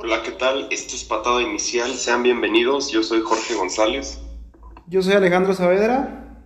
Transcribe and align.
Hola, 0.00 0.22
¿qué 0.22 0.30
tal? 0.30 0.68
Esto 0.70 0.94
es 0.94 1.02
Patada 1.02 1.42
Inicial. 1.42 1.92
Sean 1.96 2.22
bienvenidos. 2.22 2.92
Yo 2.92 3.02
soy 3.02 3.20
Jorge 3.20 3.54
González. 3.54 4.20
Yo 4.86 5.02
soy 5.02 5.14
Alejandro 5.14 5.52
Saavedra. 5.54 6.38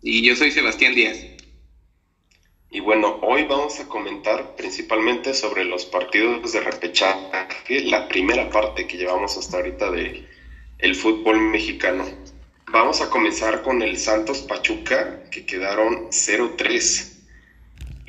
Y 0.00 0.26
yo 0.26 0.34
soy 0.34 0.50
Sebastián 0.50 0.94
Díaz. 0.94 1.18
Y 2.70 2.80
bueno, 2.80 3.18
hoy 3.20 3.44
vamos 3.44 3.78
a 3.80 3.86
comentar 3.86 4.56
principalmente 4.56 5.34
sobre 5.34 5.66
los 5.66 5.84
partidos 5.84 6.50
de 6.54 6.60
repechaje, 6.60 7.82
la 7.84 8.08
primera 8.08 8.48
parte 8.48 8.86
que 8.86 8.96
llevamos 8.96 9.36
hasta 9.36 9.58
ahorita 9.58 9.90
de 9.90 10.26
el 10.78 10.94
fútbol 10.94 11.38
mexicano. 11.38 12.06
Vamos 12.72 13.02
a 13.02 13.10
comenzar 13.10 13.60
con 13.60 13.82
el 13.82 13.98
Santos 13.98 14.38
Pachuca, 14.38 15.24
que 15.30 15.44
quedaron 15.44 16.08
0-3. 16.08 17.09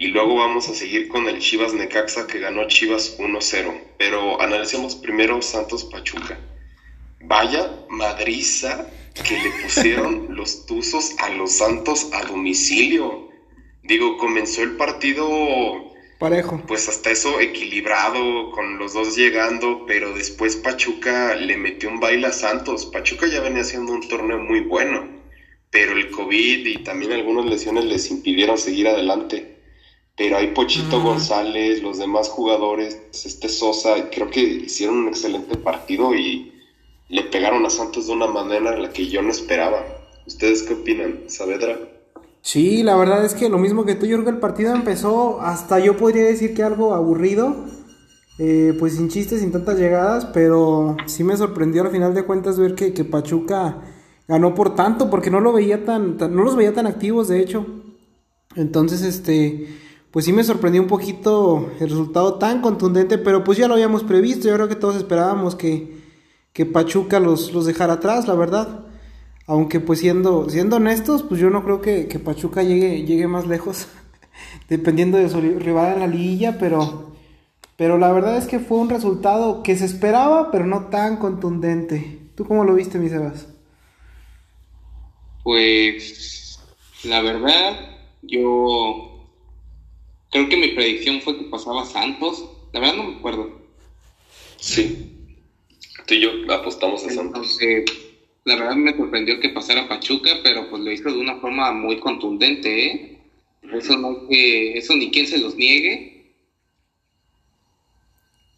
Y 0.02 0.08
luego 0.08 0.34
vamos 0.34 0.68
a 0.68 0.74
seguir 0.74 1.10
con 1.10 1.28
el 1.28 1.38
Chivas 1.38 1.76
Necaxa 1.76 2.26
que 2.26 2.40
ganó 2.40 2.68
Chivas 2.68 3.20
1-0. 3.20 3.82
Pero 4.00 4.42
analicemos 4.42 4.96
primero 4.96 5.44
Santos 5.44 5.84
Pachuca. 5.84 6.40
Vaya 7.20 7.70
madriza 7.88 8.88
que 9.14 9.40
le 9.40 9.52
pusieron 9.62 10.26
los 10.36 10.66
Tuzos 10.66 11.14
a 11.20 11.30
los 11.30 11.52
Santos 11.52 12.09
a 12.14 12.23
domicilio. 12.23 13.30
Digo, 13.84 14.18
comenzó 14.18 14.64
el 14.64 14.72
partido 14.72 15.94
parejo. 16.18 16.64
Pues 16.68 16.90
hasta 16.90 17.12
eso 17.12 17.40
equilibrado, 17.40 18.50
con 18.54 18.80
los 18.80 18.94
dos 18.94 19.16
llegando, 19.16 19.86
pero 19.86 20.16
después 20.16 20.56
Pachuca 20.56 21.36
le 21.36 21.58
metió 21.58 21.90
un 21.90 22.00
baile 22.00 22.26
a 22.26 22.34
Santos. 22.34 22.88
Pachuca 22.88 23.28
ya 23.28 23.40
venía 23.40 23.62
haciendo 23.62 23.92
un 23.94 24.08
torneo 24.08 24.40
muy 24.40 24.62
bueno, 24.62 25.08
pero 25.70 25.92
el 25.92 26.09
COVID 26.09 26.66
y 26.66 26.78
también 26.80 27.12
algunas 27.12 27.45
lesiones 27.45 27.86
les 27.86 28.09
impidieron 28.09 28.58
seguir 28.58 28.88
adelante 28.88 29.51
pero 30.18 30.38
hay 30.38 30.48
Pochito 30.48 31.02
González, 31.02 31.82
los 31.82 31.98
demás 31.98 32.30
jugadores, 32.30 33.00
este 33.12 33.50
Sosa, 33.50 34.10
creo 34.10 34.30
que 34.30 34.42
hicieron 34.42 34.98
un 34.98 35.08
excelente 35.08 35.58
partido 35.58 36.14
y 36.14 36.53
le 37.09 37.23
pegaron 37.23 37.66
a 37.66 37.70
Santos 37.70 38.08
de 38.08 38.14
una 38.14 38.28
manera 38.28 38.73
en 38.73 38.84
la 38.84 38.90
que 38.92 39.08
yo 39.08 39.22
no 39.22 39.31
esperaba. 39.31 39.84
¿Ustedes 40.26 40.64
qué 40.64 40.73
opinan, 40.73 41.22
Saavedra? 41.28 41.80
Sí, 42.42 42.84
la 42.84 42.95
verdad 42.95 43.23
es 43.23 43.36
que 43.36 43.50
lo 43.50 43.58
mismo 43.58 43.86
que 43.86 43.95
tú, 43.95 44.06
yo 44.06 44.18
creo 44.18 44.26
que 44.26 44.31
el 44.31 44.40
partido 44.40 44.73
empezó 44.73 45.42
hasta 45.42 45.80
yo 45.80 45.98
podría 45.98 46.23
decir 46.23 46.53
que 46.53 46.64
algo 46.64 46.94
aburrido, 46.94 47.56
eh, 48.40 48.75
pues 48.80 48.96
sin 48.96 49.09
chistes, 49.09 49.42
sin 49.42 49.52
tantas 49.52 49.78
llegadas, 49.78 50.25
pero 50.25 50.98
sí 51.06 51.23
me 51.23 51.38
sorprendió 51.38 51.84
al 51.84 51.92
final 51.92 52.16
de 52.16 52.23
cuentas 52.23 52.58
ver 52.58 52.75
que, 52.75 52.94
que 52.94 53.03
Pachuca 53.03 53.81
ganó 54.28 54.56
por 54.56 54.75
tanto, 54.75 55.09
porque 55.09 55.30
no 55.30 55.40
lo 55.40 55.53
veía 55.53 55.86
tan, 55.86 56.18
no 56.18 56.44
los 56.44 56.56
veía 56.56 56.73
tan 56.73 56.88
activos, 56.88 57.28
de 57.28 57.42
hecho. 57.42 57.66
Entonces, 58.56 59.03
este, 59.03 59.68
pues 60.12 60.26
sí 60.26 60.34
me 60.34 60.44
sorprendió 60.44 60.81
un 60.81 60.90
poquito 60.90 61.72
el 61.80 61.90
resultado 61.90 62.36
tan 62.36 62.62
contundente, 62.62 63.17
pero 63.17 63.44
pues 63.44 63.58
ya 63.58 63.67
lo 63.67 63.76
habíamos 63.76 64.04
previsto, 64.04 64.48
yo 64.48 64.56
creo 64.56 64.68
que 64.68 64.76
todos 64.76 64.98
esperábamos 64.98 65.56
que, 65.56 65.98
que 66.52 66.66
Pachuca 66.66 67.20
los, 67.22 67.53
los 67.53 67.66
dejara 67.66 67.94
atrás, 67.94 68.28
la 68.28 68.36
verdad. 68.36 68.86
Aunque 69.48 69.80
pues 69.80 70.00
siendo, 70.00 70.50
siendo 70.50 70.76
honestos, 70.76 71.23
pues 71.23 71.40
yo 71.40 71.50
no 71.50 71.64
creo 71.64 71.81
que, 71.81 72.08
que 72.08 72.20
Pachuca 72.20 72.62
llegue, 72.62 73.03
llegue 73.06 73.28
más 73.28 73.48
lejos, 73.48 73.88
dependiendo 74.70 75.18
de 75.18 75.30
su 75.30 75.40
rival 75.40 75.94
en 75.94 76.00
la 76.02 76.08
liguilla, 76.08 76.58
pero, 76.59 77.14
pero 77.78 77.98
la 77.98 78.12
verdad 78.12 78.38
es 78.38 78.48
que 78.48 78.59
fue 78.59 78.80
un 78.80 78.90
resultado 78.90 79.64
que 79.64 79.78
se 79.78 79.86
esperaba, 79.86 80.52
pero 80.52 80.66
no 80.66 80.88
tan 80.88 81.18
contundente. 81.18 82.20
¿Tú 82.36 82.46
cómo 82.46 82.66
lo 82.66 82.73
viste, 82.73 83.00
mi 83.00 83.08
Sebas? 83.08 83.48
Pues 85.44 86.59
la 87.06 87.22
verdad, 87.22 87.75
yo 88.22 89.11
Creo 90.32 90.48
que 90.48 90.58
mi 90.58 90.70
predicción 90.70 91.22
fue 91.22 91.38
que 91.38 91.44
pasaba 91.44 91.86
Santos. 91.86 92.50
La 92.72 92.80
verdad 92.80 92.96
no 92.96 93.04
me 93.04 93.18
acuerdo. 93.18 93.62
Sí. 94.58 95.28
Tú 96.08 96.14
y 96.14 96.22
yo 96.22 96.32
apostamos 96.50 97.06
a 97.06 97.10
Santos. 97.10 97.58
la 98.46 98.56
verdad 98.56 98.76
me 98.76 98.96
sorprendió 98.96 99.40
que 99.40 99.50
pasara 99.50 99.90
Pachuca, 99.90 100.40
pero 100.41 100.70
pues 100.70 100.81
lo 100.81 100.91
hizo 100.91 101.12
de 101.12 101.20
una 101.20 101.40
forma 101.40 101.72
muy 101.74 102.00
contundente, 102.00 102.86
¿eh? 102.86 103.18
Eso 103.74 103.97
no 103.97 104.28
que, 104.28 104.78
eso 104.78 104.96
ni 104.96 105.12
quien 105.12 105.28
se 105.28 105.38
los 105.38 105.56
niegue. 105.56 106.34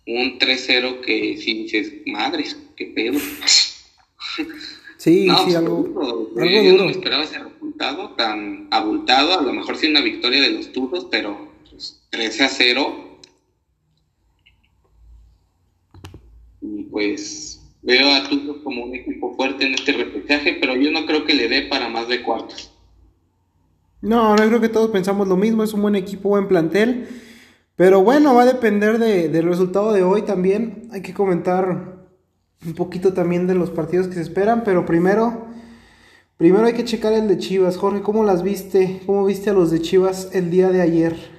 Un 0.05 0.37
3-0 0.37 1.01
que 1.01 1.37
si 1.37 1.63
dices, 1.63 1.93
madres, 2.05 2.57
qué 2.75 2.87
pedo. 2.87 3.19
Sí, 4.97 5.27
sí, 5.45 5.55
algo, 5.55 6.31
Yo 6.35 6.73
no 6.77 6.85
me 6.85 6.91
esperaba 6.91 7.23
ese 7.23 7.39
resultado 7.39 8.11
tan 8.11 8.67
abultado. 8.69 9.39
A 9.39 9.41
lo 9.41 9.53
mejor 9.53 9.75
sí 9.75 9.87
una 9.87 10.01
victoria 10.01 10.41
de 10.41 10.51
los 10.51 10.71
Tuzos, 10.71 11.07
pero 11.09 11.52
13 12.13 12.43
a 12.43 12.47
0. 12.47 12.95
Y 16.61 16.83
pues 16.83 17.59
veo 17.81 18.13
a 18.13 18.29
Tuzos 18.29 18.57
como 18.63 18.85
un 18.85 18.93
equipo 18.93 19.35
fuerte 19.35 19.65
en 19.65 19.73
este 19.73 19.93
repechaje, 19.93 20.57
pero 20.61 20.75
yo 20.75 20.91
no 20.91 21.07
creo 21.07 21.25
que 21.25 21.33
le 21.33 21.49
dé 21.49 21.63
para 21.63 21.89
más 21.89 22.07
de 22.07 22.21
cuartos. 22.21 22.71
No, 24.01 24.35
no 24.35 24.47
creo 24.47 24.61
que 24.61 24.69
todos 24.69 24.91
pensamos 24.91 25.27
lo 25.27 25.37
mismo, 25.37 25.63
es 25.63 25.73
un 25.73 25.81
buen 25.81 25.95
equipo, 25.95 26.29
buen 26.29 26.47
plantel. 26.47 27.07
Pero 27.75 28.03
bueno, 28.03 28.35
va 28.35 28.43
a 28.43 28.53
depender 28.53 28.99
del 28.99 29.45
resultado 29.45 29.91
de 29.91 30.03
hoy 30.03 30.21
también. 30.21 30.89
Hay 30.91 31.01
que 31.01 31.15
comentar 31.15 32.05
un 32.63 32.73
poquito 32.75 33.13
también 33.13 33.47
de 33.47 33.55
los 33.55 33.71
partidos 33.71 34.07
que 34.07 34.13
se 34.13 34.21
esperan, 34.21 34.63
pero 34.63 34.85
primero, 34.85 35.47
primero 36.37 36.67
hay 36.67 36.73
que 36.73 36.85
checar 36.85 37.13
el 37.13 37.27
de 37.27 37.39
Chivas. 37.39 37.77
Jorge, 37.77 38.03
¿cómo 38.03 38.23
las 38.23 38.43
viste? 38.43 39.01
¿Cómo 39.07 39.25
viste 39.25 39.49
a 39.49 39.53
los 39.53 39.71
de 39.71 39.81
Chivas 39.81 40.29
el 40.33 40.51
día 40.51 40.69
de 40.69 40.81
ayer? 40.81 41.32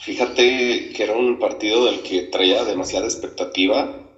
Fíjate 0.00 0.94
que 0.94 1.02
era 1.02 1.12
un 1.12 1.38
partido 1.38 1.84
del 1.84 2.00
que 2.00 2.22
traía 2.22 2.64
demasiada 2.64 3.04
expectativa. 3.04 4.08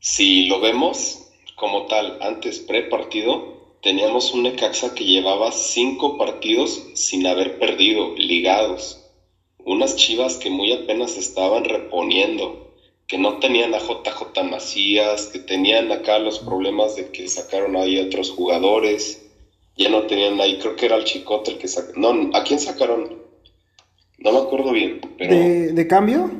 Si 0.00 0.46
lo 0.46 0.60
vemos 0.60 1.28
como 1.54 1.84
tal, 1.84 2.16
antes 2.22 2.58
pre-partido, 2.60 3.76
teníamos 3.82 4.32
un 4.32 4.44
Necaxa 4.44 4.94
que 4.94 5.04
llevaba 5.04 5.52
cinco 5.52 6.16
partidos 6.16 6.82
sin 6.94 7.26
haber 7.26 7.58
perdido, 7.58 8.14
ligados. 8.16 8.98
Unas 9.58 9.96
chivas 9.96 10.38
que 10.38 10.48
muy 10.48 10.72
apenas 10.72 11.18
estaban 11.18 11.64
reponiendo, 11.64 12.74
que 13.06 13.18
no 13.18 13.38
tenían 13.38 13.74
a 13.74 13.78
JJ 13.78 14.42
Macías, 14.42 15.26
que 15.26 15.38
tenían 15.38 15.92
acá 15.92 16.18
los 16.18 16.38
problemas 16.38 16.96
de 16.96 17.12
que 17.12 17.28
sacaron 17.28 17.76
ahí 17.76 17.98
otros 17.98 18.30
jugadores. 18.30 19.22
Ya 19.76 19.90
no 19.90 20.06
tenían 20.06 20.40
ahí, 20.40 20.56
creo 20.56 20.76
que 20.76 20.86
era 20.86 20.96
el 20.96 21.04
Chicote 21.04 21.50
el 21.50 21.58
que 21.58 21.68
sacaron. 21.68 22.00
No, 22.00 22.30
¿a 22.32 22.42
quién 22.42 22.58
sacaron? 22.58 23.25
No 24.18 24.32
me 24.32 24.38
acuerdo 24.38 24.72
bien, 24.72 25.00
pero... 25.18 25.34
¿De, 25.34 25.86
cambio? 25.86 26.30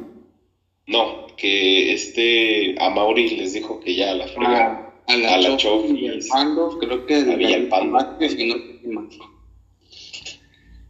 No, 0.87 1.26
que 1.37 1.92
este 1.92 2.75
a 2.78 2.91
Mauri 2.91 3.37
les 3.37 3.53
dijo 3.53 3.81
que 3.81 3.94
ya 3.94 4.14
la 4.14 4.26
frega. 4.28 4.92
Ah, 5.09 5.12
a 5.12 5.16
la, 5.16 5.34
a 5.34 5.38
la 5.38 5.48
y 5.50 6.09
al 6.09 6.20
Pando, 6.28 6.78
creo 6.78 7.06
que 7.06 7.15
había 7.15 7.56
el 7.56 7.69
Pando. 7.69 7.98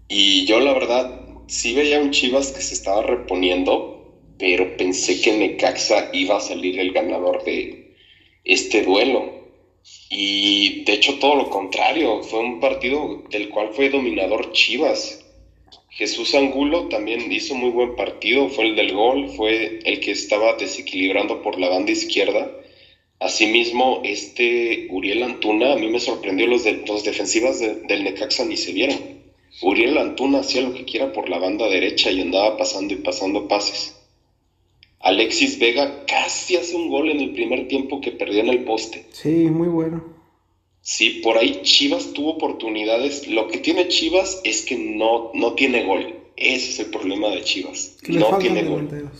Y 0.09 0.47
yo 0.47 0.61
la 0.61 0.73
verdad 0.73 1.21
sí 1.49 1.75
veía 1.75 2.01
un 2.01 2.11
Chivas 2.11 2.53
que 2.53 2.61
se 2.61 2.75
estaba 2.75 3.03
reponiendo, 3.03 4.15
pero 4.39 4.77
pensé 4.77 5.21
que 5.21 5.37
Necaxa 5.37 6.11
iba 6.13 6.37
a 6.37 6.41
salir 6.41 6.79
el 6.79 6.93
ganador 6.93 7.45
de 7.45 7.97
este 8.45 8.83
duelo. 8.83 9.35
Y 10.11 10.85
de 10.85 10.95
hecho 10.95 11.19
todo 11.19 11.37
lo 11.37 11.51
contrario, 11.51 12.23
fue 12.23 12.41
un 12.41 12.61
partido 12.61 13.25
del 13.31 13.49
cual 13.51 13.71
fue 13.73 13.91
dominador 13.91 14.53
Chivas. 14.53 15.26
Jesús 15.97 16.35
Angulo 16.35 16.89
también 16.89 17.33
hizo 17.33 17.55
muy 17.55 17.71
buen 17.71 17.97
partido, 17.97 18.51
fue 18.51 18.67
el 18.67 18.77
del 18.77 18.93
gol, 18.93 19.31
fue 19.31 19.79
el 19.83 19.99
que 20.01 20.11
estaba 20.11 20.53
desequilibrando 20.53 21.41
por 21.41 21.59
la 21.59 21.71
banda 21.71 21.91
izquierda. 21.91 22.51
Asimismo, 23.19 24.03
este 24.05 24.89
Uriel 24.91 25.23
Antuna, 25.23 25.73
a 25.73 25.77
mí 25.77 25.89
me 25.89 25.99
sorprendió, 25.99 26.47
los, 26.49 26.65
de, 26.65 26.85
los 26.87 27.03
defensivas 27.03 27.61
del 27.61 28.05
Necaxa 28.05 28.45
ni 28.45 28.59
se 28.59 28.73
vieron. 28.73 28.99
Uriel 29.63 29.97
Antuna 29.97 30.41
hacía 30.41 30.61
lo 30.61 30.75
que 30.75 30.85
quiera 30.85 31.15
por 31.15 31.31
la 31.31 31.39
banda 31.39 31.67
derecha 31.67 32.11
y 32.11 32.21
andaba 32.21 32.59
pasando 32.59 32.93
y 32.93 32.99
pasando 32.99 33.49
pases. 33.49 33.99
Alexis 35.01 35.59
Vega 35.59 36.05
casi 36.05 36.57
hace 36.57 36.77
un 36.77 36.91
gol 36.91 37.09
en 37.09 37.21
el 37.21 37.33
primer 37.33 37.69
tiempo 37.69 38.03
que 38.03 38.13
perdió 38.13 38.41
en 38.41 38.51
el 38.51 38.65
poste. 38.65 39.07
Sí, 39.13 39.49
muy 39.51 39.69
bueno. 39.69 40.16
Sí, 40.89 41.21
por 41.21 41.37
ahí 41.37 41.63
Chivas 41.65 42.13
tuvo 42.13 42.35
oportunidades. 42.35 43.27
Lo 43.27 43.49
que 43.49 43.59
tiene 43.59 43.89
Chivas 43.89 44.41
es 44.45 44.63
que 44.63 44.77
no, 44.77 45.33
no 45.35 45.55
tiene 45.55 45.85
gol. 45.85 46.15
Ese 46.37 46.71
es 46.71 46.79
el 46.79 46.87
problema 46.91 47.29
de 47.31 47.43
Chivas. 47.43 47.97
no 48.07 48.39
tiene 48.39 48.63
gol. 48.63 49.11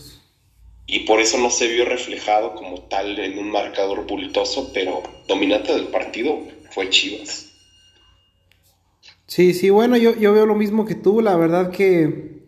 Y 0.85 0.99
por 0.99 1.19
eso 1.19 1.37
no 1.37 1.49
se 1.49 1.67
vio 1.67 1.83
reflejado 1.83 2.55
como 2.55 2.83
tal 2.83 3.19
en 3.19 3.37
un 3.37 3.51
marcador 3.51 4.07
bultoso, 4.07 4.71
pero 4.73 5.03
dominante 5.27 5.73
del 5.73 5.87
partido 5.87 6.39
fue 6.71 6.89
Chivas. 6.89 7.51
Sí, 9.25 9.53
sí, 9.53 9.69
bueno, 9.69 9.97
yo, 9.97 10.15
yo 10.15 10.31
veo 10.31 10.45
lo 10.45 10.55
mismo 10.55 10.85
que 10.85 10.95
tú. 10.95 11.19
La 11.19 11.35
verdad 11.35 11.69
que, 11.69 12.43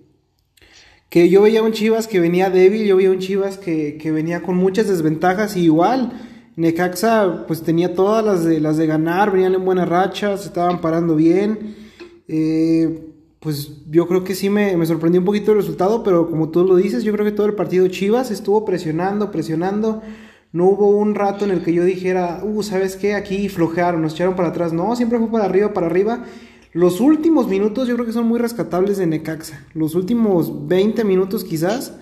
que 1.09 1.27
yo 1.27 1.41
veía 1.41 1.61
un 1.61 1.73
Chivas 1.73 2.07
que 2.07 2.21
venía 2.21 2.49
débil, 2.49 2.85
yo 2.85 2.95
veía 2.95 3.11
un 3.11 3.19
Chivas 3.19 3.57
que, 3.57 3.97
que 3.97 4.11
venía 4.11 4.43
con 4.43 4.55
muchas 4.55 4.87
desventajas 4.87 5.57
y 5.57 5.65
igual 5.65 6.28
Necaxa 6.59 7.45
pues 7.47 7.61
tenía 7.61 7.95
todas 7.95 8.23
las 8.23 8.43
de, 8.43 8.59
las 8.59 8.75
de 8.75 8.85
ganar, 8.85 9.31
venían 9.31 9.53
en 9.53 9.63
buenas 9.63 9.87
rachas, 9.87 10.45
estaban 10.45 10.81
parando 10.81 11.15
bien. 11.15 11.75
Eh, 12.27 13.05
pues 13.39 13.85
yo 13.89 14.07
creo 14.09 14.25
que 14.25 14.35
sí 14.35 14.49
me, 14.49 14.75
me, 14.75 14.85
sorprendió 14.85 15.21
un 15.21 15.25
poquito 15.25 15.53
el 15.53 15.59
resultado, 15.59 16.03
pero 16.03 16.29
como 16.29 16.49
tú 16.49 16.65
lo 16.65 16.75
dices, 16.75 17.03
yo 17.03 17.13
creo 17.13 17.25
que 17.25 17.31
todo 17.31 17.47
el 17.47 17.53
partido 17.53 17.87
Chivas 17.87 18.29
estuvo 18.29 18.65
presionando, 18.65 19.31
presionando. 19.31 20.01
No 20.51 20.65
hubo 20.65 20.89
un 20.89 21.15
rato 21.15 21.45
en 21.45 21.51
el 21.51 21.63
que 21.63 21.73
yo 21.73 21.85
dijera, 21.85 22.41
uh, 22.43 22.61
¿sabes 22.61 22.97
qué? 22.97 23.13
Aquí 23.13 23.47
flojearon, 23.47 24.01
nos 24.01 24.13
echaron 24.15 24.35
para 24.35 24.49
atrás. 24.49 24.73
No, 24.73 24.93
siempre 24.97 25.17
fue 25.17 25.31
para 25.31 25.45
arriba, 25.45 25.73
para 25.73 25.87
arriba. 25.87 26.25
Los 26.73 26.99
últimos 26.99 27.47
minutos 27.47 27.87
yo 27.87 27.95
creo 27.95 28.05
que 28.05 28.11
son 28.11 28.27
muy 28.27 28.37
rescatables 28.37 28.97
de 28.97 29.07
Necaxa. 29.07 29.65
Los 29.73 29.95
últimos 29.95 30.67
20 30.67 31.05
minutos 31.05 31.45
quizás, 31.45 31.93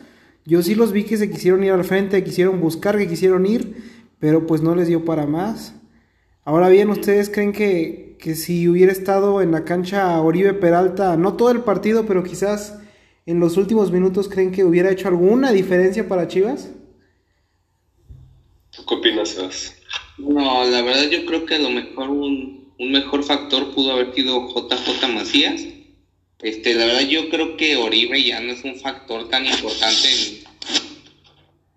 yo 0.45 0.63
sí 0.63 0.73
los 0.73 0.93
vi 0.93 1.03
que 1.03 1.17
se 1.17 1.29
quisieron 1.29 1.63
ir 1.63 1.73
al 1.73 1.83
frente, 1.83 2.23
quisieron 2.23 2.59
buscar, 2.59 2.97
que 2.97 3.07
quisieron 3.07 3.45
ir, 3.45 3.96
pero 4.19 4.45
pues 4.47 4.61
no 4.61 4.75
les 4.75 4.87
dio 4.87 5.05
para 5.05 5.25
más. 5.25 5.73
Ahora 6.43 6.69
bien, 6.69 6.89
¿ustedes 6.89 7.29
creen 7.29 7.51
que, 7.51 8.17
que 8.19 8.35
si 8.35 8.67
hubiera 8.67 8.91
estado 8.91 9.41
en 9.41 9.51
la 9.51 9.65
cancha 9.65 10.19
Oribe 10.21 10.53
Peralta, 10.53 11.17
no 11.17 11.33
todo 11.33 11.51
el 11.51 11.61
partido, 11.61 12.05
pero 12.05 12.23
quizás 12.23 12.79
en 13.27 13.41
los 13.41 13.57
últimos 13.57 13.91
minutos, 13.91 14.29
creen 14.29 14.51
que 14.51 14.63
hubiera 14.63 14.89
hecho 14.89 15.09
alguna 15.09 15.51
diferencia 15.51 16.07
para 16.07 16.29
Chivas? 16.29 16.71
¿Tú 18.71 18.85
qué 18.85 18.95
opinas, 18.95 19.29
Sebas? 19.29 19.75
No, 20.17 20.63
la 20.63 20.81
verdad 20.81 21.09
yo 21.09 21.25
creo 21.25 21.45
que 21.45 21.55
a 21.55 21.59
lo 21.59 21.69
mejor 21.69 22.09
un, 22.09 22.71
un 22.79 22.91
mejor 22.91 23.23
factor 23.23 23.73
pudo 23.75 23.91
haber 23.91 24.13
sido 24.13 24.47
JJ 24.47 25.13
Macías. 25.13 25.61
Este, 26.39 26.73
la 26.75 26.85
verdad 26.85 27.01
yo 27.01 27.29
creo 27.29 27.57
que 27.57 27.75
Oribe 27.75 28.23
ya 28.23 28.39
no 28.39 28.53
es 28.53 28.63
un 28.63 28.75
factor 28.75 29.27
tan 29.29 29.45
importante 29.45 30.07
en, 30.07 30.46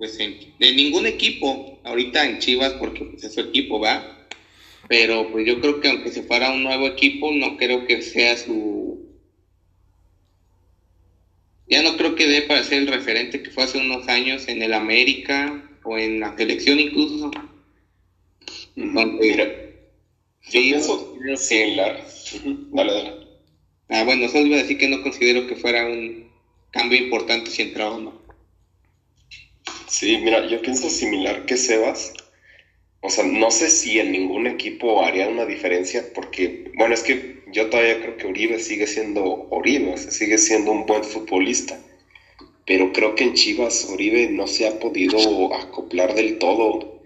pues 0.00 0.19
en, 0.19 0.41
de 0.58 0.73
ningún 0.73 1.06
equipo 1.06 1.79
ahorita 1.85 2.25
en 2.25 2.38
Chivas 2.38 2.73
porque 2.73 3.05
pues, 3.05 3.23
es 3.23 3.35
su 3.35 3.41
equipo, 3.41 3.79
¿va? 3.79 4.17
pero 4.88 5.31
pues 5.31 5.47
yo 5.47 5.61
creo 5.61 5.79
que 5.79 5.88
aunque 5.88 6.11
se 6.11 6.23
fuera 6.23 6.50
un 6.50 6.62
nuevo 6.64 6.88
equipo, 6.88 7.31
no 7.32 7.56
creo 7.56 7.87
que 7.87 8.02
sea 8.02 8.37
su... 8.37 8.99
Ya 11.69 11.82
no 11.82 11.97
creo 11.97 12.17
que 12.17 12.26
dé 12.26 12.43
para 12.43 12.64
ser 12.64 12.79
el 12.79 12.87
referente 12.88 13.43
que 13.43 13.50
fue 13.50 13.64
hace 13.64 13.79
unos 13.79 14.08
años 14.08 14.49
en 14.49 14.62
el 14.62 14.73
América 14.73 15.62
o 15.85 15.97
en 15.97 16.19
la 16.19 16.37
selección 16.37 16.81
incluso. 16.81 17.31
Mira, 18.75 19.46
sí, 20.41 20.73
eso 20.73 21.14
similar. 21.37 22.05
Dale, 22.73 22.93
dale. 22.93 23.26
Ah, 23.91 24.03
bueno, 24.05 24.29
solo 24.29 24.46
iba 24.46 24.56
a 24.56 24.62
decir 24.62 24.79
que 24.79 24.88
no 24.88 25.03
considero 25.03 25.46
que 25.46 25.56
fuera 25.56 25.87
un 25.87 26.32
cambio 26.73 26.99
importante 26.99 27.50
si 27.50 27.62
entraba 27.62 27.94
o 27.94 28.00
no. 28.00 28.30
Sí, 29.91 30.19
mira, 30.19 30.47
yo 30.47 30.63
pienso 30.63 30.89
similar 30.89 31.45
que 31.47 31.57
Sebas. 31.57 32.13
O 33.01 33.11
sea, 33.11 33.25
no 33.25 33.51
sé 33.51 33.69
si 33.69 33.99
en 33.99 34.13
ningún 34.13 34.47
equipo 34.47 35.03
haría 35.03 35.27
una 35.27 35.45
diferencia, 35.47 36.13
porque, 36.15 36.71
bueno, 36.77 36.95
es 36.95 37.03
que 37.03 37.43
yo 37.47 37.69
todavía 37.69 38.01
creo 38.01 38.17
que 38.17 38.29
Uribe 38.29 38.59
sigue 38.61 38.87
siendo 38.87 39.49
Uribe, 39.51 39.93
o 39.93 39.97
sea, 39.97 40.13
sigue 40.13 40.39
siendo 40.39 40.71
un 40.71 40.87
buen 40.87 41.03
futbolista. 41.03 41.81
Pero 42.67 42.93
creo 42.93 43.17
que 43.17 43.25
en 43.25 43.35
Chivas 43.35 43.85
Uribe 43.85 44.29
no 44.29 44.47
se 44.47 44.67
ha 44.67 44.79
podido 44.79 45.53
acoplar 45.55 46.15
del 46.15 46.39
todo. 46.39 47.01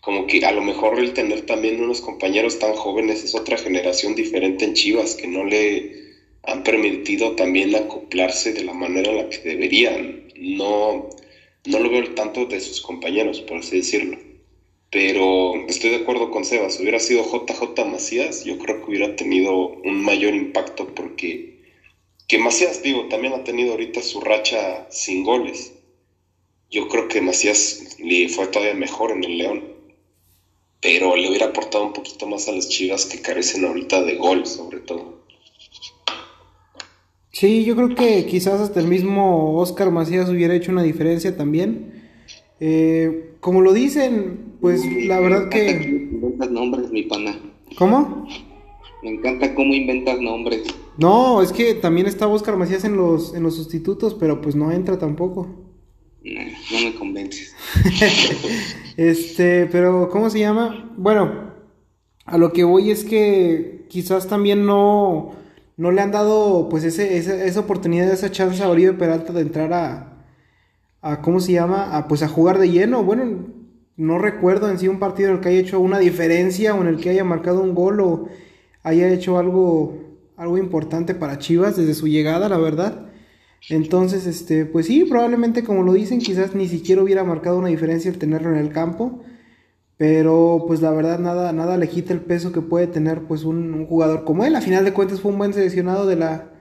Como 0.00 0.26
que 0.28 0.38
a 0.46 0.52
lo 0.52 0.62
mejor 0.62 1.00
el 1.00 1.12
tener 1.14 1.40
también 1.44 1.80
unos 1.80 2.00
compañeros 2.00 2.60
tan 2.60 2.74
jóvenes 2.74 3.24
es 3.24 3.34
otra 3.34 3.56
generación 3.56 4.14
diferente 4.14 4.64
en 4.64 4.74
Chivas, 4.74 5.16
que 5.16 5.26
no 5.26 5.44
le 5.44 5.92
han 6.44 6.62
permitido 6.62 7.34
también 7.34 7.74
acoplarse 7.74 8.52
de 8.52 8.62
la 8.62 8.74
manera 8.74 9.10
en 9.10 9.16
la 9.16 9.28
que 9.28 9.40
deberían. 9.40 10.28
No, 10.36 11.10
no 11.66 11.78
lo 11.78 11.90
veo 11.90 12.14
tanto 12.14 12.46
de 12.46 12.60
sus 12.60 12.80
compañeros, 12.80 13.40
por 13.40 13.58
así 13.58 13.76
decirlo. 13.76 14.18
Pero 14.90 15.66
estoy 15.68 15.90
de 15.90 15.96
acuerdo 15.96 16.30
con 16.30 16.44
Sebas, 16.44 16.74
si 16.74 16.82
hubiera 16.82 16.98
sido 16.98 17.22
JJ 17.24 17.84
Macías, 17.84 18.44
yo 18.44 18.58
creo 18.58 18.80
que 18.80 18.90
hubiera 18.90 19.16
tenido 19.16 19.68
un 19.68 20.02
mayor 20.02 20.34
impacto 20.34 20.86
porque 20.94 21.58
que 22.26 22.38
Macías, 22.38 22.82
digo, 22.82 23.08
también 23.08 23.32
ha 23.32 23.44
tenido 23.44 23.72
ahorita 23.72 24.02
su 24.02 24.20
racha 24.20 24.86
sin 24.90 25.24
goles. 25.24 25.72
Yo 26.70 26.88
creo 26.88 27.08
que 27.08 27.22
Macías 27.22 27.96
le 27.98 28.28
fue 28.28 28.46
todavía 28.48 28.74
mejor 28.74 29.12
en 29.12 29.24
el 29.24 29.38
León, 29.38 29.64
pero 30.80 31.16
le 31.16 31.28
hubiera 31.28 31.46
aportado 31.46 31.84
un 31.84 31.92
poquito 31.94 32.26
más 32.26 32.48
a 32.48 32.52
las 32.52 32.68
Chivas 32.68 33.06
que 33.06 33.22
carecen 33.22 33.64
ahorita 33.64 34.02
de 34.02 34.16
gol, 34.16 34.46
sobre 34.46 34.80
todo. 34.80 35.17
Sí, 37.38 37.64
yo 37.64 37.76
creo 37.76 37.94
que 37.94 38.26
quizás 38.26 38.60
hasta 38.60 38.80
el 38.80 38.88
mismo 38.88 39.56
Oscar 39.58 39.92
Macías 39.92 40.28
hubiera 40.28 40.56
hecho 40.56 40.72
una 40.72 40.82
diferencia 40.82 41.36
también. 41.36 42.10
Eh, 42.58 43.36
como 43.38 43.60
lo 43.60 43.72
dicen, 43.72 44.56
pues 44.60 44.84
la 45.06 45.20
verdad 45.20 45.48
que... 45.48 45.70
Inventas 46.10 46.50
nombres, 46.50 46.90
mi 46.90 47.04
pana. 47.04 47.38
¿Cómo? 47.76 48.26
Me 49.04 49.10
encanta 49.10 49.54
cómo 49.54 49.72
inventas 49.72 50.20
nombres. 50.20 50.64
No, 50.96 51.40
es 51.40 51.52
que 51.52 51.74
también 51.74 52.08
está 52.08 52.26
Oscar 52.26 52.56
Macías 52.56 52.82
en 52.82 52.96
los, 52.96 53.32
en 53.32 53.44
los 53.44 53.54
sustitutos, 53.54 54.14
pero 54.14 54.40
pues 54.40 54.56
no 54.56 54.72
entra 54.72 54.98
tampoco. 54.98 55.46
No, 56.24 56.40
no 56.42 56.84
me 56.86 56.94
convences. 56.96 57.54
este, 58.96 59.66
pero 59.66 60.08
¿cómo 60.10 60.28
se 60.28 60.40
llama? 60.40 60.92
Bueno, 60.96 61.52
a 62.24 62.36
lo 62.36 62.52
que 62.52 62.64
voy 62.64 62.90
es 62.90 63.04
que 63.04 63.86
quizás 63.88 64.26
también 64.26 64.66
no, 64.66 65.36
no 65.78 65.92
le 65.92 66.02
han 66.02 66.10
dado 66.10 66.68
pues 66.68 66.84
ese, 66.84 67.16
esa, 67.16 67.42
esa 67.44 67.60
oportunidad, 67.60 68.10
esa 68.10 68.30
chance 68.30 68.62
a 68.62 68.68
Oribe 68.68 68.92
Peralta 68.94 69.32
de 69.32 69.42
entrar 69.42 69.72
a, 69.72 70.24
a 71.00 71.22
¿cómo 71.22 71.40
se 71.40 71.52
llama? 71.52 71.96
A, 71.96 72.08
pues 72.08 72.22
a 72.24 72.28
jugar 72.28 72.58
de 72.58 72.68
lleno. 72.68 73.04
Bueno, 73.04 73.46
no 73.96 74.18
recuerdo 74.18 74.68
en 74.68 74.78
sí 74.78 74.88
un 74.88 74.98
partido 74.98 75.30
en 75.30 75.36
el 75.36 75.40
que 75.40 75.50
haya 75.50 75.60
hecho 75.60 75.78
una 75.78 76.00
diferencia 76.00 76.74
o 76.74 76.82
en 76.82 76.88
el 76.88 76.96
que 76.98 77.10
haya 77.10 77.22
marcado 77.22 77.62
un 77.62 77.76
gol 77.76 78.00
o 78.00 78.28
haya 78.82 79.08
hecho 79.08 79.38
algo, 79.38 79.96
algo 80.36 80.58
importante 80.58 81.14
para 81.14 81.38
Chivas 81.38 81.76
desde 81.76 81.94
su 81.94 82.08
llegada, 82.08 82.48
la 82.48 82.58
verdad. 82.58 83.06
Entonces, 83.70 84.26
este, 84.26 84.66
pues 84.66 84.86
sí, 84.86 85.04
probablemente 85.04 85.62
como 85.62 85.84
lo 85.84 85.92
dicen, 85.92 86.18
quizás 86.18 86.56
ni 86.56 86.66
siquiera 86.66 87.02
hubiera 87.02 87.22
marcado 87.22 87.56
una 87.56 87.68
diferencia 87.68 88.10
el 88.10 88.18
tenerlo 88.18 88.50
en 88.50 88.56
el 88.56 88.70
campo. 88.72 89.22
Pero 89.98 90.64
pues 90.66 90.80
la 90.82 90.92
verdad 90.92 91.18
nada, 91.20 91.52
nada 91.52 91.76
le 91.76 91.88
quita 91.88 92.14
el 92.14 92.22
peso 92.22 92.52
que 92.52 92.62
puede 92.62 92.86
tener 92.88 93.22
pues 93.24 93.44
un, 93.44 93.74
un 93.74 93.86
jugador 93.86 94.24
como 94.24 94.44
él. 94.44 94.56
A 94.56 94.62
final 94.62 94.84
de 94.84 94.94
cuentas 94.94 95.20
fue 95.20 95.32
un 95.32 95.38
buen 95.38 95.54
seleccionado 95.54 96.06
de 96.06 96.16
la, 96.16 96.52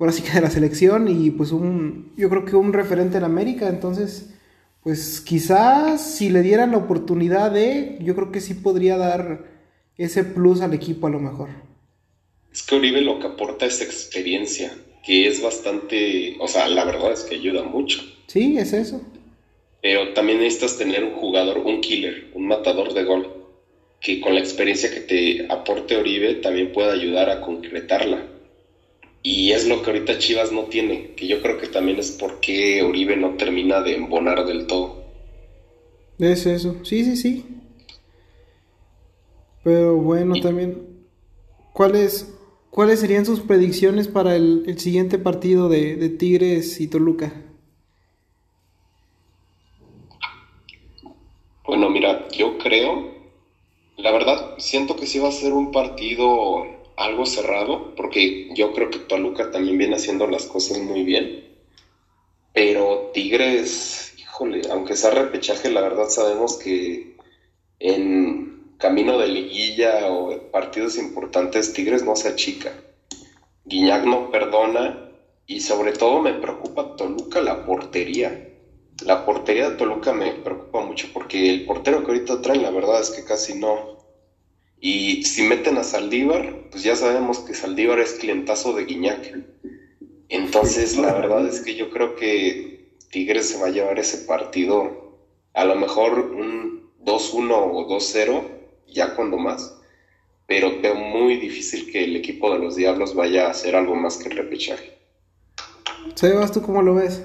ahora 0.00 0.12
sí 0.12 0.22
que 0.22 0.32
de 0.32 0.40
la 0.40 0.50
selección 0.50 1.08
y 1.08 1.30
pues 1.30 1.52
un, 1.52 2.12
yo 2.16 2.28
creo 2.30 2.44
que 2.44 2.56
un 2.56 2.72
referente 2.72 3.18
en 3.18 3.24
América, 3.24 3.68
entonces, 3.68 4.34
pues 4.82 5.20
quizás 5.20 6.00
si 6.02 6.30
le 6.30 6.42
dieran 6.42 6.72
la 6.72 6.78
oportunidad 6.78 7.50
de, 7.52 7.98
yo 8.02 8.14
creo 8.14 8.32
que 8.32 8.40
sí 8.40 8.54
podría 8.54 8.96
dar 8.96 9.44
ese 9.96 10.24
plus 10.24 10.62
al 10.62 10.74
equipo 10.74 11.06
a 11.06 11.10
lo 11.10 11.20
mejor. 11.20 11.50
Es 12.52 12.62
que 12.62 12.76
Oribe 12.76 13.00
lo 13.00 13.18
que 13.18 13.26
aporta 13.26 13.66
es 13.66 13.80
experiencia, 13.80 14.72
que 15.04 15.26
es 15.26 15.42
bastante, 15.42 16.36
o 16.38 16.46
sea, 16.46 16.68
la 16.68 16.84
verdad 16.84 17.12
es 17.12 17.24
que 17.24 17.34
ayuda 17.36 17.64
mucho. 17.64 18.02
Sí, 18.26 18.56
es 18.58 18.72
eso. 18.72 19.02
Pero 19.82 20.12
también 20.12 20.38
necesitas 20.38 20.76
tener 20.76 21.04
un 21.04 21.14
jugador, 21.14 21.58
un 21.58 21.80
killer, 21.80 22.28
un 22.34 22.46
matador 22.46 22.92
de 22.92 23.04
gol, 23.04 23.32
que 24.00 24.20
con 24.20 24.34
la 24.34 24.40
experiencia 24.40 24.90
que 24.90 25.00
te 25.00 25.46
aporte 25.52 25.96
Oribe 25.96 26.34
también 26.34 26.72
pueda 26.72 26.92
ayudar 26.92 27.30
a 27.30 27.40
concretarla. 27.40 28.26
Y 29.22 29.52
es 29.52 29.66
lo 29.66 29.82
que 29.82 29.90
ahorita 29.90 30.18
Chivas 30.18 30.50
no 30.50 30.64
tiene, 30.64 31.12
que 31.14 31.26
yo 31.26 31.42
creo 31.42 31.58
que 31.58 31.66
también 31.66 31.98
es 31.98 32.10
porque 32.10 32.82
Oribe 32.82 33.16
no 33.16 33.36
termina 33.36 33.82
de 33.82 33.96
embonar 33.96 34.46
del 34.46 34.66
todo. 34.66 35.04
Es 36.18 36.46
eso, 36.46 36.76
sí, 36.84 37.04
sí, 37.04 37.16
sí. 37.16 37.44
Pero 39.62 39.96
bueno, 39.96 40.40
también, 40.40 41.04
¿cuáles, 41.72 42.34
¿cuáles 42.70 43.00
serían 43.00 43.26
sus 43.26 43.40
predicciones 43.40 44.08
para 44.08 44.36
el, 44.36 44.64
el 44.66 44.78
siguiente 44.78 45.18
partido 45.18 45.68
de, 45.68 45.96
de, 45.96 46.08
Tigres 46.08 46.80
y 46.80 46.88
Toluca? 46.88 47.32
Bueno, 51.66 51.90
mira, 51.90 52.26
yo 52.40 52.56
creo, 52.56 53.04
la 53.98 54.10
verdad, 54.12 54.54
siento 54.56 54.96
que 54.96 55.04
sí 55.04 55.18
va 55.18 55.28
a 55.28 55.32
ser 55.32 55.52
un 55.52 55.70
partido 55.72 56.64
algo 56.96 57.26
cerrado, 57.26 57.94
porque 57.94 58.48
yo 58.54 58.72
creo 58.72 58.88
que 58.88 58.98
Toluca 58.98 59.50
también 59.50 59.76
viene 59.76 59.96
haciendo 59.96 60.26
las 60.26 60.46
cosas 60.46 60.78
muy 60.78 61.02
bien. 61.02 61.44
Pero 62.54 63.10
Tigres, 63.12 64.14
híjole, 64.16 64.62
aunque 64.70 64.96
sea 64.96 65.10
repechaje, 65.10 65.68
la 65.68 65.82
verdad 65.82 66.08
sabemos 66.08 66.56
que 66.56 67.14
en 67.78 68.74
camino 68.78 69.18
de 69.18 69.28
liguilla 69.28 70.08
o 70.08 70.50
partidos 70.50 70.96
importantes, 70.96 71.74
Tigres 71.74 72.02
no 72.02 72.16
se 72.16 72.28
achica. 72.28 72.72
Guiñac 73.66 74.06
no 74.06 74.30
perdona 74.30 75.10
y 75.46 75.60
sobre 75.60 75.92
todo 75.92 76.20
me 76.20 76.32
preocupa 76.32 76.96
Toluca 76.96 77.42
la 77.42 77.66
portería. 77.66 78.49
La 79.02 79.24
portería 79.24 79.70
de 79.70 79.76
Toluca 79.76 80.12
me 80.12 80.32
preocupa 80.32 80.80
mucho 80.80 81.08
porque 81.12 81.50
el 81.50 81.64
portero 81.64 82.04
que 82.04 82.12
ahorita 82.12 82.42
traen, 82.42 82.62
la 82.62 82.70
verdad 82.70 83.00
es 83.00 83.10
que 83.10 83.24
casi 83.24 83.54
no, 83.54 83.98
y 84.80 85.22
si 85.24 85.42
meten 85.42 85.76
a 85.76 85.84
Saldívar, 85.84 86.68
pues 86.70 86.82
ya 86.82 86.96
sabemos 86.96 87.40
que 87.40 87.54
Saldívar 87.54 88.00
es 88.00 88.14
clientazo 88.14 88.72
de 88.72 88.86
Guiñac. 88.86 89.38
Entonces, 90.30 90.96
la 90.96 91.12
verdad 91.12 91.46
es 91.46 91.60
que 91.60 91.74
yo 91.74 91.90
creo 91.90 92.16
que 92.16 92.94
Tigres 93.10 93.50
se 93.50 93.58
va 93.58 93.66
a 93.66 93.70
llevar 93.70 93.98
ese 93.98 94.18
partido, 94.18 95.18
a 95.52 95.64
lo 95.64 95.74
mejor 95.74 96.18
un 96.18 96.90
2-1 97.04 97.52
o 97.52 97.88
2-0, 97.88 98.42
ya 98.86 99.14
cuando 99.14 99.36
más. 99.36 99.76
pero 100.50 100.80
veo 100.80 100.96
muy 100.96 101.36
difícil 101.36 101.92
que 101.92 102.02
el 102.02 102.16
equipo 102.16 102.52
de 102.52 102.58
los 102.58 102.74
Diablos 102.74 103.14
vaya 103.14 103.46
a 103.46 103.50
hacer 103.50 103.76
algo 103.76 103.94
más 103.94 104.16
que 104.16 104.30
el 104.30 104.36
repechaje. 104.36 104.98
Sebas, 106.16 106.50
¿tú 106.50 106.60
cómo 106.60 106.82
lo 106.82 106.96
ves? 106.96 107.22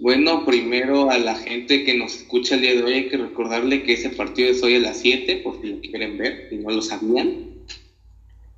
Bueno, 0.00 0.44
primero 0.44 1.10
a 1.10 1.18
la 1.18 1.34
gente 1.34 1.82
que 1.82 1.94
nos 1.94 2.14
escucha 2.14 2.54
el 2.54 2.60
día 2.60 2.74
de 2.74 2.84
hoy 2.84 2.92
hay 2.92 3.08
que 3.08 3.16
recordarle 3.16 3.82
que 3.82 3.94
ese 3.94 4.10
partido 4.10 4.50
es 4.50 4.62
hoy 4.62 4.76
a 4.76 4.78
las 4.78 5.00
7, 5.00 5.40
por 5.42 5.60
si 5.60 5.66
lo 5.66 5.80
quieren 5.80 6.16
ver, 6.16 6.46
si 6.48 6.56
no 6.56 6.70
lo 6.70 6.80
sabían. 6.80 7.64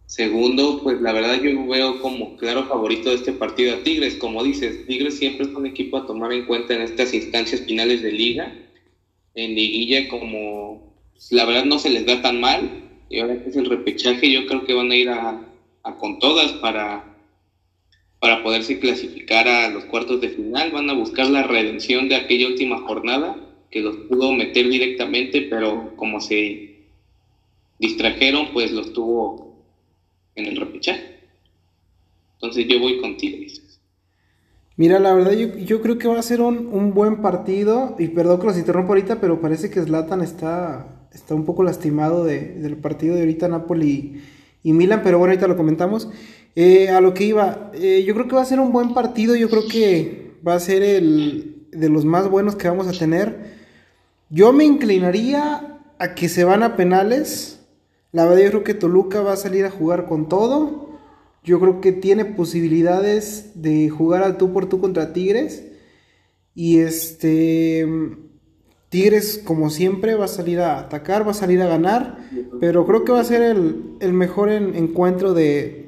Segundo, 0.04 0.82
pues 0.82 1.00
la 1.00 1.12
verdad 1.12 1.40
yo 1.40 1.66
veo 1.66 1.98
como 2.02 2.36
claro 2.36 2.66
favorito 2.66 3.08
de 3.08 3.16
este 3.16 3.32
partido 3.32 3.74
a 3.74 3.82
Tigres. 3.82 4.16
Como 4.16 4.42
dices, 4.42 4.84
Tigres 4.86 5.16
siempre 5.16 5.46
es 5.46 5.54
un 5.54 5.64
equipo 5.64 5.96
a 5.96 6.06
tomar 6.06 6.30
en 6.32 6.44
cuenta 6.44 6.74
en 6.74 6.82
estas 6.82 7.14
instancias 7.14 7.62
finales 7.62 8.02
de 8.02 8.12
liga. 8.12 8.54
En 9.34 9.54
liguilla 9.54 10.08
como 10.08 10.92
pues, 11.12 11.32
la 11.32 11.46
verdad 11.46 11.64
no 11.64 11.78
se 11.78 11.88
les 11.88 12.04
da 12.04 12.20
tan 12.20 12.38
mal. 12.38 12.90
Y 13.08 13.18
ahora 13.18 13.42
que 13.42 13.48
es 13.48 13.56
el 13.56 13.64
repechaje, 13.64 14.30
yo 14.30 14.44
creo 14.44 14.66
que 14.66 14.74
van 14.74 14.90
a 14.90 14.96
ir 14.96 15.08
a, 15.08 15.42
a 15.84 15.96
con 15.96 16.18
todas 16.18 16.52
para, 16.54 17.09
para 18.20 18.42
poderse 18.42 18.78
clasificar 18.78 19.48
a 19.48 19.70
los 19.70 19.84
cuartos 19.86 20.20
de 20.20 20.28
final. 20.28 20.70
Van 20.70 20.88
a 20.90 20.94
buscar 20.94 21.28
la 21.28 21.42
redención 21.42 22.08
de 22.08 22.16
aquella 22.16 22.48
última 22.48 22.78
jornada 22.78 23.36
que 23.70 23.80
los 23.80 23.96
pudo 23.96 24.32
meter 24.32 24.68
directamente, 24.68 25.42
pero 25.42 25.96
como 25.96 26.20
se 26.20 26.70
distrajeron, 27.78 28.48
pues 28.52 28.72
los 28.72 28.92
tuvo 28.92 29.64
en 30.34 30.46
el 30.46 30.56
repechaje. 30.56 31.20
Entonces 32.34 32.66
yo 32.68 32.78
voy 32.80 32.98
contigo. 33.00 33.38
Mira, 34.76 34.98
la 34.98 35.12
verdad 35.12 35.32
yo, 35.32 35.58
yo, 35.58 35.82
creo 35.82 35.98
que 35.98 36.08
va 36.08 36.18
a 36.18 36.22
ser 36.22 36.40
un, 36.40 36.68
un, 36.72 36.94
buen 36.94 37.20
partido. 37.20 37.96
Y 37.98 38.08
perdón 38.08 38.40
que 38.40 38.46
los 38.46 38.56
interrumpo 38.56 38.92
ahorita, 38.92 39.20
pero 39.20 39.40
parece 39.40 39.68
que 39.70 39.82
Zlatan 39.82 40.22
está, 40.22 41.06
está 41.12 41.34
un 41.34 41.44
poco 41.44 41.62
lastimado 41.62 42.24
de, 42.24 42.54
del 42.54 42.78
partido 42.78 43.14
de 43.14 43.20
ahorita 43.20 43.48
Napoli 43.48 44.22
y, 44.62 44.72
Milan. 44.72 45.02
Pero 45.04 45.18
bueno, 45.18 45.32
ahorita 45.32 45.48
lo 45.48 45.56
comentamos. 45.58 46.08
Eh, 46.56 46.88
a 46.88 47.00
lo 47.00 47.14
que 47.14 47.24
iba, 47.24 47.70
eh, 47.74 48.02
yo 48.06 48.14
creo 48.14 48.26
que 48.26 48.34
va 48.34 48.42
a 48.42 48.46
ser 48.46 48.60
un 48.60 48.72
buen 48.72 48.94
partido. 48.94 49.34
Yo 49.36 49.48
creo 49.48 49.66
que 49.68 50.32
va 50.46 50.54
a 50.54 50.60
ser 50.60 50.82
el 50.82 51.66
de 51.72 51.88
los 51.88 52.04
más 52.04 52.28
buenos 52.28 52.56
que 52.56 52.68
vamos 52.68 52.88
a 52.88 52.98
tener. 52.98 53.58
Yo 54.28 54.52
me 54.52 54.64
inclinaría 54.64 55.80
a 55.98 56.14
que 56.14 56.28
se 56.28 56.44
van 56.44 56.62
a 56.62 56.76
penales. 56.76 57.60
La 58.12 58.24
verdad 58.24 58.44
yo 58.44 58.50
creo 58.50 58.64
que 58.64 58.74
Toluca 58.74 59.20
va 59.20 59.32
a 59.32 59.36
salir 59.36 59.64
a 59.64 59.70
jugar 59.70 60.06
con 60.06 60.28
todo. 60.28 60.90
Yo 61.44 61.60
creo 61.60 61.80
que 61.80 61.92
tiene 61.92 62.24
posibilidades 62.24 63.52
de 63.54 63.88
jugar 63.88 64.22
al 64.22 64.36
tú 64.36 64.52
por 64.52 64.68
tú 64.68 64.80
contra 64.80 65.12
Tigres. 65.12 65.64
Y 66.54 66.80
este 66.80 67.86
Tigres, 68.88 69.40
como 69.44 69.70
siempre, 69.70 70.16
va 70.16 70.24
a 70.24 70.28
salir 70.28 70.58
a 70.58 70.80
atacar, 70.80 71.24
va 71.26 71.30
a 71.30 71.34
salir 71.34 71.62
a 71.62 71.68
ganar. 71.68 72.18
Pero 72.60 72.84
creo 72.86 73.04
que 73.04 73.12
va 73.12 73.20
a 73.20 73.24
ser 73.24 73.40
el, 73.40 73.96
el 74.00 74.12
mejor 74.12 74.50
en, 74.50 74.74
encuentro 74.74 75.32
de 75.32 75.79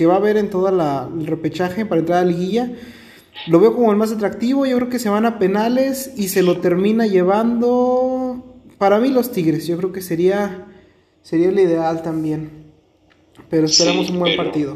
que 0.00 0.06
va 0.06 0.14
a 0.14 0.16
haber 0.16 0.38
en 0.38 0.48
toda 0.48 0.72
la, 0.72 1.10
el 1.14 1.26
repechaje 1.26 1.84
para 1.84 2.00
entrar 2.00 2.20
a 2.20 2.24
la 2.24 2.30
liguilla. 2.30 2.72
Lo 3.48 3.60
veo 3.60 3.74
como 3.74 3.90
el 3.90 3.98
más 3.98 4.10
atractivo. 4.10 4.64
Yo 4.64 4.78
creo 4.78 4.88
que 4.88 4.98
se 4.98 5.10
van 5.10 5.26
a 5.26 5.38
penales 5.38 6.14
y 6.16 6.28
se 6.28 6.42
lo 6.42 6.56
termina 6.60 7.06
llevando. 7.06 8.42
Para 8.78 8.98
mí, 8.98 9.10
los 9.10 9.30
Tigres. 9.30 9.66
Yo 9.66 9.76
creo 9.76 9.92
que 9.92 10.00
sería 10.00 10.68
sería 11.20 11.50
el 11.50 11.58
ideal 11.58 12.02
también. 12.02 12.72
Pero 13.50 13.66
esperamos 13.66 14.06
sí, 14.06 14.12
un 14.12 14.20
buen 14.20 14.38
partido. 14.38 14.74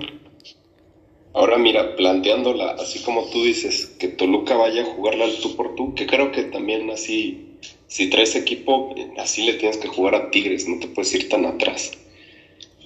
Ahora 1.32 1.56
mira, 1.56 1.96
planteándola, 1.96 2.72
así 2.72 2.98
como 2.98 3.24
tú 3.30 3.44
dices, 3.44 3.86
que 3.98 4.08
Toluca 4.08 4.56
vaya 4.56 4.82
a 4.82 4.84
jugarla 4.94 5.24
al 5.24 5.38
tú 5.38 5.56
por 5.56 5.74
tú, 5.74 5.94
que 5.94 6.06
creo 6.06 6.32
que 6.32 6.42
también 6.42 6.90
así, 6.90 7.56
si 7.86 8.10
traes 8.10 8.36
equipo, 8.36 8.94
así 9.16 9.46
le 9.46 9.54
tienes 9.54 9.78
que 9.78 9.88
jugar 9.88 10.16
a 10.16 10.30
Tigres, 10.30 10.68
no 10.68 10.78
te 10.80 10.88
puedes 10.88 11.14
ir 11.14 11.30
tan 11.30 11.46
atrás. 11.46 11.92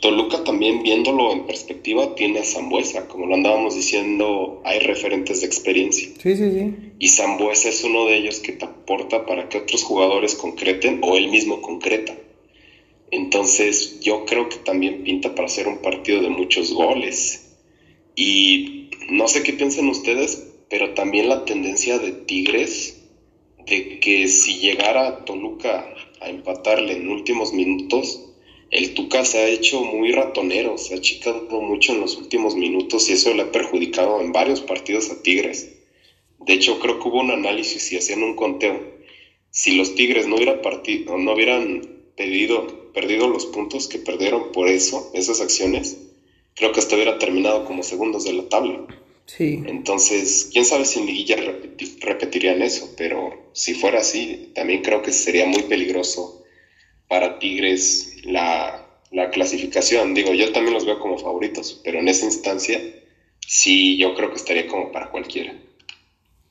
Toluca 0.00 0.44
también 0.44 0.82
viéndolo 0.82 1.32
en 1.32 1.46
perspectiva 1.46 2.14
tiene 2.14 2.40
a 2.40 2.44
Zambuesa, 2.44 3.08
como 3.08 3.26
lo 3.26 3.34
andábamos 3.34 3.74
diciendo, 3.74 4.60
hay 4.64 4.78
referentes 4.78 5.40
de 5.40 5.46
experiencia. 5.46 6.08
Sí, 6.22 6.36
sí, 6.36 6.50
sí. 6.52 6.74
Y 6.98 7.08
Zambuesa 7.08 7.68
es 7.68 7.82
uno 7.82 8.06
de 8.06 8.16
ellos 8.16 8.38
que 8.38 8.52
te 8.52 8.64
aporta 8.64 9.26
para 9.26 9.48
que 9.48 9.58
otros 9.58 9.82
jugadores 9.82 10.34
concreten 10.34 11.00
o 11.02 11.16
él 11.16 11.28
mismo 11.28 11.60
concreta. 11.62 12.16
Entonces 13.10 14.00
yo 14.00 14.24
creo 14.24 14.48
que 14.48 14.58
también 14.58 15.02
pinta 15.02 15.34
para 15.34 15.46
hacer 15.46 15.66
un 15.66 15.78
partido 15.78 16.20
de 16.20 16.28
muchos 16.28 16.72
goles. 16.72 17.56
Y 18.14 18.90
no 19.08 19.26
sé 19.28 19.42
qué 19.42 19.52
piensan 19.52 19.88
ustedes, 19.88 20.46
pero 20.68 20.94
también 20.94 21.28
la 21.28 21.44
tendencia 21.44 21.98
de 21.98 22.12
Tigres 22.12 23.02
de 23.66 24.00
que 24.00 24.28
si 24.28 24.58
llegara 24.58 25.24
Toluca 25.24 25.86
a 26.20 26.28
empatarle 26.28 26.94
en 26.94 27.08
últimos 27.08 27.52
minutos, 27.52 28.27
el 28.70 28.94
Tuca 28.94 29.25
se 29.25 29.38
ha 29.38 29.48
hecho 29.48 29.82
muy 29.82 30.12
ratonero, 30.12 30.76
se 30.76 30.94
ha 30.94 30.98
achicado 30.98 31.60
mucho 31.60 31.92
en 31.92 32.00
los 32.00 32.16
últimos 32.16 32.54
minutos 32.54 33.08
y 33.08 33.14
eso 33.14 33.32
le 33.32 33.42
ha 33.42 33.52
perjudicado 33.52 34.20
en 34.20 34.32
varios 34.32 34.60
partidos 34.60 35.10
a 35.10 35.22
Tigres. 35.22 35.70
De 36.38 36.52
hecho, 36.52 36.78
creo 36.78 37.00
que 37.00 37.08
hubo 37.08 37.20
un 37.20 37.30
análisis 37.30 37.90
y 37.92 37.96
hacían 37.96 38.22
un 38.22 38.37
conteo. 38.37 38.98
Si 39.50 39.75
los 39.75 39.94
Tigres 39.94 40.26
no, 40.26 40.37
hubiera 40.37 40.60
partido, 40.60 41.16
no 41.16 41.32
hubieran 41.32 41.98
pedido, 42.16 42.92
perdido 42.92 43.28
los 43.28 43.46
puntos 43.46 43.88
que 43.88 43.98
perdieron 43.98 44.52
por 44.52 44.68
eso, 44.68 45.10
esas 45.14 45.40
acciones, 45.40 45.98
creo 46.54 46.72
que 46.72 46.80
hasta 46.80 46.94
hubiera 46.94 47.18
terminado 47.18 47.64
como 47.64 47.82
segundos 47.82 48.25
de 48.25 48.34
la 48.34 48.48
tabla. 48.48 48.87
Sí. 49.25 49.62
Entonces, 49.66 50.48
quién 50.52 50.64
sabe 50.64 50.84
si 50.84 50.98
en 50.98 51.06
liguilla 51.06 51.37
repetir, 51.37 51.98
repetirían 52.00 52.62
eso, 52.62 52.94
pero 52.96 53.50
si 53.52 53.75
fuera 53.75 54.00
así, 54.00 54.50
también 54.54 54.82
creo 54.82 55.02
que 55.02 55.12
sería 55.12 55.46
muy 55.46 55.62
peligroso 55.62 56.42
para 57.08 57.38
Tigres 57.38 58.07
la, 58.25 58.87
la 59.10 59.30
clasificación. 59.30 60.14
Digo, 60.14 60.32
yo 60.32 60.52
también 60.52 60.75
los 60.75 60.87
veo 60.87 60.98
como 60.98 61.18
favoritos, 61.18 61.80
pero 61.84 61.98
en 61.98 62.08
esa 62.08 62.26
instancia 62.26 62.80
sí 63.40 63.96
yo 63.98 64.14
creo 64.14 64.30
que 64.30 64.37
estaría 64.37 64.66
como 64.66 64.92
para 64.92 65.10
cualquiera. 65.10 65.54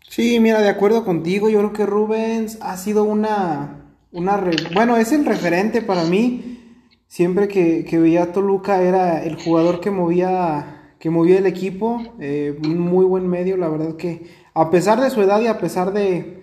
Sí, 0.09 0.39
mira, 0.39 0.61
de 0.61 0.69
acuerdo 0.69 1.03
contigo, 1.05 1.49
yo 1.49 1.59
creo 1.59 1.73
que 1.73 1.85
Rubens 1.85 2.57
ha 2.61 2.77
sido 2.77 3.03
una, 3.03 3.97
una 4.11 4.51
bueno, 4.73 4.97
es 4.97 5.11
el 5.11 5.25
referente 5.25 5.81
para 5.81 6.05
mí. 6.05 6.53
Siempre 7.07 7.47
que, 7.47 7.85
que 7.85 7.99
veía 7.99 8.23
a 8.23 8.31
Toluca 8.33 8.81
era 8.81 9.23
el 9.23 9.35
jugador 9.35 9.79
que 9.79 9.91
movía, 9.91 10.95
que 10.99 11.09
movía 11.09 11.37
el 11.37 11.45
equipo, 11.45 12.01
eh, 12.19 12.57
un 12.65 12.79
muy 12.79 13.05
buen 13.05 13.27
medio, 13.27 13.57
la 13.57 13.69
verdad 13.69 13.95
que 13.95 14.27
a 14.53 14.71
pesar 14.71 14.99
de 14.99 15.09
su 15.09 15.21
edad 15.21 15.39
y 15.39 15.47
a 15.47 15.59
pesar 15.59 15.93
de, 15.93 16.36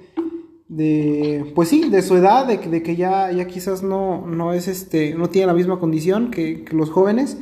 de 0.75 1.53
pues 1.55 1.69
sí, 1.69 1.89
de 1.89 2.03
su 2.03 2.17
edad, 2.17 2.47
de, 2.47 2.59
de 2.59 2.83
que 2.83 2.97
ya, 2.97 3.31
ya 3.31 3.47
quizás 3.47 3.83
no, 3.85 4.27
no 4.27 4.53
es 4.53 4.67
este, 4.67 5.15
no 5.15 5.31
tiene 5.31 5.47
la 5.47 5.55
misma 5.55 5.79
condición 5.79 6.33
que, 6.33 6.65
los 6.73 6.91
jóvenes, 6.91 7.39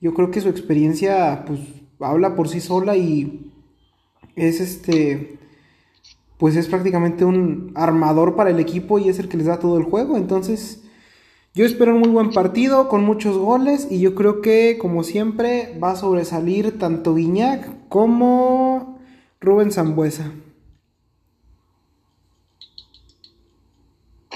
yo 0.00 0.12
creo 0.12 0.30
que 0.30 0.42
su 0.42 0.50
experiencia 0.50 1.44
pues 1.46 1.60
habla 2.00 2.36
por 2.36 2.48
sí 2.48 2.60
sola 2.60 2.94
y 2.96 3.50
es 4.34 4.60
este 4.60 5.38
pues 6.36 6.54
es 6.54 6.66
prácticamente 6.66 7.24
un 7.24 7.72
armador 7.74 8.36
para 8.36 8.50
el 8.50 8.60
equipo 8.60 8.98
y 8.98 9.08
es 9.08 9.18
el 9.18 9.28
que 9.28 9.38
les 9.38 9.46
da 9.46 9.58
todo 9.58 9.78
el 9.78 9.84
juego. 9.84 10.18
Entonces, 10.18 10.82
yo 11.54 11.64
espero 11.64 11.94
un 11.94 12.00
muy 12.00 12.10
buen 12.10 12.30
partido 12.30 12.90
con 12.90 13.04
muchos 13.04 13.38
goles 13.38 13.88
y 13.90 14.00
yo 14.00 14.14
creo 14.14 14.42
que, 14.42 14.76
como 14.78 15.02
siempre, 15.02 15.78
va 15.82 15.92
a 15.92 15.96
sobresalir 15.96 16.78
tanto 16.78 17.14
Guiñac 17.14 17.88
como 17.88 18.98
Rubén 19.40 19.72
Zambuesa. 19.72 20.30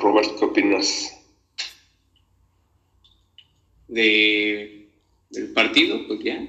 Robert, 0.00 0.38
¿qué 0.38 0.44
opinas? 0.44 1.16
De, 3.88 4.88
del 5.30 5.52
partido, 5.52 6.06
pues 6.06 6.20
ya. 6.24 6.40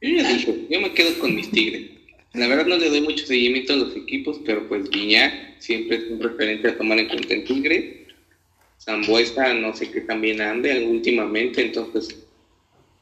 Yo 0.00 0.10
ya 0.10 0.32
dije, 0.32 0.66
yo 0.70 0.80
me 0.80 0.92
quedo 0.92 1.18
con 1.18 1.34
mis 1.34 1.50
tigres. 1.50 1.90
La 2.34 2.46
verdad 2.46 2.66
no 2.66 2.76
le 2.76 2.88
doy 2.88 3.00
mucho 3.00 3.26
seguimiento 3.26 3.72
a 3.72 3.76
los 3.76 3.96
equipos, 3.96 4.40
pero 4.44 4.68
pues 4.68 4.88
Guiñac 4.90 5.58
siempre 5.58 5.96
es 5.96 6.10
un 6.10 6.20
referente 6.20 6.68
a 6.68 6.76
tomar 6.76 6.98
en 6.98 7.08
cuenta 7.08 7.34
en 7.34 7.44
Tigre. 7.44 8.06
Zambuesa 8.78 9.54
no 9.54 9.74
sé 9.74 9.90
qué 9.90 10.02
también 10.02 10.40
ande 10.40 10.86
últimamente, 10.86 11.62
entonces 11.62 12.24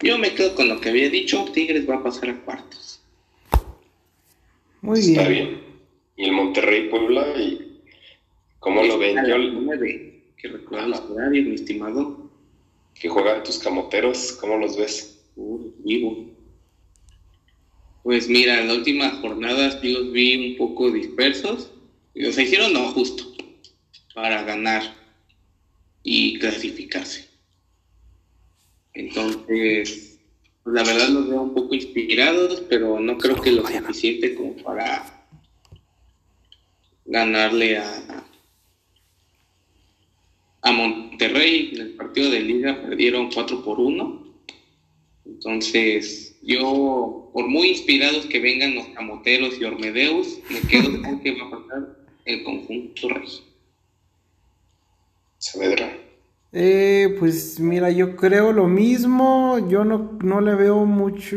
yo 0.01 0.17
me 0.19 0.35
quedo 0.35 0.55
con 0.55 0.69
lo 0.69 0.81
que 0.81 0.89
había 0.89 1.11
dicho, 1.11 1.45
Tigres 1.53 1.89
va 1.89 1.97
a 1.97 2.03
pasar 2.03 2.31
a 2.31 2.41
cuartos. 2.43 3.03
Muy 4.81 5.01
bien. 5.01 5.11
Está 5.13 5.29
bien. 5.29 5.61
Y 6.17 6.25
el 6.25 6.33
Monterrey 6.33 6.89
Puebla, 6.89 7.35
y 7.37 7.66
¿cómo 8.61 8.83
lo 8.83 8.99
ven? 8.99 9.17
Yo, 9.27 9.37
que 10.37 10.49
recuerda 10.49 10.89
los 10.89 11.01
horarios, 11.01 11.47
mi 11.47 11.55
estimado. 11.55 12.31
Que 12.95 13.09
juegan 13.09 13.43
tus 13.43 13.59
camoteros, 13.59 14.33
¿cómo 14.41 14.57
los 14.57 14.77
ves? 14.77 15.25
Uh, 15.37 15.71
vivo. 15.79 16.31
Pues 18.03 18.29
mira, 18.29 18.61
en 18.61 18.69
la 18.69 18.75
última 18.75 19.11
jornada 19.21 19.81
sí 19.81 19.93
los 19.93 20.13
vi 20.13 20.53
un 20.53 20.57
poco 20.57 20.91
dispersos. 20.91 21.73
O 22.15 22.33
sea, 22.33 22.45
hicieron 22.45 22.73
lo 22.73 22.93
justo 22.93 23.25
para 24.15 24.43
ganar 24.45 24.95
y 26.03 26.39
clasificarse. 26.39 27.29
Entonces, 28.95 30.19
la 30.65 30.83
verdad 30.83 31.09
los 31.09 31.29
veo 31.29 31.43
un 31.43 31.55
poco 31.55 31.75
inspirados, 31.75 32.63
pero 32.69 32.99
no 32.99 33.19
creo 33.19 33.41
que 33.41 33.53
lo 33.53 33.67
suficiente 33.67 34.35
como 34.35 34.57
para 34.57 35.27
ganarle 37.05 37.77
a, 37.77 38.26
a 40.67 40.73
Monterrey 40.73 41.71
en 41.75 41.81
el 41.81 41.91
partido 41.91 42.29
de 42.29 42.41
liga 42.41 42.83
perdieron 42.83 43.31
4 43.33 43.65
por 43.65 43.79
1. 43.79 44.27
Entonces, 45.25 46.37
yo, 46.43 47.31
por 47.33 47.47
muy 47.47 47.69
inspirados 47.69 48.27
que 48.27 48.41
vengan 48.41 48.75
los 48.75 48.89
camoteros 48.89 49.61
y 49.61 49.65
ormedeus, 49.65 50.41
me 50.51 50.61
quedo 50.69 51.01
con 51.03 51.21
que 51.21 51.41
va 51.41 51.47
a 51.47 51.51
pasar 51.51 51.97
el 52.25 52.43
conjunto 52.43 53.09
rey. 53.11 53.29
Saavedra. 55.39 55.99
Eh, 56.53 57.15
pues 57.21 57.61
mira, 57.61 57.93
yo 57.93 58.17
creo 58.17 58.51
lo 58.53 58.67
mismo. 58.67 59.69
Yo 59.69 59.85
no, 59.85 60.19
no 60.25 60.41
le 60.41 60.57
veo 60.57 60.85
mucho. 60.85 61.37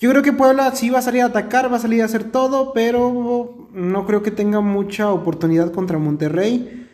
Yo 0.00 0.10
creo 0.10 0.22
que 0.24 0.32
Puebla 0.32 0.74
sí 0.74 0.90
va 0.90 0.98
a 0.98 1.02
salir 1.02 1.22
a 1.22 1.26
atacar, 1.26 1.70
va 1.70 1.76
a 1.76 1.80
salir 1.80 2.02
a 2.02 2.06
hacer 2.06 2.32
todo, 2.32 2.72
pero 2.72 3.68
no 3.72 4.06
creo 4.06 4.24
que 4.24 4.32
tenga 4.32 4.60
mucha 4.60 5.12
oportunidad 5.12 5.72
contra 5.72 5.98
Monterrey. 5.98 6.87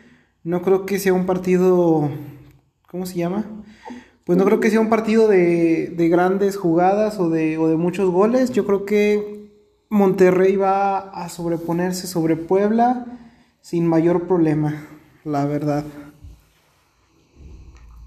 No 0.45 0.61
creo 0.61 0.85
que 0.85 0.99
sea 0.99 1.11
un 1.11 1.25
partido. 1.25 2.07
¿Cómo 2.89 3.07
se 3.07 3.15
llama? 3.15 3.45
Pues 4.25 4.37
no 4.37 4.45
creo 4.45 4.59
que 4.59 4.69
sea 4.69 4.79
un 4.79 4.89
partido 4.89 5.27
de, 5.27 5.87
de 5.87 6.07
grandes 6.07 6.55
jugadas 6.55 7.19
o 7.19 7.31
de, 7.31 7.57
o 7.57 7.67
de 7.67 7.77
muchos 7.77 8.11
goles. 8.11 8.51
Yo 8.51 8.63
creo 8.63 8.85
que 8.85 9.49
Monterrey 9.89 10.55
va 10.55 10.99
a 10.99 11.29
sobreponerse 11.29 12.05
sobre 12.05 12.35
Puebla 12.35 13.07
sin 13.61 13.87
mayor 13.87 14.27
problema, 14.27 14.85
la 15.23 15.47
verdad. 15.47 15.83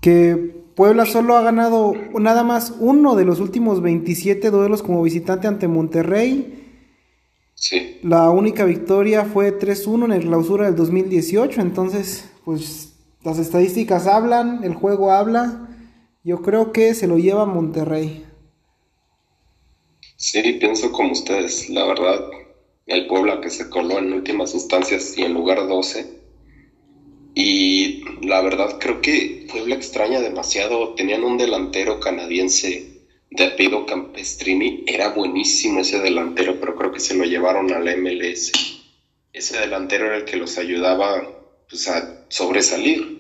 Que 0.01 0.63
Puebla 0.77 1.07
solo 1.07 1.37
ha 1.37 1.43
ganado 1.43 1.93
nada 2.21 2.45
más 2.45 2.77
uno 2.79 3.17
de 3.17 3.25
los 3.25 3.41
últimos 3.41 3.83
27 3.83 4.53
duelos 4.53 4.85
como 4.85 5.03
visitante 5.03 5.49
ante 5.49 5.67
Monterrey. 5.67 6.55
Sí. 7.55 7.99
La 8.05 8.31
única 8.31 8.65
victoria 8.65 9.25
fue 9.25 9.59
3-1 9.59 10.05
en 10.05 10.13
el 10.13 10.23
clausura 10.23 10.67
del 10.67 10.77
2018, 10.77 11.61
entonces 11.61 12.28
pues 12.49 12.95
las 13.25 13.39
estadísticas 13.39 14.07
hablan, 14.07 14.65
el 14.65 14.73
juego 14.73 15.13
habla. 15.13 15.69
Yo 16.25 16.41
creo 16.41 16.73
que 16.73 16.95
se 16.95 17.07
lo 17.07 17.19
lleva 17.19 17.45
Monterrey. 17.45 18.25
Sí, 20.17 20.55
pienso 20.55 20.91
como 20.91 21.13
ustedes. 21.13 21.69
La 21.69 21.85
verdad, 21.85 22.25
el 22.87 23.07
Puebla 23.07 23.43
que 23.43 23.51
se 23.51 23.69
coló 23.69 23.99
en 23.99 24.15
últimas 24.15 24.55
instancias 24.55 25.19
y 25.19 25.25
en 25.25 25.35
lugar 25.35 25.69
12. 25.69 26.07
Y 27.35 28.03
la 28.27 28.41
verdad 28.41 28.79
creo 28.81 29.03
que 29.03 29.47
Puebla 29.53 29.75
extraña 29.75 30.21
demasiado. 30.21 30.95
Tenían 30.95 31.25
un 31.25 31.37
delantero 31.37 32.01
canadiense 32.01 33.05
de 33.31 33.45
apellido 33.45 33.85
Campestrini. 33.85 34.85
Era 34.87 35.11
buenísimo 35.11 35.81
ese 35.81 36.01
delantero, 36.01 36.59
pero 36.59 36.77
creo 36.77 36.93
que 36.93 37.01
se 37.01 37.13
lo 37.13 37.25
llevaron 37.25 37.71
a 37.75 37.79
la 37.79 37.95
MLS. 37.95 38.53
Ese 39.35 39.59
delantero 39.59 40.07
era 40.07 40.17
el 40.17 40.25
que 40.25 40.39
los 40.39 40.57
ayudaba 40.57 41.38
pues, 41.69 41.89
a 41.89 42.25
sobresalir. 42.29 43.19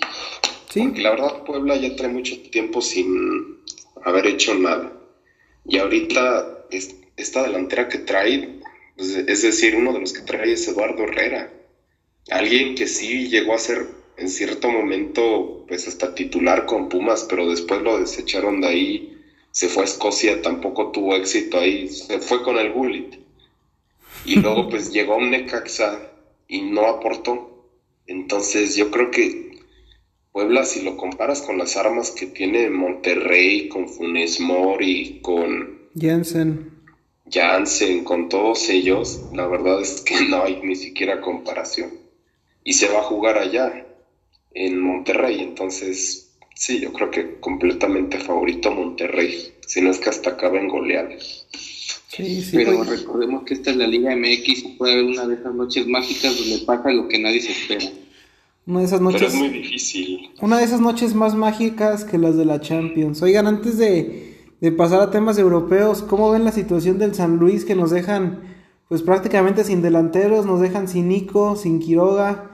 Sí. 0.72 0.80
Porque 0.82 1.02
la 1.02 1.10
verdad 1.10 1.44
Puebla 1.44 1.76
ya 1.76 1.96
trae 1.96 2.10
mucho 2.10 2.40
tiempo 2.50 2.80
sin 2.80 3.58
haber 4.04 4.26
hecho 4.26 4.54
nada. 4.54 4.92
Y 5.66 5.78
ahorita 5.78 6.66
es- 6.70 6.96
esta 7.16 7.42
delantera 7.42 7.88
que 7.88 7.98
trae, 7.98 8.60
pues, 8.96 9.10
es 9.16 9.42
decir, 9.42 9.74
uno 9.76 9.92
de 9.92 10.00
los 10.00 10.12
que 10.12 10.22
trae 10.22 10.52
es 10.52 10.66
Eduardo 10.68 11.04
Herrera. 11.04 11.52
Alguien 12.30 12.74
que 12.74 12.86
sí 12.86 13.28
llegó 13.28 13.54
a 13.54 13.58
ser 13.58 13.86
en 14.16 14.28
cierto 14.28 14.68
momento 14.70 15.64
pues 15.68 15.86
hasta 15.86 16.14
titular 16.14 16.66
con 16.66 16.88
Pumas, 16.88 17.24
pero 17.28 17.48
después 17.48 17.82
lo 17.82 17.98
desecharon 17.98 18.60
de 18.60 18.66
ahí, 18.68 19.18
se 19.52 19.68
fue 19.68 19.82
a 19.82 19.86
Escocia, 19.86 20.42
tampoco 20.42 20.90
tuvo 20.92 21.14
éxito 21.16 21.58
ahí, 21.58 21.88
se 21.88 22.18
fue 22.20 22.42
con 22.42 22.58
el 22.58 22.72
Gullit. 22.72 23.14
Y 24.24 24.36
luego 24.36 24.68
pues 24.70 24.92
llegó 24.92 25.14
a 25.14 25.18
un 25.18 25.30
Necaxa 25.30 26.00
y 26.48 26.62
no 26.62 26.86
aportó. 26.86 27.57
Entonces 28.08 28.74
yo 28.74 28.90
creo 28.90 29.10
que 29.12 29.48
Puebla, 30.32 30.64
si 30.64 30.82
lo 30.82 30.96
comparas 30.96 31.42
con 31.42 31.58
las 31.58 31.76
armas 31.76 32.10
que 32.10 32.26
tiene 32.26 32.68
Monterrey, 32.70 33.68
con 33.68 33.88
Funes 33.88 34.40
Mori, 34.40 35.20
con 35.22 35.78
Jensen. 35.98 36.72
Jansen, 37.30 38.04
con 38.04 38.28
todos 38.28 38.68
ellos, 38.68 39.20
la 39.32 39.46
verdad 39.46 39.80
es 39.80 40.00
que 40.00 40.20
no 40.28 40.42
hay 40.42 40.60
ni 40.62 40.74
siquiera 40.74 41.20
comparación. 41.20 41.90
Y 42.64 42.72
se 42.72 42.88
va 42.88 42.98
a 42.98 43.04
jugar 43.04 43.38
allá, 43.38 43.86
en 44.54 44.80
Monterrey, 44.80 45.40
entonces 45.40 46.36
sí, 46.54 46.80
yo 46.80 46.92
creo 46.92 47.10
que 47.10 47.38
completamente 47.38 48.18
favorito 48.18 48.70
Monterrey, 48.72 49.54
si 49.66 49.80
no 49.80 49.90
es 49.90 49.98
que 49.98 50.10
hasta 50.10 50.30
acaba 50.30 50.58
en 50.58 50.68
goleadas. 50.68 51.46
Sí, 52.08 52.42
sí. 52.42 52.56
Pero 52.56 52.76
pues, 52.78 53.00
recordemos 53.00 53.44
que 53.44 53.54
esta 53.54 53.70
es 53.70 53.76
la 53.76 53.86
Liga 53.86 54.16
MX 54.16 54.64
y 54.64 54.74
puede 54.78 54.94
haber 54.94 55.04
una 55.04 55.26
de 55.26 55.34
esas 55.34 55.54
noches 55.54 55.86
mágicas 55.86 56.36
donde 56.38 56.64
pasa 56.64 56.90
lo 56.90 57.06
que 57.06 57.18
nadie 57.18 57.40
se 57.40 57.52
espera. 57.52 57.84
una 58.66 58.80
de 58.80 58.86
esas 58.86 59.00
Pero 59.00 59.10
noches. 59.12 59.34
es 59.34 59.38
muy 59.38 59.48
difícil. 59.50 60.30
Una 60.40 60.58
de 60.58 60.64
esas 60.64 60.80
noches 60.80 61.14
más 61.14 61.34
mágicas 61.34 62.04
que 62.04 62.18
las 62.18 62.36
de 62.36 62.44
la 62.44 62.60
Champions. 62.60 63.22
Oigan, 63.22 63.46
antes 63.46 63.78
de, 63.78 64.36
de 64.60 64.72
pasar 64.72 65.00
a 65.00 65.10
temas 65.10 65.38
europeos, 65.38 66.02
¿cómo 66.02 66.30
ven 66.30 66.44
la 66.44 66.52
situación 66.52 66.98
del 66.98 67.14
San 67.14 67.36
Luis 67.36 67.64
que 67.64 67.74
nos 67.74 67.90
dejan 67.90 68.56
pues 68.88 69.02
prácticamente 69.02 69.64
sin 69.64 69.82
delanteros, 69.82 70.46
nos 70.46 70.60
dejan 70.60 70.88
sin 70.88 71.08
Nico, 71.08 71.56
sin 71.56 71.78
Quiroga, 71.78 72.50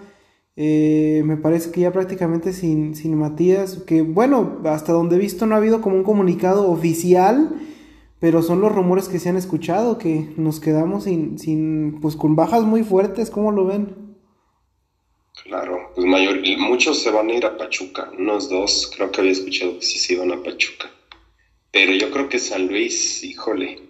eh, 0.57 1.23
me 1.25 1.37
parece 1.37 1.71
que 1.71 1.81
ya 1.83 1.93
prácticamente 1.93 2.53
sin, 2.53 2.95
sin 2.95 3.17
Matías, 3.17 3.79
que 3.87 4.03
bueno, 4.03 4.61
hasta 4.65 4.93
donde 4.93 5.17
he 5.17 5.19
visto 5.19 5.47
no 5.47 5.55
ha 5.55 5.59
habido 5.59 5.81
como 5.81 5.97
un 5.97 6.05
comunicado 6.05 6.69
oficial, 6.71 7.55
pero 8.25 8.41
son 8.41 8.63
los 8.63 8.73
rumores 8.73 9.11
que 9.11 9.19
se 9.19 9.29
han 9.29 9.37
escuchado, 9.37 9.99
que 9.99 10.31
nos 10.39 10.59
quedamos 10.59 11.05
sin, 11.05 11.39
sin 11.39 12.01
pues 12.01 12.17
con 12.17 12.37
bajas 12.37 12.63
muy 12.63 12.83
fuertes, 12.83 13.29
¿cómo 13.29 13.53
lo 13.53 13.67
ven? 13.67 14.17
Claro, 15.43 15.93
pues 15.95 16.07
mayor, 16.07 16.41
muchos 16.57 17.03
se 17.03 17.11
van 17.11 17.29
a 17.29 17.35
ir 17.35 17.45
a 17.45 17.59
Pachuca, 17.59 18.11
unos 18.17 18.49
dos, 18.49 18.91
creo 18.97 19.13
que 19.13 19.21
había 19.21 19.33
escuchado 19.33 19.79
que 19.79 19.85
sí 19.85 19.99
se 19.99 20.15
iban 20.15 20.33
a 20.33 20.43
Pachuca. 20.43 20.91
Pero 21.71 21.93
yo 21.93 22.11
creo 22.11 22.31
que 22.31 22.39
San 22.39 22.67
Luis, 22.67 23.23
híjole, 23.23 23.83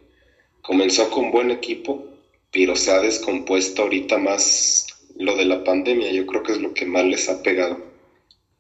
comenzó 0.63 1.11
con 1.11 1.31
buen 1.31 1.53
equipo, 1.53 2.05
pero 2.51 2.75
se 2.75 2.91
ha 2.91 2.99
descompuesto 2.99 3.83
ahorita 3.83 4.19
más 4.19 4.89
lo 5.17 5.37
de 5.37 5.45
la 5.45 5.63
pandemia, 5.63 6.11
yo 6.11 6.27
creo 6.27 6.43
que 6.43 6.51
es 6.51 6.61
lo 6.61 6.75
que 6.75 6.87
más 6.87 7.05
les 7.05 7.29
ha 7.29 7.41
pegado. 7.41 7.79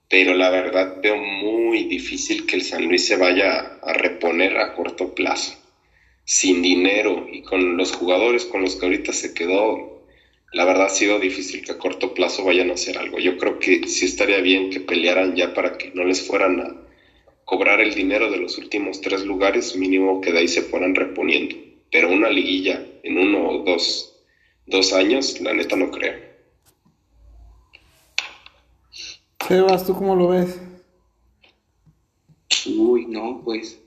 Pero 0.08 0.34
la 0.34 0.50
verdad 0.50 0.98
veo 1.02 1.16
muy 1.16 1.82
difícil 1.88 2.46
que 2.46 2.54
el 2.54 2.62
San 2.62 2.84
Luis 2.84 3.08
se 3.08 3.16
vaya 3.16 3.80
a 3.82 3.92
reponer 3.92 4.56
a 4.58 4.72
corto 4.76 5.12
plazo. 5.16 5.63
Sin 6.24 6.62
dinero 6.62 7.26
y 7.30 7.42
con 7.42 7.76
los 7.76 7.92
jugadores 7.92 8.44
con 8.46 8.62
los 8.62 8.76
que 8.76 8.86
ahorita 8.86 9.12
se 9.12 9.34
quedó, 9.34 10.02
la 10.52 10.64
verdad 10.64 10.86
ha 10.86 10.90
sido 10.90 11.18
difícil 11.18 11.64
que 11.64 11.72
a 11.72 11.78
corto 11.78 12.14
plazo 12.14 12.44
vayan 12.44 12.70
a 12.70 12.74
hacer 12.74 12.96
algo. 12.96 13.18
Yo 13.18 13.36
creo 13.36 13.58
que 13.58 13.86
sí 13.88 14.04
estaría 14.04 14.40
bien 14.40 14.70
que 14.70 14.80
pelearan 14.80 15.34
ya 15.34 15.52
para 15.52 15.76
que 15.76 15.90
no 15.94 16.04
les 16.04 16.26
fueran 16.26 16.60
a 16.60 16.76
cobrar 17.44 17.80
el 17.80 17.94
dinero 17.94 18.30
de 18.30 18.38
los 18.38 18.56
últimos 18.56 19.00
tres 19.00 19.24
lugares, 19.24 19.76
mínimo 19.76 20.20
que 20.20 20.32
de 20.32 20.38
ahí 20.38 20.48
se 20.48 20.62
fueran 20.62 20.94
reponiendo. 20.94 21.56
Pero 21.90 22.10
una 22.10 22.30
liguilla 22.30 22.86
en 23.02 23.18
uno 23.18 23.48
o 23.48 23.58
dos, 23.64 24.24
dos 24.66 24.92
años, 24.92 25.40
la 25.40 25.52
neta 25.52 25.76
no 25.76 25.90
creo. 25.90 26.18
Sebas, 29.46 29.86
¿tú 29.86 29.94
cómo 29.94 30.16
lo 30.16 30.28
ves? 30.28 30.58
Uy, 32.66 33.06
no, 33.06 33.42
pues. 33.44 33.83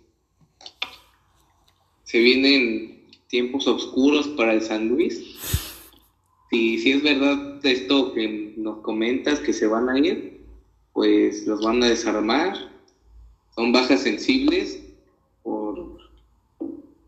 Se 2.08 2.20
vienen 2.20 3.04
tiempos 3.28 3.67
oscuros 3.67 4.30
para 4.30 4.54
el 4.54 4.62
San 4.62 4.88
Luis. 4.88 5.36
Si, 6.50 6.78
si 6.78 6.91
es 6.91 7.04
verdad 7.04 7.60
esto 7.65 8.13
que 8.13 8.54
nos 8.56 8.78
comentas, 8.78 9.41
que 9.41 9.52
se 9.52 9.67
van 9.67 9.89
a 9.89 10.00
ir, 10.00 10.39
pues 10.93 11.46
los 11.46 11.62
van 11.65 11.84
a 11.84 11.89
desarmar. 11.89 12.56
Son 13.54 13.74
bajas 13.74 14.04
sensibles 14.04 14.82
por, 15.43 15.98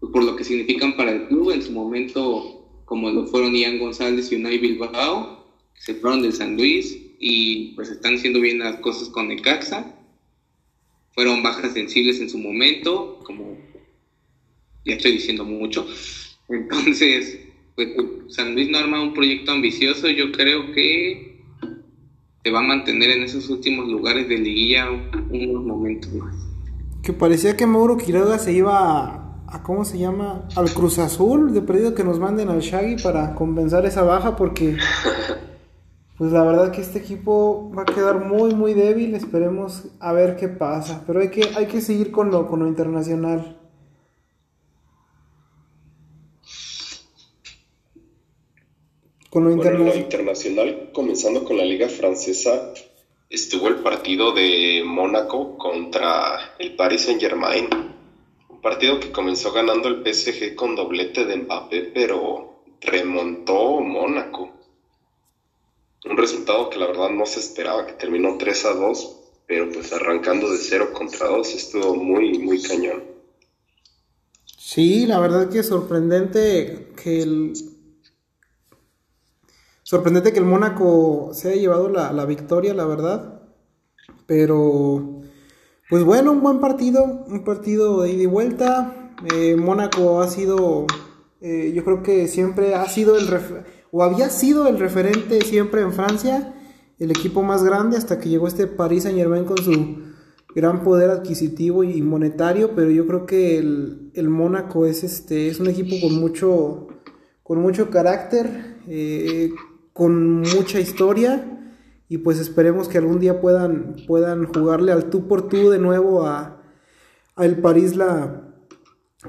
por 0.01 0.21
lo 0.21 0.35
que 0.35 0.43
significan 0.43 0.97
para 0.97 1.12
el 1.13 1.29
club. 1.29 1.51
En 1.51 1.62
su 1.62 1.71
momento, 1.71 2.67
como 2.83 3.09
lo 3.09 3.25
fueron 3.25 3.55
Ian 3.55 3.79
González 3.79 4.29
y 4.33 4.35
Unai 4.35 4.57
Bilbao, 4.57 5.45
que 5.75 5.81
se 5.81 5.95
fueron 5.95 6.23
del 6.23 6.33
San 6.33 6.57
Luis 6.57 7.13
y 7.19 7.73
pues 7.75 7.89
están 7.89 8.15
haciendo 8.15 8.41
bien 8.41 8.59
las 8.59 8.81
cosas 8.81 9.07
con 9.07 9.29
Necaxa 9.29 9.95
fueron 11.19 11.43
bajas 11.43 11.73
sensibles 11.73 12.21
en 12.21 12.29
su 12.29 12.38
momento, 12.38 13.19
como 13.25 13.57
ya 14.85 14.95
estoy 14.95 15.13
diciendo 15.13 15.45
mucho. 15.45 15.85
Entonces, 16.49 17.39
pues 17.75 17.89
San 18.29 18.55
Luis 18.55 18.69
no 18.69 18.77
arma 18.77 19.01
un 19.01 19.13
proyecto 19.13 19.51
ambicioso, 19.51 20.09
yo 20.09 20.31
creo 20.31 20.71
que 20.73 21.29
se 22.43 22.51
va 22.51 22.59
a 22.59 22.63
mantener 22.63 23.11
en 23.11 23.23
esos 23.23 23.49
últimos 23.49 23.87
lugares 23.87 24.27
de 24.27 24.37
liguilla 24.37 24.87
unos 25.29 25.63
momentos 25.63 26.11
más. 26.13 26.35
Que 27.03 27.13
parecía 27.13 27.55
que 27.55 27.65
Mauro 27.65 27.97
Quiroga 27.97 28.39
se 28.39 28.53
iba 28.53 28.77
a, 28.77 29.43
a, 29.47 29.63
¿cómo 29.63 29.85
se 29.85 29.97
llama? 29.97 30.47
Al 30.55 30.73
Cruz 30.73 30.99
Azul, 30.99 31.53
de 31.53 31.61
perdido 31.61 31.95
que 31.95 32.03
nos 32.03 32.19
manden 32.19 32.49
al 32.49 32.61
Shaggy 32.61 33.01
para 33.01 33.35
compensar 33.35 33.85
esa 33.85 34.03
baja 34.03 34.35
porque 34.35 34.77
pues 36.17 36.31
la 36.31 36.43
verdad 36.43 36.71
que 36.71 36.81
este 36.81 36.99
equipo 36.99 37.71
va 37.77 37.83
a 37.83 37.85
quedar 37.85 38.25
muy 38.25 38.53
muy 38.55 38.73
débil, 38.73 39.15
esperemos 39.15 39.85
a 39.99 40.13
ver 40.13 40.35
qué 40.35 40.47
pasa, 40.47 41.03
pero 41.05 41.21
hay 41.21 41.29
que 41.29 41.43
hay 41.55 41.67
que 41.67 41.81
seguir 41.81 42.11
con 42.11 42.31
lo 42.31 42.47
con 42.47 42.59
lo 42.59 42.67
internacional. 42.67 43.59
Con 49.29 49.43
lo, 49.43 49.55
Bueno, 49.55 49.71
interna 49.71 49.93
lo 49.93 49.95
internacional, 49.95 50.89
comenzando 50.91 51.43
con 51.43 51.57
la 51.57 51.63
liga 51.63 51.87
francesa, 51.87 52.73
estuvo 53.29 53.67
el 53.67 53.75
partido 53.75 54.31
de 54.31 54.81
Mónaco 54.83 55.55
contra 55.57 56.55
el 56.57 56.75
Paris 56.75 57.01
Saint 57.01 57.21
Germain. 57.21 57.69
Un 58.49 58.61
partido 58.61 58.99
que 58.99 59.11
comenzó 59.11 59.51
ganando 59.51 59.87
el 59.87 60.01
PSG 60.03 60.55
con 60.55 60.75
doblete 60.75 61.25
de 61.25 61.37
Mbappé, 61.37 61.91
pero 61.93 62.63
remontó 62.81 63.79
Mónaco. 63.81 64.51
Un 66.05 66.17
resultado 66.17 66.69
que 66.69 66.79
la 66.79 66.87
verdad 66.87 67.09
no 67.09 67.25
se 67.25 67.39
esperaba, 67.39 67.85
que 67.85 67.93
terminó 67.93 68.37
3 68.37 68.65
a 68.65 68.73
2, 68.73 69.17
pero 69.45 69.69
pues 69.71 69.93
arrancando 69.93 70.51
de 70.51 70.57
0 70.57 70.91
contra 70.91 71.27
2 71.27 71.53
estuvo 71.53 71.95
muy, 71.95 72.39
muy 72.39 72.61
cañón. 72.61 73.03
Sí, 74.57 75.05
la 75.05 75.19
verdad 75.19 75.49
que 75.49 75.59
es 75.59 75.67
sorprendente 75.67 76.93
que 77.01 77.21
el, 77.21 77.53
Sorprendente 79.89 80.32
que 80.32 80.38
el 80.38 80.45
Mónaco 80.45 81.32
se 81.34 81.47
haya 81.49 81.62
llevado 81.62 81.89
la, 81.89 82.25
victoria, 82.25 82.75
la 82.75 82.86
verdad. 82.86 83.41
Pero, 84.28 85.21
pues 85.89 86.04
bueno, 86.04 86.32
un 86.32 86.41
buen 86.41 86.60
partido, 86.60 87.25
un 87.28 87.43
partido 87.43 88.04
de 88.04 88.12
ida 88.12 88.21
y 88.21 88.25
vuelta. 88.28 89.15
Eh, 89.34 89.56
Mónaco 89.56 90.21
ha 90.21 90.28
sido, 90.28 90.86
eh, 91.41 91.71
yo 91.73 91.84
creo 91.84 92.04
que 92.04 92.28
siempre 92.28 92.75
ha 92.75 92.88
sido 92.88 93.17
el, 93.17 93.28
o 93.89 94.04
había 94.04 94.30
sido 94.30 94.67
el 94.67 94.78
referente 94.78 95.41
siempre 95.41 95.82
en 95.82 95.91
Francia, 95.91 96.54
el 96.99 97.10
equipo 97.10 97.41
más 97.41 97.63
grande 97.63 97.97
hasta 97.97 98.19
que 98.19 98.30
llegó 98.30 98.47
este 98.47 98.67
Paris 98.67 99.02
Saint 99.02 99.17
Germain 99.17 99.45
con 99.45 99.58
su 99.58 100.04
gran 100.54 100.84
poder 100.84 101.10
adquisitivo 101.10 101.84
y 101.84 101.99
monetario, 102.04 102.75
pero 102.75 102.91
yo 102.91 103.08
creo 103.08 103.25
que 103.25 103.58
el, 103.58 104.12
el 104.13 104.30
Mónaco 104.30 104.86
es 104.86 105.04
este 105.04 105.47
es 105.47 105.60
un 105.60 105.65
equipo 105.65 105.95
con 105.99 106.13
mucho 106.19 106.89
con 107.41 107.63
mucho 107.63 107.89
carácter, 107.89 108.78
eh, 108.88 109.49
con 109.99 110.39
mucha 110.39 110.79
historia 110.79 111.59
y 112.07 112.19
pues 112.19 112.39
esperemos 112.39 112.88
que 112.88 112.97
algún 112.97 113.19
día 113.19 113.41
puedan, 113.41 113.97
puedan 114.07 114.45
jugarle 114.45 114.93
al 114.93 115.09
tú 115.09 115.27
por 115.27 115.49
tú 115.49 115.69
de 115.69 115.77
nuevo 115.77 116.25
a, 116.25 116.63
el 117.35 117.57
París 117.57 117.97
la, 117.97 118.49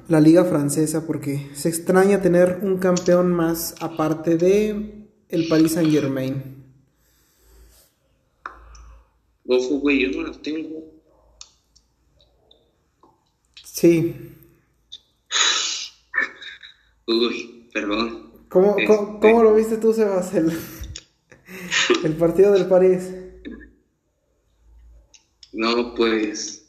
la 0.06 0.20
liga 0.20 0.44
francesa 0.44 1.08
porque 1.08 1.50
se 1.54 1.68
extraña 1.68 2.22
tener 2.22 2.60
un 2.62 2.78
campeón 2.78 3.32
más 3.32 3.74
aparte 3.80 4.36
de 4.36 5.08
el 5.28 5.48
Paris 5.48 5.72
Saint 5.72 5.90
Germain. 5.90 6.64
Ojo, 9.48 9.80
güey, 9.80 10.02
yo 10.02 10.20
no 10.20 10.28
las 10.28 10.40
tengo. 10.40 10.84
Sí. 13.64 14.14
Uy, 17.08 17.68
perdón. 17.74 18.29
¿Cómo, 18.50 18.76
este, 18.76 19.32
lo 19.32 19.54
viste 19.54 19.76
tú, 19.76 19.92
Sebas, 19.92 20.34
el, 20.34 20.50
el 22.04 22.12
partido 22.16 22.52
del 22.52 22.66
París? 22.66 23.14
No, 25.52 25.94
pues. 25.94 26.68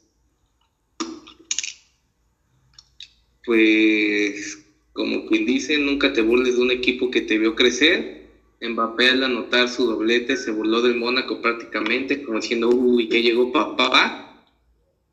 Pues, 3.43 4.63
como 4.93 5.25
quien 5.25 5.47
dice, 5.47 5.79
nunca 5.79 6.13
te 6.13 6.21
burles 6.21 6.55
de 6.55 6.61
un 6.61 6.69
equipo 6.69 7.09
que 7.09 7.21
te 7.21 7.39
vio 7.39 7.55
crecer. 7.55 8.29
Mbappé 8.61 9.09
al 9.09 9.23
anotar 9.23 9.67
su 9.67 9.87
doblete 9.87 10.37
se 10.37 10.51
burló 10.51 10.83
del 10.83 10.97
Mónaco 10.97 11.41
prácticamente, 11.41 12.21
como 12.21 12.39
diciendo, 12.39 12.69
uy, 12.69 13.09
ya 13.09 13.17
llegó 13.17 13.51
papá. 13.51 14.45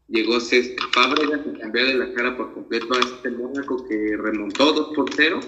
Llegó 0.08 0.38
César 0.38 0.76
Fábregas 0.92 1.40
a 1.46 1.58
cambiar 1.60 1.86
de 1.86 1.94
la 1.94 2.12
cara 2.12 2.36
por 2.36 2.52
completo 2.52 2.94
a 2.94 3.00
este 3.00 3.30
Mónaco 3.30 3.88
que 3.88 4.18
remontó 4.18 4.72
2 4.74 4.94
por 4.94 5.14
0 5.14 5.40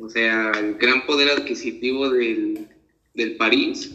o 0.00 0.08
sea, 0.08 0.52
el 0.52 0.74
gran 0.74 1.04
poder 1.06 1.30
adquisitivo 1.30 2.10
del, 2.10 2.68
del 3.14 3.36
París 3.36 3.94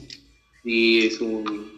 sí 0.64 1.06
es 1.06 1.20
un, 1.20 1.72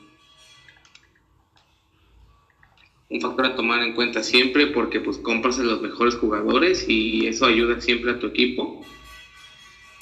un 3.09 3.21
factor 3.21 3.45
a 3.45 3.55
tomar 3.55 3.81
en 3.81 3.93
cuenta 3.93 4.23
siempre 4.23 4.67
porque 4.67 4.99
pues 4.99 5.17
compras 5.17 5.59
a 5.59 5.63
los 5.63 5.81
mejores 5.81 6.15
jugadores 6.15 6.85
y 6.87 7.27
eso 7.27 7.45
ayuda 7.45 7.79
siempre 7.81 8.11
a 8.11 8.19
tu 8.19 8.27
equipo. 8.27 8.85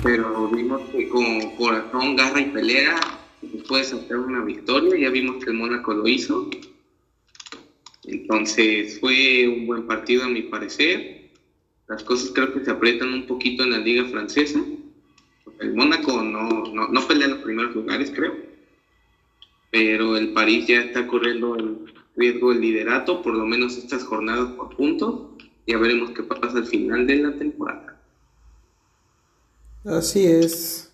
Pero 0.03 0.47
vimos 0.49 0.81
que 0.91 1.09
con 1.09 1.55
corazón, 1.55 2.15
garra 2.15 2.39
y 2.39 2.45
pelea 2.45 2.99
puedes 3.67 3.93
hacer 3.93 4.17
una 4.17 4.41
victoria, 4.41 4.97
ya 4.97 5.09
vimos 5.09 5.43
que 5.43 5.51
el 5.51 5.57
Mónaco 5.57 5.93
lo 5.93 6.07
hizo. 6.07 6.49
Entonces 8.05 8.99
fue 8.99 9.47
un 9.47 9.67
buen 9.67 9.85
partido 9.85 10.23
a 10.23 10.29
mi 10.29 10.43
parecer 10.43 11.16
las 11.87 12.03
cosas 12.03 12.31
creo 12.33 12.53
que 12.53 12.63
se 12.63 12.71
aprietan 12.71 13.13
un 13.13 13.27
poquito 13.27 13.63
en 13.63 13.71
la 13.71 13.79
liga 13.79 14.05
francesa. 14.05 14.59
El 15.59 15.73
Mónaco 15.73 16.21
no, 16.21 16.65
no, 16.73 16.87
no 16.89 17.07
pelea 17.07 17.27
en 17.27 17.33
los 17.35 17.43
primeros 17.43 17.75
lugares, 17.75 18.11
creo. 18.13 18.35
Pero 19.71 20.17
el 20.17 20.33
París 20.33 20.67
ya 20.67 20.81
está 20.81 21.07
corriendo 21.07 21.55
el 21.55 21.93
riesgo 22.15 22.51
del 22.51 22.61
liderato, 22.61 23.21
por 23.21 23.33
lo 23.33 23.45
menos 23.45 23.77
estas 23.77 24.03
jornadas 24.03 24.51
por 24.51 24.75
puntos. 24.75 25.31
Ya 25.65 25.77
veremos 25.77 26.11
qué 26.11 26.23
pasa 26.23 26.57
al 26.57 26.65
final 26.65 27.07
de 27.07 27.15
la 27.17 27.37
temporada. 27.37 27.97
Así 29.85 30.25
es. 30.25 30.93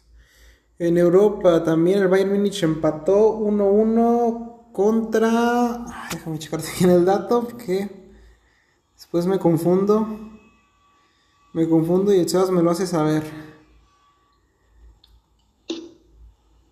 En 0.79 0.97
Europa 0.97 1.63
también 1.63 1.99
el 1.99 2.08
Bayern 2.08 2.34
Múnich 2.34 2.63
empató 2.63 3.39
1-1 3.39 4.71
contra... 4.71 5.86
déjame 6.12 6.39
checar 6.39 6.62
bien 6.79 6.91
el 6.91 7.06
dato 7.06 7.47
porque 7.47 7.89
después 8.95 9.25
me 9.25 9.39
confundo. 9.39 10.33
Me 11.54 11.70
confundo 11.70 12.13
y 12.13 12.20
el 12.20 12.28
Sebas 12.28 12.50
me 12.50 12.63
lo 12.63 12.72
hace 12.72 12.88
saber. 12.88 13.24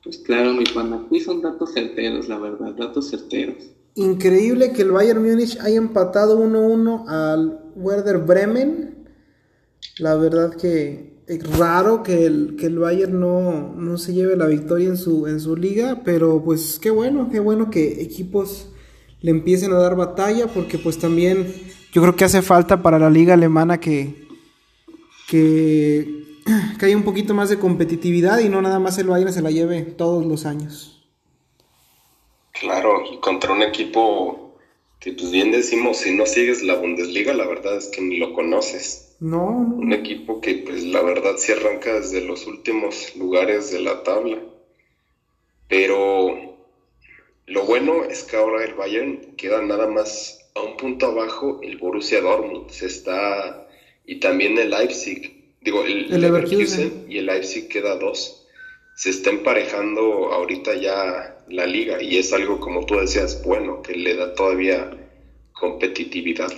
Pues 0.03 0.17
claro, 0.17 0.53
mi 0.53 0.63
pana, 0.63 1.03
aquí 1.05 1.19
son 1.19 1.41
datos 1.41 1.73
certeros, 1.73 2.27
la 2.27 2.39
verdad, 2.39 2.73
datos 2.73 3.09
certeros. 3.11 3.57
Increíble 3.93 4.73
que 4.73 4.81
el 4.81 4.91
Bayern 4.91 5.21
Múnich 5.23 5.59
haya 5.59 5.77
empatado 5.77 6.39
1-1 6.39 7.07
al 7.07 7.59
Werder 7.75 8.17
Bremen. 8.17 9.07
La 9.99 10.15
verdad 10.15 10.55
que 10.55 11.21
es 11.27 11.57
raro 11.57 12.01
que 12.01 12.25
el, 12.25 12.55
que 12.57 12.65
el 12.65 12.79
Bayern 12.79 13.19
no, 13.19 13.75
no 13.75 13.97
se 13.99 14.13
lleve 14.13 14.35
la 14.35 14.47
victoria 14.47 14.89
en 14.89 14.97
su, 14.97 15.27
en 15.27 15.39
su 15.39 15.55
liga, 15.55 16.01
pero 16.03 16.41
pues 16.43 16.79
qué 16.79 16.89
bueno, 16.89 17.29
qué 17.31 17.39
bueno 17.39 17.69
que 17.69 18.01
equipos 18.01 18.69
le 19.21 19.29
empiecen 19.29 19.71
a 19.73 19.77
dar 19.77 19.95
batalla, 19.95 20.47
porque 20.47 20.79
pues 20.79 20.97
también 20.97 21.53
yo 21.91 22.01
creo 22.01 22.15
que 22.15 22.25
hace 22.25 22.41
falta 22.41 22.81
para 22.81 22.97
la 22.97 23.09
liga 23.11 23.35
alemana 23.35 23.79
que, 23.79 24.20
que, 25.31 26.25
que 26.77 26.85
haya 26.85 26.97
un 26.97 27.03
poquito 27.03 27.33
más 27.33 27.49
de 27.49 27.57
competitividad 27.57 28.39
y 28.39 28.49
no 28.49 28.61
nada 28.61 28.79
más 28.79 28.97
el 28.97 29.07
Bayern 29.07 29.31
se 29.31 29.41
la 29.41 29.49
lleve 29.49 29.81
todos 29.81 30.25
los 30.25 30.45
años. 30.45 31.07
Claro, 32.51 33.01
y 33.09 33.17
contra 33.21 33.53
un 33.53 33.61
equipo 33.61 34.57
que 34.99 35.13
pues 35.13 35.31
bien 35.31 35.51
decimos, 35.51 35.97
si 35.97 36.13
no 36.13 36.25
sigues 36.25 36.61
la 36.63 36.75
Bundesliga, 36.75 37.33
la 37.33 37.47
verdad 37.47 37.77
es 37.77 37.87
que 37.87 38.01
ni 38.01 38.17
lo 38.17 38.33
conoces. 38.33 39.15
No, 39.21 39.47
Un 39.47 39.93
equipo 39.93 40.41
que 40.41 40.55
pues 40.55 40.83
la 40.83 41.01
verdad 41.01 41.37
se 41.37 41.53
arranca 41.53 41.93
desde 41.93 42.21
los 42.21 42.45
últimos 42.45 43.15
lugares 43.15 43.71
de 43.71 43.79
la 43.79 44.03
tabla. 44.03 44.39
Pero 45.69 46.57
lo 47.45 47.65
bueno 47.65 48.03
es 48.03 48.23
que 48.23 48.35
ahora 48.35 48.65
el 48.65 48.73
Bayern 48.73 49.35
queda 49.37 49.61
nada 49.61 49.87
más 49.87 50.39
a 50.55 50.61
un 50.61 50.75
punto 50.75 51.05
abajo 51.05 51.61
el 51.63 51.77
Borussia 51.77 52.19
Dortmund. 52.19 52.69
Se 52.69 52.87
está 52.87 53.67
y 54.05 54.19
también 54.19 54.57
el 54.57 54.69
Leipzig, 54.69 55.55
digo, 55.61 55.83
el, 55.83 56.09
Leverkusen. 56.19 57.05
y 57.09 57.17
el 57.19 57.27
Leipzig 57.27 57.67
queda 57.67 57.95
dos. 57.95 58.47
Se 58.95 59.09
está 59.09 59.29
emparejando 59.29 60.31
ahorita 60.33 60.75
ya 60.75 61.43
la 61.47 61.65
liga 61.65 62.01
y 62.01 62.17
es 62.17 62.33
algo, 62.33 62.59
como 62.59 62.85
tú 62.85 62.97
decías, 62.97 63.41
bueno, 63.43 63.81
que 63.81 63.93
le 63.95 64.15
da 64.15 64.33
todavía 64.35 64.91
competitividad. 65.53 66.51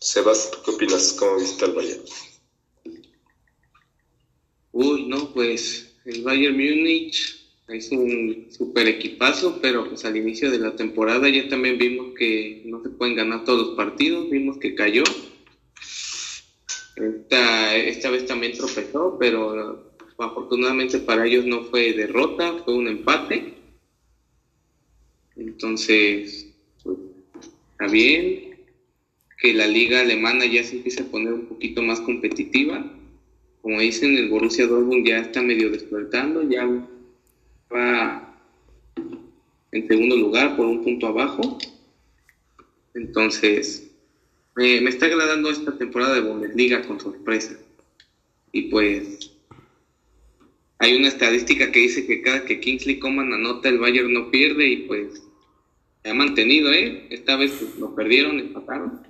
Sebas, 0.00 0.50
¿qué 0.64 0.70
opinas? 0.70 1.12
¿Cómo 1.12 1.36
viste 1.36 1.64
al 1.64 1.72
Bayern? 1.72 2.02
Uy, 4.72 5.06
no, 5.06 5.32
pues 5.32 5.94
el 6.04 6.22
Bayern 6.22 6.56
Múnich 6.56 7.39
es 7.72 7.90
un 7.92 8.46
super 8.50 8.86
equipazo, 8.88 9.58
pero 9.60 9.88
pues 9.88 10.04
al 10.04 10.16
inicio 10.16 10.50
de 10.50 10.58
la 10.58 10.76
temporada 10.76 11.28
ya 11.28 11.48
también 11.48 11.78
vimos 11.78 12.14
que 12.18 12.62
no 12.66 12.82
se 12.82 12.90
pueden 12.90 13.16
ganar 13.16 13.44
todos 13.44 13.68
los 13.68 13.76
partidos, 13.76 14.30
vimos 14.30 14.58
que 14.58 14.74
cayó. 14.74 15.04
Esta, 16.96 17.76
esta 17.76 18.10
vez 18.10 18.26
también 18.26 18.52
tropezó, 18.52 19.16
pero 19.18 19.90
afortunadamente 20.18 20.98
para 20.98 21.26
ellos 21.26 21.46
no 21.46 21.64
fue 21.64 21.92
derrota, 21.92 22.62
fue 22.64 22.74
un 22.74 22.88
empate. 22.88 23.54
Entonces, 25.36 26.52
pues, 26.82 26.98
está 27.70 27.86
bien 27.86 28.50
que 29.40 29.54
la 29.54 29.66
liga 29.66 30.00
alemana 30.00 30.44
ya 30.44 30.62
se 30.62 30.76
empiece 30.76 31.02
a 31.02 31.10
poner 31.10 31.32
un 31.32 31.46
poquito 31.46 31.82
más 31.82 32.00
competitiva. 32.00 32.84
Como 33.62 33.80
dicen, 33.80 34.16
el 34.16 34.28
Borussia 34.28 34.66
Dortmund 34.66 35.06
ya 35.06 35.18
está 35.18 35.40
medio 35.40 35.70
despertando, 35.70 36.48
ya 36.48 36.68
va 37.72 38.36
en 39.72 39.86
segundo 39.86 40.16
lugar 40.16 40.56
por 40.56 40.66
un 40.66 40.82
punto 40.82 41.06
abajo. 41.06 41.58
Entonces, 42.94 43.90
me 44.56 44.88
está 44.88 45.06
agradando 45.06 45.50
esta 45.50 45.76
temporada 45.78 46.14
de 46.14 46.20
Bundesliga 46.20 46.82
con 46.82 47.00
sorpresa. 47.00 47.56
Y 48.52 48.62
pues, 48.62 49.30
hay 50.78 50.96
una 50.96 51.08
estadística 51.08 51.70
que 51.70 51.80
dice 51.80 52.06
que 52.06 52.22
cada 52.22 52.44
que 52.44 52.60
Kingsley 52.60 52.98
Coman 52.98 53.32
anota, 53.32 53.68
el 53.68 53.78
Bayern 53.78 54.12
no 54.12 54.30
pierde 54.30 54.66
y 54.66 54.76
pues 54.86 55.22
se 56.02 56.10
ha 56.10 56.14
mantenido, 56.14 56.72
¿eh? 56.72 57.06
Esta 57.10 57.36
vez 57.36 57.52
pues, 57.52 57.76
lo 57.76 57.94
perdieron, 57.94 58.40
empataron. 58.40 59.02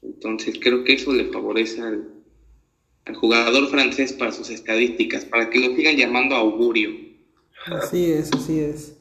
Entonces 0.00 0.58
creo 0.60 0.84
que 0.84 0.94
eso 0.94 1.12
le 1.12 1.24
favorece 1.26 1.80
al, 1.80 2.13
al 3.06 3.14
jugador 3.16 3.68
francés 3.68 4.12
para 4.12 4.32
sus 4.32 4.50
estadísticas, 4.50 5.24
para 5.24 5.50
que 5.50 5.60
lo 5.60 5.74
sigan 5.76 5.96
llamando 5.96 6.34
augurio. 6.34 6.90
Así 7.66 8.10
es, 8.10 8.32
así 8.32 8.60
es. 8.60 8.96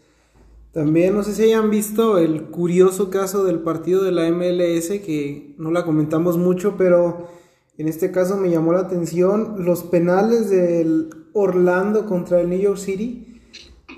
También 0.74 1.14
no 1.14 1.24
sé 1.24 1.36
si 1.36 1.44
hayan 1.44 1.70
visto 1.70 2.18
el 2.18 2.46
curioso 2.46 3.12
caso 3.12 3.44
del 3.44 3.60
partido 3.60 4.04
de 4.04 4.12
la 4.12 4.30
MLS, 4.32 4.90
que 5.06 5.54
no 5.58 5.72
la 5.72 5.86
comentamos 5.86 6.38
mucho, 6.38 6.76
pero 6.78 7.30
en 7.78 7.88
este 7.88 8.12
caso 8.12 8.38
me 8.38 8.50
llamó 8.50 8.74
la 8.74 8.80
atención 8.80 9.66
los 9.66 9.84
penales 9.84 10.50
del 10.50 11.10
Orlando 11.34 12.08
contra 12.08 12.42
el 12.42 12.50
New 12.50 12.60
York 12.60 12.80
City. 12.80 13.40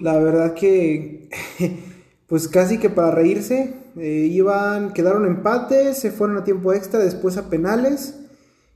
La 0.02 0.20
verdad 0.20 0.54
que, 0.54 1.30
pues 2.28 2.50
casi 2.50 2.78
que 2.78 2.90
para 2.90 3.12
reírse, 3.12 3.74
eh, 3.98 4.28
iban, 4.30 4.92
quedaron 4.92 5.26
empates, 5.26 5.98
se 5.98 6.12
fueron 6.12 6.38
a 6.38 6.44
tiempo 6.44 6.74
extra, 6.74 7.00
después 7.00 7.38
a 7.38 7.50
penales. 7.50 8.20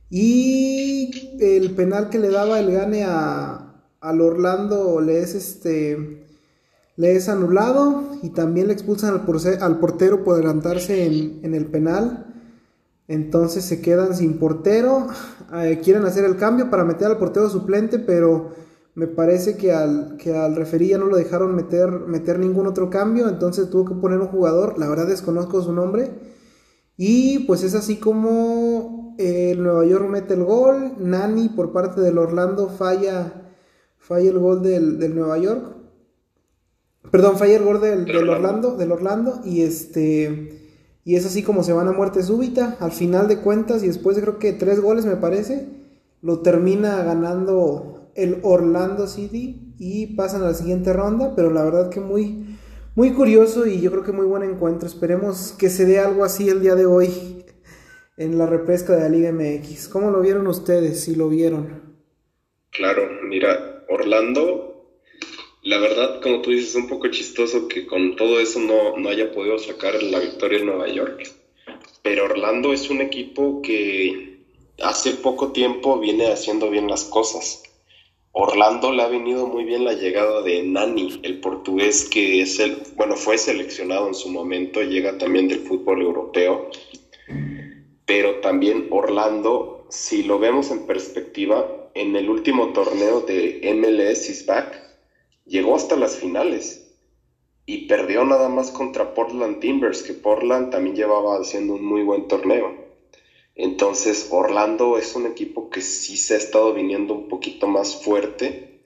Y 0.10 1.38
el 1.40 1.76
penal 1.76 2.10
que 2.10 2.20
le 2.20 2.30
daba 2.30 2.60
el 2.60 2.72
gane 2.72 3.04
a, 3.04 3.84
al 4.02 4.22
Orlando 4.22 5.02
le 5.02 5.22
es 5.22 5.36
este 5.36 6.26
le 7.00 7.16
es 7.16 7.30
anulado 7.30 8.04
y 8.22 8.32
también 8.32 8.68
le 8.68 8.74
expulsan 8.74 9.14
al, 9.62 9.80
portero 9.80 10.26
por 10.26 10.36
adelantarse 10.36 11.06
en, 11.06 11.40
en, 11.44 11.56
el 11.56 11.66
penal. 11.68 12.26
Entonces 13.08 13.64
se 13.64 13.80
quedan 13.80 14.14
sin 14.14 14.38
portero. 14.38 15.08
Eh, 15.54 15.80
quieren 15.82 16.04
hacer 16.04 16.26
el 16.26 16.36
cambio 16.36 16.70
para 16.70 16.84
meter 16.84 17.08
al 17.08 17.18
portero 17.18 17.50
suplente, 17.50 18.00
pero 18.00 18.50
me 18.96 19.08
parece 19.08 19.56
que 19.56 19.72
al, 19.72 20.18
que 20.18 20.36
al 20.36 20.58
referí 20.58 20.90
ya 20.90 20.98
no 20.98 21.06
lo 21.06 21.16
dejaron 21.16 21.56
meter, 21.56 21.90
meter 21.90 22.38
ningún 22.38 22.68
otro 22.68 22.90
cambio. 22.90 23.30
Entonces 23.30 23.70
tuvo 23.70 23.86
que 23.86 23.96
poner 23.96 24.20
un 24.20 24.28
jugador. 24.28 24.78
La 24.78 24.90
verdad 24.90 25.08
desconozco 25.08 25.62
su 25.62 25.72
nombre. 25.72 26.12
Y 26.98 27.46
pues 27.46 27.64
es 27.64 27.76
así 27.76 27.96
como 27.96 28.99
el 29.20 29.62
Nueva 29.62 29.86
York 29.86 30.08
mete 30.10 30.34
el 30.34 30.46
gol. 30.46 30.94
Nani 30.98 31.50
por 31.50 31.74
parte 31.74 32.00
del 32.00 32.18
Orlando 32.18 32.70
falla, 32.70 33.52
falla 33.98 34.30
el 34.30 34.40
gol 34.40 34.64
del, 34.64 34.98
del 34.98 35.14
Nueva 35.14 35.38
York. 35.38 35.76
Perdón, 37.12 37.38
falla 37.38 37.58
el 37.58 37.64
gol 37.64 37.82
del, 37.82 38.06
del, 38.06 38.30
Orlando, 38.30 38.78
del 38.78 38.94
Orlando. 38.94 39.42
Y 39.44 39.62
este. 39.62 40.56
Y 41.04 41.16
es 41.16 41.26
así 41.26 41.44
como 41.44 41.64
se 41.64 41.74
van 41.74 41.90
a 41.90 41.92
muerte 41.92 42.24
súbita. 42.24 42.78
Al 42.80 42.92
final 42.94 43.28
de 43.28 43.40
cuentas, 43.40 43.84
y 43.84 43.88
después 43.88 44.16
de 44.16 44.22
creo 44.22 44.40
que 44.40 44.54
tres 44.54 44.80
goles 44.80 45.06
me 45.06 45.18
parece. 45.18 45.68
Lo 46.22 46.40
termina 46.40 47.04
ganando 47.04 48.12
el 48.16 48.40
Orlando 48.44 49.06
City. 49.08 49.76
Y 49.78 50.16
pasan 50.16 50.44
a 50.44 50.46
la 50.46 50.54
siguiente 50.54 50.94
ronda. 50.94 51.34
Pero 51.36 51.52
la 51.52 51.66
verdad 51.66 51.90
que 51.90 52.00
muy 52.00 52.58
muy 52.96 53.14
curioso 53.14 53.66
y 53.66 53.80
yo 53.80 53.92
creo 53.92 54.04
que 54.04 54.12
muy 54.12 54.26
buen 54.26 54.44
encuentro. 54.44 54.88
Esperemos 54.88 55.54
que 55.58 55.70
se 55.70 55.86
dé 55.86 56.00
algo 56.00 56.26
así 56.26 56.50
el 56.50 56.62
día 56.62 56.76
de 56.76 56.86
hoy 56.86 57.39
en 58.20 58.38
la 58.38 58.46
repesca 58.46 58.96
de 58.96 59.02
la 59.02 59.10
Liga 59.10 59.32
MX. 59.32 59.88
¿Cómo 59.88 60.12
lo 60.12 60.20
vieron 60.20 60.46
ustedes, 60.48 61.02
si 61.06 61.16
lo 61.16 61.30
vieron? 61.30 61.96
Claro, 62.70 63.10
mira, 63.24 63.86
Orlando, 63.88 64.94
la 65.64 65.80
verdad, 65.80 66.22
como 66.22 66.42
tú 66.42 66.52
dices, 66.52 66.72
es 66.72 66.76
un 66.76 66.90
poco 66.90 67.08
chistoso 67.08 67.70
que 67.70 67.88
con 67.88 68.18
todo 68.18 68.42
eso 68.42 68.60
no, 68.60 68.98
no 68.98 69.10
haya 69.10 69.32
podido 69.32 69.58
sacar 69.58 70.04
la 70.04 70.20
victoria 70.20 70.60
en 70.60 70.66
Nueva 70.66 70.90
York. 70.90 71.32
Pero 72.04 72.26
Orlando 72.26 72.74
es 72.74 72.90
un 72.90 73.00
equipo 73.00 73.62
que 73.62 74.42
hace 74.82 75.12
poco 75.12 75.54
tiempo 75.54 75.98
viene 75.98 76.28
haciendo 76.28 76.70
bien 76.70 76.90
las 76.90 77.06
cosas. 77.06 77.64
Orlando 78.34 78.92
le 78.92 79.02
ha 79.02 79.08
venido 79.08 79.48
muy 79.48 79.64
bien 79.64 79.86
la 79.86 79.94
llegada 79.94 80.42
de 80.42 80.62
Nani, 80.64 81.22
el 81.24 81.40
portugués 81.40 82.08
que 82.10 82.42
es 82.42 82.60
el, 82.60 82.78
bueno, 82.96 83.16
fue 83.16 83.38
seleccionado 83.38 84.08
en 84.08 84.14
su 84.14 84.30
momento, 84.30 84.82
llega 84.82 85.18
también 85.18 85.48
del 85.48 85.60
fútbol 85.60 86.02
europeo, 86.02 86.70
pero 88.10 88.40
también 88.40 88.88
Orlando, 88.90 89.86
si 89.92 90.24
lo 90.24 90.40
vemos 90.40 90.72
en 90.72 90.88
perspectiva, 90.88 91.92
en 91.94 92.16
el 92.16 92.28
último 92.28 92.74
torneo 92.74 93.22
de 93.22 93.62
MLS 93.76 94.30
is 94.30 94.48
back, 94.48 94.82
llegó 95.46 95.76
hasta 95.76 95.96
las 95.96 96.16
finales 96.16 96.92
y 97.68 97.86
perdió 97.86 98.26
nada 98.26 98.50
más 98.50 98.72
contra 98.72 99.14
Portland 99.14 99.60
Timbers, 99.60 100.02
que 100.02 100.16
Portland 100.16 100.72
también 100.72 100.96
llevaba 100.96 101.38
haciendo 101.38 101.74
un 101.74 101.86
muy 101.86 102.02
buen 102.02 102.28
torneo. 102.28 102.74
Entonces, 103.54 104.26
Orlando 104.32 104.98
es 104.98 105.16
un 105.16 105.28
equipo 105.28 105.70
que 105.70 105.82
sí 105.82 106.18
se 106.18 106.34
ha 106.34 106.38
estado 106.38 106.74
viniendo 106.74 107.14
un 107.14 107.28
poquito 107.28 107.68
más 107.68 107.96
fuerte 107.96 108.82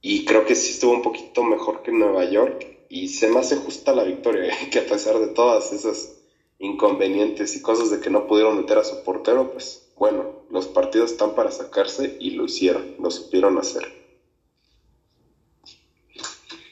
y 0.00 0.24
creo 0.24 0.44
que 0.44 0.56
sí 0.56 0.72
estuvo 0.72 0.90
un 0.90 1.02
poquito 1.02 1.44
mejor 1.44 1.82
que 1.82 1.92
Nueva 1.92 2.24
York 2.24 2.66
y 2.88 3.06
se 3.06 3.28
me 3.28 3.38
hace 3.38 3.54
justa 3.54 3.92
la 3.92 4.02
victoria, 4.02 4.52
que 4.72 4.80
a 4.80 4.86
pesar 4.86 5.20
de 5.20 5.28
todas 5.28 5.72
esas 5.72 6.19
inconvenientes 6.60 7.56
y 7.56 7.62
cosas 7.62 7.90
de 7.90 7.98
que 7.98 8.10
no 8.10 8.28
pudieron 8.28 8.56
meter 8.56 8.78
a 8.78 8.84
su 8.84 9.02
portero, 9.02 9.50
pues 9.52 9.92
bueno, 9.96 10.44
los 10.50 10.68
partidos 10.68 11.10
están 11.10 11.34
para 11.34 11.50
sacarse 11.50 12.16
y 12.20 12.30
lo 12.30 12.44
hicieron, 12.44 12.94
lo 13.00 13.10
supieron 13.10 13.58
hacer. 13.58 13.82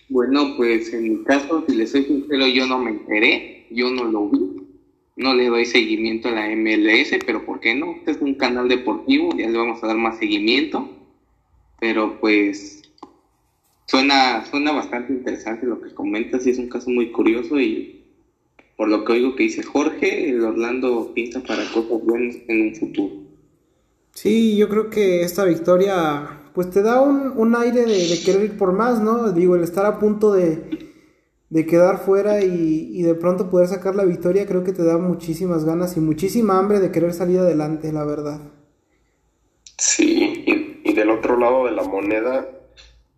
Bueno, 0.08 0.54
pues 0.56 0.92
en 0.92 1.02
mi 1.02 1.24
caso, 1.24 1.64
si 1.68 1.74
les 1.74 1.90
soy 1.90 2.04
sincero, 2.04 2.46
yo 2.46 2.66
no 2.66 2.78
me 2.78 2.92
enteré, 2.92 3.66
yo 3.70 3.90
no 3.90 4.04
lo 4.04 4.28
vi 4.28 4.58
no 5.18 5.34
le 5.34 5.48
doy 5.48 5.66
seguimiento 5.66 6.28
a 6.28 6.32
la 6.32 6.48
MLS, 6.48 7.18
pero 7.26 7.44
¿por 7.44 7.58
qué 7.58 7.74
no? 7.74 7.90
Este 7.90 8.12
es 8.12 8.20
un 8.20 8.34
canal 8.34 8.68
deportivo, 8.68 9.30
ya 9.36 9.48
le 9.48 9.58
vamos 9.58 9.82
a 9.82 9.88
dar 9.88 9.96
más 9.96 10.16
seguimiento. 10.16 10.88
Pero 11.80 12.20
pues 12.20 12.82
suena, 13.86 14.44
suena 14.46 14.70
bastante 14.70 15.12
interesante 15.12 15.66
lo 15.66 15.80
que 15.80 15.92
comentas 15.92 16.46
y 16.46 16.50
es 16.50 16.58
un 16.58 16.68
caso 16.68 16.88
muy 16.90 17.10
curioso 17.10 17.58
y 17.58 17.97
por 18.78 18.88
lo 18.88 19.04
que 19.04 19.12
oigo 19.12 19.36
que 19.36 19.42
dice 19.42 19.62
Jorge, 19.62 20.30
el 20.30 20.42
Orlando 20.42 21.12
pinta 21.14 21.42
para 21.42 21.70
cosas 21.70 22.00
buenas 22.02 22.36
en 22.48 22.62
un 22.62 22.74
futuro. 22.76 23.14
Sí, 24.14 24.56
yo 24.56 24.68
creo 24.68 24.90
que 24.90 25.22
esta 25.22 25.44
victoria 25.44 26.50
pues 26.54 26.70
te 26.70 26.82
da 26.82 27.00
un, 27.00 27.34
un 27.36 27.54
aire 27.56 27.86
de, 27.86 28.08
de 28.08 28.22
querer 28.24 28.44
ir 28.44 28.58
por 28.58 28.72
más, 28.72 29.00
¿no? 29.00 29.32
Digo, 29.32 29.56
el 29.56 29.62
estar 29.62 29.86
a 29.86 29.98
punto 29.98 30.32
de 30.32 30.88
de 31.50 31.66
quedar 31.66 31.98
fuera 31.98 32.42
y, 32.44 32.90
y, 32.92 33.02
de 33.02 33.14
pronto 33.14 33.50
poder 33.50 33.68
sacar 33.68 33.94
la 33.94 34.04
victoria, 34.04 34.46
creo 34.46 34.64
que 34.64 34.72
te 34.72 34.84
da 34.84 34.98
muchísimas 34.98 35.64
ganas 35.64 35.96
y 35.96 36.00
muchísima 36.00 36.58
hambre 36.58 36.80
de 36.80 36.92
querer 36.92 37.14
salir 37.14 37.38
adelante, 37.40 37.92
la 37.92 38.04
verdad. 38.04 38.40
Sí, 39.78 40.44
y, 40.46 40.90
y 40.90 40.92
del 40.94 41.10
otro 41.10 41.38
lado 41.38 41.66
de 41.66 41.72
la 41.72 41.82
moneda, 41.84 42.46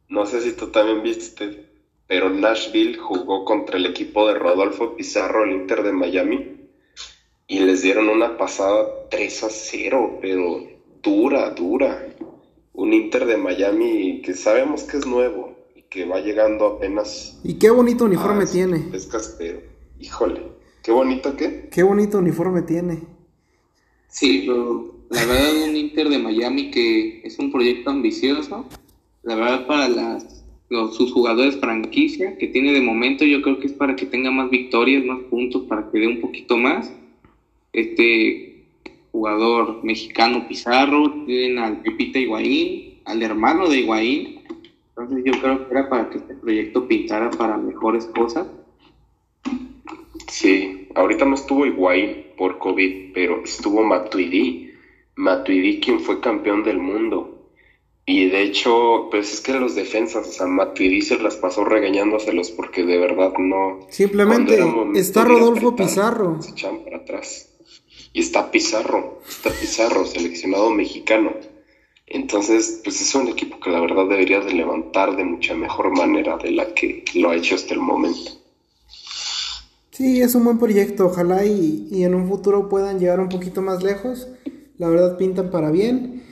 no 0.09 0.27
sé 0.27 0.41
si 0.43 0.53
tú 0.53 0.69
también 0.69 1.03
viste, 1.03 1.70
pero 2.11 2.29
Nashville 2.29 2.99
jugó 2.99 3.45
contra 3.45 3.77
el 3.77 3.87
equipo 3.87 4.27
de 4.27 4.35
Rodolfo 4.35 4.97
Pizarro, 4.97 5.45
el 5.45 5.53
Inter 5.53 5.85
de 5.85 5.93
Miami, 5.93 6.57
y 7.47 7.61
les 7.61 7.83
dieron 7.83 8.09
una 8.09 8.37
pasada 8.37 8.85
3 9.13 9.45
a 9.45 9.49
0, 9.49 10.19
pero 10.21 10.61
dura, 11.05 11.51
dura. 11.51 12.05
Un 12.73 12.93
Inter 12.95 13.27
de 13.27 13.37
Miami 13.37 14.23
que 14.23 14.35
sabemos 14.35 14.83
que 14.83 14.97
es 14.97 15.07
nuevo, 15.07 15.55
que 15.89 16.05
va 16.05 16.19
llegando 16.19 16.67
apenas. 16.67 17.39
Y 17.45 17.61
qué 17.61 17.71
bonito 17.71 18.07
uniforme 18.07 18.45
tiene. 18.47 18.89
Es 18.93 19.07
castero. 19.07 19.61
Híjole, 20.01 20.43
qué 20.83 20.91
bonito 20.91 21.37
qué. 21.37 21.69
Qué 21.71 21.85
bonito 21.85 22.19
uniforme 22.19 22.63
tiene. 22.63 23.03
Sí, 24.09 24.47
pero 24.49 24.97
la 25.11 25.27
verdad 25.27 25.63
un 25.69 25.77
Inter 25.77 26.09
de 26.09 26.19
Miami 26.19 26.73
que 26.73 27.21
es 27.23 27.39
un 27.39 27.53
proyecto 27.53 27.91
ambicioso. 27.91 28.67
La 29.23 29.37
verdad 29.37 29.65
para 29.69 29.89
las 29.89 30.40
los, 30.71 30.97
sus 30.97 31.13
jugadores 31.13 31.59
franquicia 31.59 32.39
que 32.39 32.47
tiene 32.47 32.73
de 32.73 32.81
momento 32.81 33.25
yo 33.25 33.43
creo 33.43 33.59
que 33.59 33.67
es 33.67 33.73
para 33.73 33.97
que 33.97 34.07
tenga 34.07 34.31
más 34.31 34.49
victorias, 34.49 35.05
más 35.05 35.19
puntos, 35.25 35.65
para 35.65 35.91
que 35.91 35.99
dé 35.99 36.07
un 36.07 36.21
poquito 36.21 36.57
más. 36.57 36.91
Este 37.73 38.65
jugador 39.13 39.85
mexicano 39.85 40.47
Pizarro, 40.49 41.25
tienen 41.27 41.59
al 41.59 41.83
Pepita 41.83 42.19
Higuaín, 42.19 43.01
al 43.05 43.23
hermano 43.23 43.69
de 43.69 43.81
Higuaín, 43.81 44.41
entonces 45.01 45.25
yo 45.25 45.41
creo 45.41 45.67
que 45.67 45.75
era 45.75 45.89
para 45.89 46.11
que 46.11 46.19
este 46.19 46.35
proyecto 46.35 46.87
pintara 46.87 47.31
para 47.31 47.57
mejores 47.57 48.07
cosas. 48.07 48.47
Sí, 50.29 50.89
ahorita 50.95 51.25
no 51.25 51.35
estuvo 51.35 51.67
Higuaín 51.67 52.27
por 52.37 52.59
COVID, 52.59 53.13
pero 53.13 53.43
estuvo 53.43 53.83
Matuidi. 53.83 54.71
Matuidi 55.17 55.81
quien 55.81 56.01
fue 56.01 56.21
campeón 56.21 56.63
del 56.63 56.79
mundo. 56.79 57.40
Y 58.13 58.29
de 58.29 58.43
hecho, 58.43 59.07
pues 59.09 59.33
es 59.33 59.41
que 59.41 59.53
los 59.53 59.77
defensas, 59.77 60.27
o 60.27 60.33
sea, 60.33 60.47
Matuidi 60.49 61.01
se 61.01 61.17
las 61.21 61.37
pasó 61.37 61.65
regañándoselos 61.65 62.51
porque 62.51 62.85
de 62.85 62.99
verdad 62.99 63.35
no... 63.39 63.87
Simplemente 63.89 64.59
está 64.97 65.25
Rodolfo 65.25 65.77
Pizarro. 65.77 66.43
Se 66.43 66.51
echan 66.51 66.83
para 66.83 66.97
atrás. 66.97 67.51
Y 68.13 68.19
está 68.19 68.51
Pizarro, 68.51 69.21
está 69.29 69.51
Pizarro, 69.51 70.05
seleccionado 70.07 70.71
mexicano. 70.71 71.35
Entonces, 72.09 72.81
pues 72.83 73.01
es 73.01 73.15
un 73.15 73.29
equipo 73.29 73.61
que 73.61 73.71
la 73.71 73.81
verdad 73.81 74.09
debería 74.09 74.41
de 74.41 74.55
levantar 74.55 75.15
de 75.15 75.23
mucha 75.23 75.55
mejor 75.55 75.97
manera 75.97 76.37
de 76.37 76.51
la 76.51 76.75
que 76.75 77.05
lo 77.15 77.31
ha 77.31 77.37
hecho 77.37 77.55
hasta 77.55 77.75
el 77.75 77.81
momento. 77.81 78.33
Sí, 79.93 80.21
es 80.21 80.35
un 80.35 80.43
buen 80.43 80.59
proyecto, 80.59 81.07
ojalá 81.07 81.47
y, 81.47 81.87
y 81.93 82.03
en 82.03 82.17
un 82.17 82.27
futuro 82.27 82.69
puedan 82.69 82.99
llegar 82.99 83.21
un 83.21 83.29
poquito 83.29 83.63
más 83.63 83.85
lejos. 83.85 84.27
La 84.79 84.89
verdad 84.89 85.17
pintan 85.17 85.53
para 85.53 85.71
bien. 85.71 86.29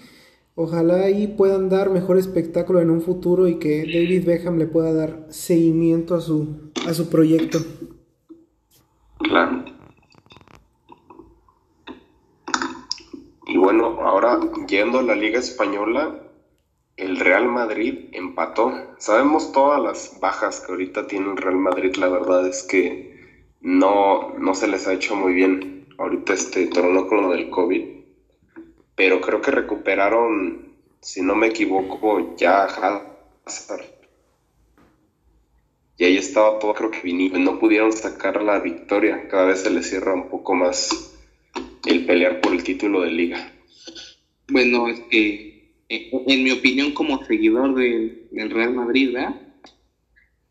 Ojalá 0.61 1.05
ahí 1.05 1.29
puedan 1.29 1.68
dar 1.68 1.88
mejor 1.88 2.18
espectáculo 2.18 2.81
en 2.81 2.90
un 2.90 3.01
futuro 3.01 3.47
y 3.47 3.61
que 3.61 3.83
David 3.83 4.27
Beckham 4.27 4.59
le 4.59 4.66
pueda 4.66 4.92
dar 4.92 5.25
seguimiento 5.29 6.16
a 6.16 6.21
su, 6.21 6.73
a 6.85 6.94
su 6.94 7.09
proyecto. 7.09 7.61
Claro. 9.18 9.64
Y 13.47 13.57
bueno, 13.57 14.01
ahora 14.01 14.40
yendo 14.66 14.99
a 14.99 15.03
la 15.03 15.14
Liga 15.14 15.38
Española, 15.38 16.25
el 16.97 17.21
Real 17.21 17.47
Madrid 17.47 18.07
empató. 18.11 18.73
Sabemos 18.99 19.53
todas 19.53 19.81
las 19.81 20.18
bajas 20.21 20.59
que 20.59 20.73
ahorita 20.73 21.07
tiene 21.07 21.31
el 21.31 21.37
Real 21.37 21.55
Madrid, 21.55 21.94
la 21.94 22.09
verdad 22.09 22.49
es 22.49 22.64
que 22.64 23.16
no, 23.61 24.37
no 24.37 24.55
se 24.57 24.66
les 24.66 24.88
ha 24.88 24.94
hecho 24.94 25.14
muy 25.14 25.35
bien 25.35 25.87
ahorita 25.99 26.33
este 26.33 26.66
torneo 26.66 27.07
con 27.07 27.23
lo 27.23 27.31
del 27.31 27.49
COVID 27.49 27.98
pero 28.99 29.21
creo 29.21 29.41
que 29.41 29.53
recuperaron, 29.53 30.73
si 31.01 31.23
no 31.23 31.37
me 31.37 31.47
equivoco, 31.47 32.35
ya 32.37 32.65
Hazard. 32.65 33.85
Y 35.97 36.05
ahí 36.05 36.17
estaba 36.17 36.59
todo, 36.59 36.75
creo 36.75 36.91
que 36.91 37.03
vinimos, 37.03 37.39
no 37.39 37.61
pudieron 37.61 37.93
sacar 37.93 38.43
la 38.43 38.59
victoria. 38.59 39.29
Cada 39.29 39.45
vez 39.45 39.61
se 39.61 39.71
les 39.71 39.89
cierra 39.89 40.15
un 40.15 40.29
poco 40.29 40.57
más 40.57 41.17
el 41.87 42.07
pelear 42.07 42.41
por 42.41 42.53
el 42.53 42.65
título 42.65 43.03
de 43.03 43.13
liga. 43.13 43.53
Bueno, 44.49 44.89
es 44.89 44.99
que 45.09 45.77
en 45.89 46.43
mi 46.43 46.51
opinión 46.51 46.93
como 46.93 47.25
seguidor 47.25 47.77
del, 47.77 48.51
Real 48.51 48.75
Madrid, 48.75 49.17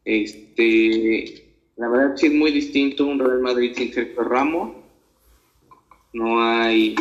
este, 0.05 1.53
la 1.75 1.89
verdad 1.89 2.15
sí 2.15 2.27
es 2.27 2.33
muy 2.33 2.51
distinto 2.53 3.07
un 3.07 3.19
Real 3.19 3.41
Madrid 3.41 3.73
sin 3.75 3.93
Sergio 3.93 4.23
Ramos. 4.23 4.77
No 6.13 6.41
hay 6.41 6.95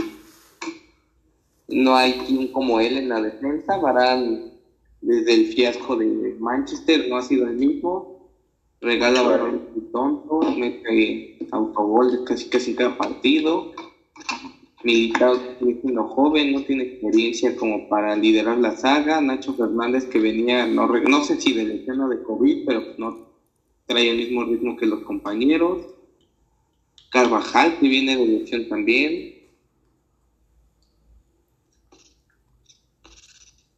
no 1.68 1.96
hay 1.96 2.14
quien 2.26 2.48
como 2.52 2.80
él 2.80 2.96
en 2.96 3.08
la 3.08 3.20
defensa. 3.20 3.76
Varane, 3.78 4.52
desde 5.00 5.34
el 5.34 5.46
fiasco 5.46 5.96
de 5.96 6.36
Manchester, 6.38 7.06
no 7.08 7.16
ha 7.16 7.22
sido 7.22 7.46
el 7.46 7.56
mismo. 7.56 8.16
Regala 8.80 9.22
balones 9.22 9.62
tonto, 9.90 10.40
mete 10.56 11.38
autogol 11.50 12.24
casi 12.24 12.48
casi 12.48 12.74
cada 12.74 12.96
partido. 12.96 13.72
Militado 14.84 15.34
es 15.34 15.76
uno 15.82 16.06
joven, 16.08 16.52
no 16.52 16.62
tiene 16.62 16.84
experiencia 16.84 17.56
como 17.56 17.88
para 17.88 18.14
liderar 18.14 18.58
la 18.58 18.76
saga. 18.76 19.20
Nacho 19.20 19.54
Fernández 19.54 20.04
que 20.04 20.20
venía, 20.20 20.66
no, 20.66 20.86
no 20.86 21.24
sé 21.24 21.40
si 21.40 21.52
de 21.54 21.64
lesión 21.64 22.00
o 22.02 22.08
de 22.08 22.22
COVID, 22.22 22.66
pero 22.66 22.82
no 22.98 23.26
trae 23.86 24.10
el 24.10 24.18
mismo 24.18 24.44
ritmo 24.44 24.76
que 24.76 24.86
los 24.86 25.02
compañeros. 25.02 25.82
Carvajal 27.10 27.78
que 27.78 27.88
viene 27.88 28.16
de 28.16 28.26
lesión 28.26 28.68
también. 28.68 29.35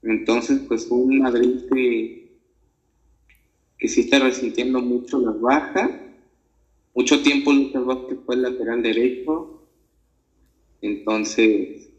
Entonces, 0.02 0.60
pues 0.68 0.86
fue 0.86 0.98
un 0.98 1.18
Madrid 1.18 1.62
que, 1.72 2.38
que 3.78 3.88
sí 3.88 4.02
está 4.02 4.18
resintiendo 4.20 4.80
mucho 4.80 5.20
las 5.20 5.40
bajas. 5.40 5.90
Mucho 6.94 7.22
tiempo 7.22 7.52
Lucas 7.52 7.84
Vázquez 7.84 8.18
fue 8.24 8.34
el 8.36 8.42
lateral 8.42 8.82
derecho. 8.82 9.62
Entonces, 10.80 11.90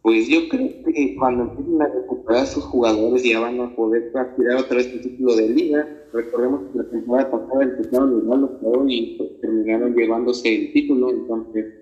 pues 0.00 0.28
yo 0.28 0.48
creo 0.48 0.68
que 0.84 1.16
cuando 1.18 1.44
empiecen 1.44 1.80
a 1.80 1.88
recuperar 1.88 2.46
sus 2.46 2.64
jugadores 2.64 3.22
ya 3.22 3.40
van 3.40 3.60
a 3.60 3.74
poder 3.74 4.12
aspirar 4.14 4.58
otra 4.58 4.76
vez 4.76 4.86
el 4.88 5.00
título 5.00 5.36
de 5.36 5.48
liga. 5.48 6.06
Recordemos 6.12 6.70
que 6.70 6.78
la 6.78 6.90
temporada 6.90 7.30
pasada 7.30 7.64
empezaron 7.64 8.10
los 8.10 8.24
malos 8.24 8.50
y 8.86 9.16
pues, 9.16 9.40
terminaron 9.40 9.94
llevándose 9.94 10.54
el 10.54 10.72
título. 10.72 11.10
Entonces, 11.10 11.74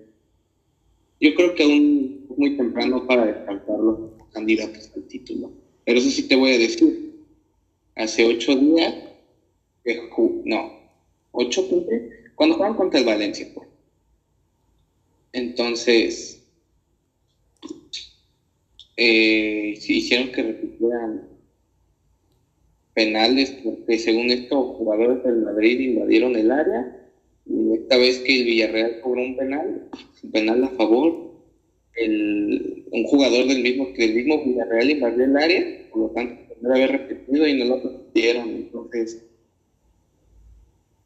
yo 1.19 1.35
creo 1.35 1.55
que 1.55 1.63
aún 1.63 2.27
es 2.29 2.37
muy 2.37 2.57
temprano 2.57 3.05
para 3.05 3.25
descartarlo 3.25 4.12
candidatos 4.33 4.91
al 4.95 5.03
título. 5.03 5.51
Pero 5.85 5.99
eso 5.99 6.09
sí 6.09 6.23
te 6.27 6.35
voy 6.35 6.51
a 6.53 6.57
decir. 6.57 7.13
Hace 7.95 8.25
ocho 8.25 8.55
días, 8.55 8.95
no, 10.45 10.79
ocho, 11.31 11.67
cuando 12.35 12.55
jugaron 12.55 12.75
contra 12.75 12.99
el 12.99 13.05
Valencia. 13.05 13.47
Pues. 13.53 13.67
Entonces, 15.33 16.43
eh, 18.97 19.79
hicieron 19.87 20.31
que 20.31 20.43
repitieran 20.43 21.27
penales 22.93 23.51
porque 23.63 23.97
según 23.97 24.29
esto 24.29 24.73
jugadores 24.75 25.23
del 25.23 25.37
Madrid 25.37 25.79
invadieron 25.79 26.35
el 26.35 26.51
área 26.51 27.09
y 27.45 27.73
esta 27.73 27.97
vez 27.97 28.19
que 28.19 28.39
el 28.39 28.45
Villarreal 28.45 29.01
cobró 29.01 29.21
un 29.21 29.35
penal, 29.35 29.89
un 30.23 30.31
penal 30.31 30.63
a 30.63 30.69
favor, 30.69 31.32
el, 31.95 32.85
un 32.91 33.03
jugador 33.05 33.47
del 33.47 33.61
mismo 33.61 33.93
que 33.93 34.05
el 34.05 34.15
mismo 34.15 34.43
Villarreal 34.43 34.89
invadió 34.89 35.25
el 35.25 35.37
área, 35.37 35.89
por 35.91 36.01
lo 36.01 36.09
tanto, 36.09 36.53
tendría 36.53 36.85
haber 36.85 36.91
repetido 36.91 37.47
y 37.47 37.59
no 37.59 37.65
lo 37.65 37.81
repitieron. 37.81 38.49
Entonces, 38.49 39.25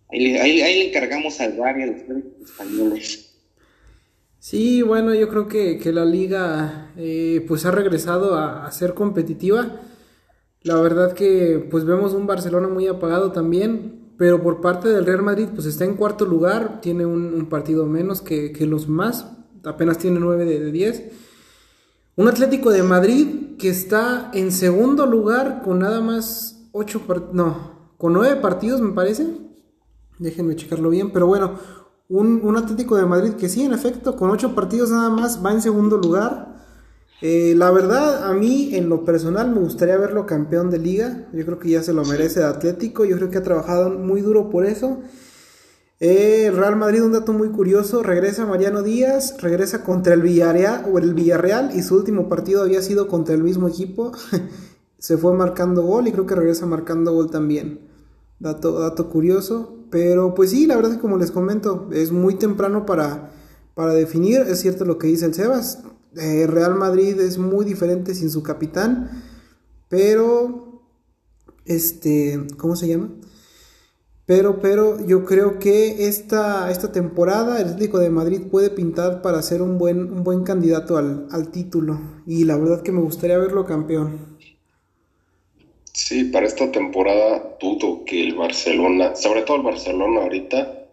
ahí 0.09 0.19
le, 0.19 0.41
ahí, 0.41 0.57
le 0.57 0.89
encargamos 0.89 1.39
al 1.41 1.57
barrio 1.57 1.85
a 1.85 1.87
los 1.87 2.49
españoles. 2.49 3.23
Sí, 4.39 4.81
bueno, 4.81 5.13
yo 5.13 5.27
creo 5.29 5.47
que, 5.47 5.77
que 5.77 5.91
la 5.91 6.05
liga 6.05 6.93
eh, 6.97 7.43
pues 7.47 7.65
ha 7.65 7.71
regresado 7.71 8.35
a, 8.35 8.65
a, 8.65 8.71
ser 8.71 8.93
competitiva. 8.93 9.81
La 10.61 10.79
verdad 10.79 11.13
que 11.13 11.67
pues 11.69 11.85
vemos 11.85 12.13
un 12.13 12.27
Barcelona 12.27 12.67
muy 12.67 12.87
apagado 12.87 13.31
también, 13.31 14.13
pero 14.17 14.41
por 14.41 14.61
parte 14.61 14.89
del 14.89 15.05
Real 15.05 15.21
Madrid 15.21 15.47
pues 15.53 15.65
está 15.67 15.85
en 15.85 15.95
cuarto 15.95 16.25
lugar, 16.25 16.81
tiene 16.81 17.05
un, 17.05 17.33
un 17.33 17.49
partido 17.49 17.87
menos 17.87 18.21
que, 18.21 18.51
que 18.51 18.65
los 18.65 18.87
más, 18.87 19.36
apenas 19.67 19.97
tiene 19.97 20.19
9 20.19 20.45
de, 20.45 20.71
10. 20.71 21.03
Un 22.15 22.27
Atlético 22.27 22.71
de 22.71 22.83
Madrid 22.83 23.57
que 23.59 23.69
está 23.69 24.31
en 24.33 24.51
segundo 24.51 25.05
lugar 25.05 25.61
con 25.63 25.79
nada 25.79 26.01
más 26.01 26.67
8 26.71 27.01
no, 27.33 27.93
con 27.97 28.13
9 28.13 28.37
partidos 28.37 28.81
me 28.81 28.93
parece. 28.93 29.27
Déjenme 30.19 30.55
checarlo 30.55 30.89
bien, 30.89 31.11
pero 31.11 31.27
bueno, 31.27 31.59
un, 32.09 32.57
Atlético 32.57 32.95
de 32.95 33.05
Madrid 33.05 33.33
que 33.33 33.49
sí, 33.49 33.63
en 33.63 33.73
efecto, 33.73 34.15
con 34.15 34.29
8 34.29 34.55
partidos 34.55 34.89
nada 34.89 35.09
más 35.09 35.43
va 35.45 35.51
en 35.51 35.61
segundo 35.61 35.97
lugar. 35.97 36.55
Eh, 37.21 37.53
la 37.55 37.71
verdad, 37.71 38.29
a 38.29 38.33
mí 38.33 38.75
en 38.75 38.89
lo 38.89 39.03
personal 39.03 39.51
me 39.51 39.59
gustaría 39.59 39.97
verlo 39.97 40.25
campeón 40.25 40.69
de 40.69 40.79
liga. 40.79 41.27
Yo 41.33 41.45
creo 41.45 41.59
que 41.59 41.69
ya 41.69 41.83
se 41.83 41.93
lo 41.93 42.05
merece 42.05 42.39
el 42.39 42.45
Atlético. 42.45 43.05
Yo 43.05 43.17
creo 43.17 43.29
que 43.29 43.39
ha 43.39 43.43
trabajado 43.43 43.89
muy 43.91 44.21
duro 44.21 44.49
por 44.49 44.65
eso. 44.65 45.01
Eh, 45.99 46.51
Real 46.53 46.75
Madrid, 46.75 47.03
un 47.03 47.13
dato 47.13 47.33
muy 47.33 47.49
curioso, 47.49 48.03
regresa 48.03 48.45
Mariano 48.45 48.83
Díaz, 48.83 49.35
regresa 49.41 49.83
contra 49.83 50.13
el 50.13 50.21
Villarreal, 50.21 50.85
o 50.91 50.99
el 50.99 51.15
Villarreal 51.15 51.71
y 51.75 51.81
su 51.81 51.95
último 51.95 52.29
partido 52.29 52.61
había 52.61 52.83
sido 52.83 53.07
contra 53.07 53.33
el 53.33 53.43
mismo 53.43 53.67
equipo. 53.67 54.11
Se 54.99 55.17
fue 55.17 55.33
marcando 55.33 55.81
gol 55.83 56.07
y 56.07 56.11
creo 56.11 56.25
que 56.25 56.35
regresa 56.35 56.65
marcando 56.65 57.13
gol 57.13 57.31
también. 57.31 57.81
Dato, 58.39 58.79
dato 58.79 59.09
curioso. 59.09 59.73
Pero 59.89 60.33
pues 60.33 60.51
sí, 60.51 60.67
la 60.67 60.75
verdad 60.75 60.91
es 60.91 60.97
que 60.97 61.01
como 61.01 61.17
les 61.17 61.31
comento, 61.31 61.89
es 61.93 62.11
muy 62.11 62.35
temprano 62.35 62.85
para, 62.85 63.31
para 63.73 63.93
definir. 63.93 64.41
Es 64.41 64.59
cierto 64.59 64.85
lo 64.85 64.97
que 64.97 65.07
dice 65.07 65.25
el 65.25 65.33
Sebas. 65.33 65.83
Eh, 66.15 66.47
Real 66.47 66.75
Madrid 66.75 67.19
es 67.19 67.37
muy 67.37 67.63
diferente 67.65 68.15
sin 68.15 68.29
su 68.29 68.43
capitán. 68.43 69.23
Pero, 69.87 70.81
este, 71.65 72.47
¿cómo 72.57 72.75
se 72.75 72.87
llama? 72.87 73.16
Pero, 74.27 74.59
pero 74.59 74.97
yo 75.07 75.23
creo 75.23 75.57
que 75.57 76.05
esta, 76.09 76.69
esta 76.69 76.91
temporada 76.91 77.61
el 77.61 77.69
Atlético 77.69 77.97
de 77.97 78.09
Madrid 78.09 78.41
puede 78.51 78.69
pintar 78.69 79.21
para 79.21 79.41
ser 79.41 79.61
un 79.61 79.77
buen, 79.77 79.99
un 79.99 80.23
buen 80.25 80.43
candidato 80.43 80.97
al, 80.97 81.27
al 81.31 81.49
título. 81.49 81.97
Y 82.27 82.43
la 82.43 82.57
verdad 82.57 82.83
que 82.83 82.91
me 82.91 82.99
gustaría 82.99 83.37
verlo 83.37 83.65
campeón. 83.65 84.37
Sí, 85.93 86.25
para 86.25 86.45
esta 86.45 86.69
temporada 86.73 87.55
dudo 87.59 88.03
que 88.03 88.21
el 88.21 88.35
Barcelona, 88.35 89.15
sobre 89.15 89.43
todo 89.43 89.57
el 89.57 89.63
Barcelona 89.63 90.23
ahorita, 90.23 90.87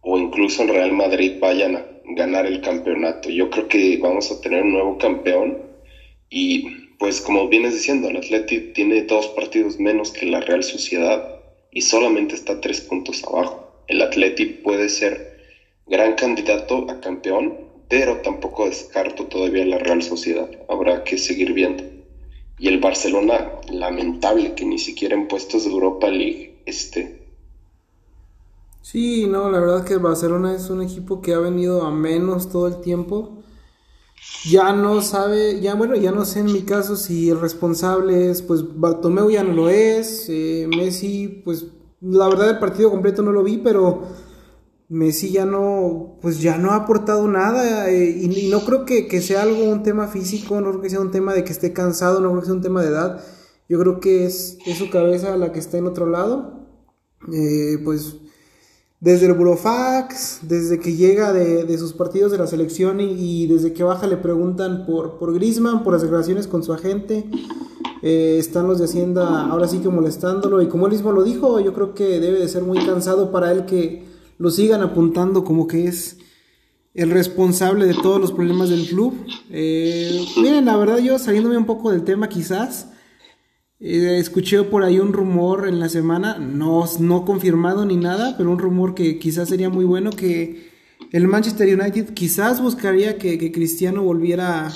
o 0.00 0.18
incluso 0.18 0.62
el 0.62 0.70
Real 0.70 0.92
Madrid 0.92 1.34
vayan 1.38 1.76
a 1.76 1.84
ganar 2.16 2.46
el 2.46 2.62
campeonato. 2.62 3.28
Yo 3.28 3.50
creo 3.50 3.68
que 3.68 3.98
vamos 3.98 4.32
a 4.32 4.40
tener 4.40 4.62
un 4.62 4.72
nuevo 4.72 4.96
campeón 4.96 5.58
y 6.30 6.88
pues 6.98 7.20
como 7.20 7.48
vienes 7.48 7.74
diciendo, 7.74 8.08
el 8.08 8.16
Atlético 8.16 8.72
tiene 8.72 9.02
dos 9.02 9.28
partidos 9.28 9.78
menos 9.78 10.12
que 10.12 10.24
la 10.24 10.40
Real 10.40 10.62
Sociedad 10.62 11.39
y 11.72 11.82
solamente 11.82 12.34
está 12.34 12.60
tres 12.60 12.80
puntos 12.80 13.22
abajo. 13.24 13.72
El 13.86 14.02
Athletic 14.02 14.62
puede 14.62 14.88
ser 14.88 15.40
gran 15.86 16.14
candidato 16.14 16.90
a 16.90 17.00
campeón, 17.00 17.58
pero 17.88 18.18
tampoco 18.18 18.66
descarto 18.66 19.26
todavía 19.26 19.64
la 19.64 19.78
Real 19.78 20.02
Sociedad. 20.02 20.48
Habrá 20.68 21.04
que 21.04 21.18
seguir 21.18 21.52
viendo. 21.52 21.82
Y 22.58 22.68
el 22.68 22.78
Barcelona, 22.78 23.52
lamentable 23.70 24.54
que 24.54 24.64
ni 24.64 24.78
siquiera 24.78 25.14
en 25.14 25.28
puestos 25.28 25.64
de 25.64 25.70
Europa 25.70 26.08
League 26.08 26.62
esté. 26.66 27.20
Sí, 28.82 29.26
no, 29.26 29.50
la 29.50 29.60
verdad 29.60 29.84
que 29.84 29.94
el 29.94 29.98
Barcelona 30.00 30.54
es 30.54 30.70
un 30.70 30.82
equipo 30.82 31.20
que 31.20 31.34
ha 31.34 31.38
venido 31.38 31.82
a 31.82 31.90
menos 31.90 32.50
todo 32.50 32.68
el 32.68 32.80
tiempo 32.80 33.39
ya 34.44 34.72
no 34.72 35.02
sabe, 35.02 35.60
ya 35.60 35.74
bueno, 35.74 35.96
ya 35.96 36.12
no 36.12 36.24
sé 36.24 36.40
en 36.40 36.46
mi 36.46 36.62
caso 36.62 36.96
si 36.96 37.30
el 37.30 37.40
responsable 37.40 38.30
es, 38.30 38.42
pues 38.42 38.78
Bartomeu 38.78 39.30
ya 39.30 39.42
no 39.42 39.52
lo 39.52 39.68
es, 39.68 40.26
eh, 40.28 40.68
Messi, 40.74 41.42
pues 41.44 41.66
la 42.00 42.28
verdad 42.28 42.50
el 42.50 42.58
partido 42.58 42.90
completo 42.90 43.22
no 43.22 43.32
lo 43.32 43.42
vi, 43.42 43.58
pero 43.58 44.02
Messi 44.88 45.30
ya 45.30 45.44
no, 45.44 46.18
pues 46.22 46.40
ya 46.40 46.56
no 46.58 46.70
ha 46.70 46.76
aportado 46.76 47.28
nada 47.28 47.90
eh, 47.90 48.10
y, 48.10 48.48
no 48.48 48.60
creo 48.64 48.84
que, 48.84 49.06
que, 49.08 49.20
sea 49.20 49.42
algo 49.42 49.64
un 49.64 49.82
tema 49.82 50.08
físico, 50.08 50.60
no 50.60 50.70
creo 50.70 50.82
que 50.82 50.90
sea 50.90 51.00
un 51.00 51.10
tema 51.10 51.34
de 51.34 51.44
que 51.44 51.52
esté 51.52 51.72
cansado, 51.72 52.20
no 52.20 52.30
creo 52.30 52.40
que 52.40 52.46
sea 52.46 52.54
un 52.54 52.62
tema 52.62 52.82
de 52.82 52.88
edad, 52.88 53.24
yo 53.68 53.78
creo 53.78 54.00
que 54.00 54.24
es, 54.24 54.58
es 54.66 54.78
su 54.78 54.90
cabeza 54.90 55.36
la 55.36 55.52
que 55.52 55.58
está 55.58 55.78
en 55.78 55.86
otro 55.86 56.06
lado, 56.06 56.66
eh, 57.32 57.78
pues 57.84 58.16
desde 59.00 59.26
el 59.26 59.32
Burofax, 59.32 60.40
desde 60.42 60.78
que 60.78 60.94
llega 60.94 61.32
de, 61.32 61.64
de, 61.64 61.78
sus 61.78 61.94
partidos 61.94 62.32
de 62.32 62.38
la 62.38 62.46
selección 62.46 63.00
y, 63.00 63.46
desde 63.46 63.72
que 63.72 63.82
baja 63.82 64.06
le 64.06 64.18
preguntan 64.18 64.84
por, 64.84 65.18
por 65.18 65.32
Grisman, 65.32 65.82
por 65.82 65.94
las 65.94 66.02
declaraciones 66.02 66.46
con 66.46 66.62
su 66.62 66.74
agente, 66.74 67.24
eh, 68.02 68.36
están 68.38 68.68
los 68.68 68.78
de 68.78 68.84
Hacienda 68.84 69.46
ahora 69.46 69.68
sí 69.68 69.78
que 69.78 69.88
molestándolo 69.88 70.60
y 70.60 70.68
como 70.68 70.86
él 70.86 70.92
mismo 70.92 71.12
lo 71.12 71.22
dijo, 71.22 71.60
yo 71.60 71.72
creo 71.72 71.94
que 71.94 72.20
debe 72.20 72.38
de 72.38 72.48
ser 72.48 72.62
muy 72.62 72.78
cansado 72.84 73.32
para 73.32 73.50
él 73.52 73.64
que 73.64 74.04
lo 74.38 74.50
sigan 74.50 74.82
apuntando 74.82 75.44
como 75.44 75.66
que 75.66 75.86
es 75.86 76.18
el 76.92 77.10
responsable 77.10 77.86
de 77.86 77.94
todos 77.94 78.20
los 78.20 78.32
problemas 78.32 78.68
del 78.68 78.86
club. 78.86 79.14
Eh, 79.50 80.26
miren, 80.36 80.66
la 80.66 80.76
verdad 80.76 80.98
yo 80.98 81.18
saliéndome 81.18 81.56
un 81.56 81.66
poco 81.66 81.90
del 81.90 82.04
tema 82.04 82.28
quizás, 82.28 82.88
eh, 83.80 84.18
escuché 84.18 84.62
por 84.62 84.84
ahí 84.84 84.98
un 84.98 85.12
rumor 85.12 85.66
en 85.66 85.80
la 85.80 85.88
semana, 85.88 86.38
no, 86.38 86.84
no 86.98 87.24
confirmado 87.24 87.86
ni 87.86 87.96
nada, 87.96 88.36
pero 88.36 88.50
un 88.50 88.58
rumor 88.58 88.94
que 88.94 89.18
quizás 89.18 89.48
sería 89.48 89.70
muy 89.70 89.84
bueno 89.84 90.10
que 90.10 90.70
el 91.12 91.26
Manchester 91.26 91.80
United 91.80 92.14
quizás 92.14 92.62
buscaría 92.62 93.18
que, 93.18 93.50
Cristiano 93.50 94.02
volviera 94.02 94.70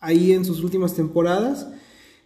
ahí 0.00 0.32
en 0.32 0.44
sus 0.44 0.62
últimas 0.62 0.94
temporadas. 0.94 1.68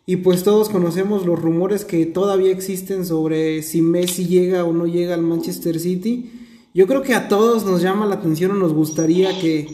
Y 0.06 0.16
pues 0.16 0.42
todos 0.42 0.68
conocemos 0.68 1.26
los 1.26 1.38
rumores 1.38 1.84
que 1.84 2.06
todavía 2.06 2.52
existen 2.52 3.04
sobre 3.04 3.62
si 3.62 3.82
Messi 3.82 4.26
llega 4.26 4.64
o 4.64 4.72
no 4.72 4.86
llega 4.86 5.14
al 5.14 5.22
Manchester 5.22 5.78
City. 5.80 6.30
Yo 6.72 6.86
creo 6.86 7.02
que 7.02 7.14
a 7.14 7.28
todos 7.28 7.66
nos 7.66 7.82
llama 7.82 8.06
la 8.06 8.14
atención 8.14 8.52
o 8.52 8.54
nos 8.54 8.72
gustaría 8.72 9.38
que, 9.38 9.68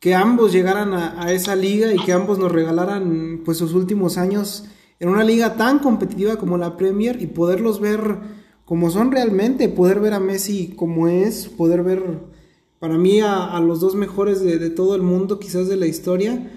que 0.00 0.14
ambos 0.14 0.52
llegaran 0.52 0.92
a, 0.92 1.32
esa 1.32 1.56
liga 1.56 1.94
y 1.94 1.98
que 2.04 2.12
ambos 2.12 2.38
nos 2.38 2.52
regalaran 2.52 3.40
pues 3.44 3.56
sus 3.56 3.72
últimos 3.72 4.18
años 4.18 4.64
en 5.00 5.08
una 5.08 5.24
liga 5.24 5.56
tan 5.56 5.78
competitiva 5.78 6.36
como 6.36 6.58
la 6.58 6.76
Premier 6.76 7.20
y 7.20 7.26
poderlos 7.26 7.80
ver 7.80 8.18
como 8.64 8.90
son 8.90 9.12
realmente, 9.12 9.68
poder 9.68 10.00
ver 10.00 10.14
a 10.14 10.20
Messi 10.20 10.68
como 10.76 11.08
es, 11.08 11.48
poder 11.48 11.82
ver 11.82 12.02
para 12.78 12.98
mí 12.98 13.20
a, 13.20 13.58
los 13.60 13.80
dos 13.80 13.94
mejores 13.94 14.40
de, 14.40 14.70
todo 14.70 14.94
el 14.94 15.02
mundo, 15.02 15.38
quizás 15.38 15.68
de 15.68 15.76
la 15.76 15.86
historia 15.86 16.50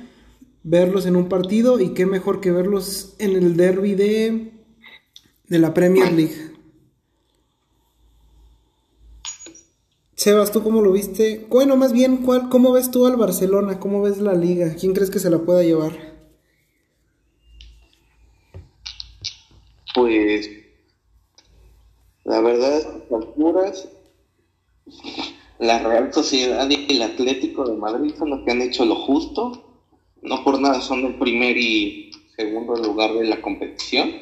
verlos 0.63 1.05
en 1.05 1.15
un 1.15 1.29
partido 1.29 1.79
y 1.79 1.93
qué 1.93 2.05
mejor 2.05 2.41
que 2.41 2.51
verlos 2.51 3.15
en 3.19 3.31
el 3.31 3.55
derby 3.55 3.95
de, 3.95 4.51
de 5.47 5.59
la 5.59 5.73
Premier 5.73 6.11
League. 6.11 6.35
Sebas, 10.15 10.51
¿tú 10.51 10.63
cómo 10.63 10.81
lo 10.81 10.91
viste? 10.91 11.45
Bueno, 11.49 11.77
más 11.77 11.93
bien, 11.93 12.17
¿cuál, 12.17 12.49
¿cómo 12.49 12.73
ves 12.73 12.91
tú 12.91 13.05
al 13.05 13.15
Barcelona? 13.15 13.79
¿Cómo 13.79 14.01
ves 14.01 14.17
la 14.17 14.33
liga? 14.33 14.75
¿Quién 14.77 14.93
crees 14.93 15.09
que 15.09 15.19
se 15.19 15.29
la 15.29 15.37
pueda 15.39 15.63
llevar? 15.63 16.16
Pues, 19.97 20.51
la 22.23 22.39
verdad, 22.39 22.83
alturas, 23.09 23.89
la 25.57 25.79
Real 25.79 26.13
Sociedad 26.13 26.69
y 26.69 26.85
el 26.93 27.01
Atlético 27.01 27.65
de 27.65 27.75
Madrid 27.75 28.13
son 28.15 28.29
los 28.29 28.43
que 28.43 28.51
han 28.51 28.61
hecho 28.61 28.85
lo 28.85 28.93
justo 28.93 29.51
no 30.21 30.43
por 30.43 30.59
nada 30.59 30.81
son 30.81 31.05
el 31.05 31.15
primer 31.15 31.57
y 31.57 32.11
segundo 32.35 32.75
lugar 32.75 33.13
de 33.13 33.25
la 33.25 33.41
competición. 33.41 34.13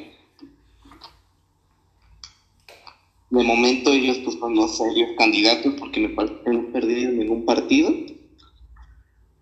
De 3.28 3.42
momento 3.42 3.92
ellos 3.92 4.18
pues 4.24 4.36
son 4.38 4.54
los 4.54 4.78
serios 4.78 5.10
candidatos 5.18 5.74
porque 5.78 6.00
me 6.00 6.08
parece 6.08 6.36
que 6.42 6.52
no 6.52 6.60
han 6.60 6.72
perdido 6.72 7.12
ningún 7.12 7.44
partido. 7.44 7.94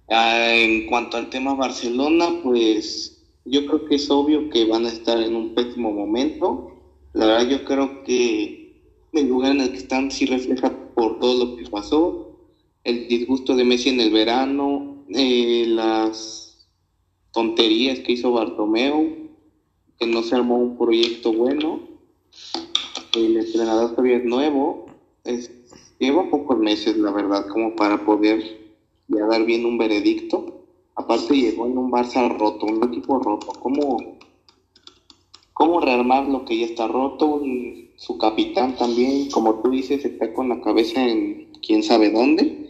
Ah, 0.08 0.52
en 0.52 0.86
cuanto 0.86 1.16
al 1.16 1.28
tema 1.28 1.54
Barcelona, 1.54 2.40
pues 2.42 3.13
yo 3.44 3.66
creo 3.66 3.84
que 3.84 3.96
es 3.96 4.10
obvio 4.10 4.48
que 4.50 4.64
van 4.64 4.86
a 4.86 4.90
estar 4.90 5.20
en 5.20 5.36
un 5.36 5.54
pésimo 5.54 5.92
momento. 5.92 6.70
La 7.12 7.26
verdad 7.26 7.48
yo 7.48 7.64
creo 7.64 8.02
que 8.04 8.80
el 9.12 9.28
lugar 9.28 9.52
en 9.52 9.60
el 9.60 9.70
que 9.70 9.78
están 9.78 10.10
sí 10.10 10.26
refleja 10.26 10.72
por 10.94 11.18
todo 11.18 11.44
lo 11.44 11.56
que 11.56 11.68
pasó, 11.68 12.38
el 12.84 13.08
disgusto 13.08 13.54
de 13.54 13.64
Messi 13.64 13.90
en 13.90 14.00
el 14.00 14.10
verano, 14.10 15.04
eh, 15.08 15.66
las 15.68 16.68
tonterías 17.32 18.00
que 18.00 18.12
hizo 18.12 18.32
Bartomeu, 18.32 19.30
que 19.98 20.06
no 20.06 20.22
se 20.22 20.34
armó 20.34 20.58
un 20.58 20.76
proyecto 20.76 21.32
bueno. 21.32 21.80
El 23.14 23.36
entrenador 23.36 23.90
todavía 23.90 24.16
es 24.16 24.24
nuevo, 24.24 24.86
lleva 25.98 26.28
pocos 26.30 26.58
meses, 26.58 26.96
la 26.96 27.12
verdad, 27.12 27.46
como 27.48 27.76
para 27.76 28.04
poder 28.04 28.42
ya 29.08 29.26
dar 29.26 29.44
bien 29.44 29.64
un 29.64 29.78
veredicto. 29.78 30.53
Aparte 30.96 31.34
llegó 31.34 31.66
en 31.66 31.78
un 31.78 31.90
Barça 31.90 32.28
roto, 32.36 32.66
un 32.66 32.82
equipo 32.84 33.18
roto. 33.18 33.48
¿Cómo, 33.60 34.18
cómo 35.52 35.80
rearmar 35.80 36.28
lo 36.28 36.44
que 36.44 36.58
ya 36.58 36.66
está 36.66 36.86
roto? 36.88 37.40
su 37.96 38.18
capitán 38.18 38.76
también, 38.76 39.30
como 39.30 39.62
tú 39.62 39.70
dices, 39.70 40.04
está 40.04 40.32
con 40.32 40.48
la 40.48 40.60
cabeza 40.60 41.06
en 41.06 41.52
quién 41.62 41.82
sabe 41.82 42.10
dónde 42.10 42.64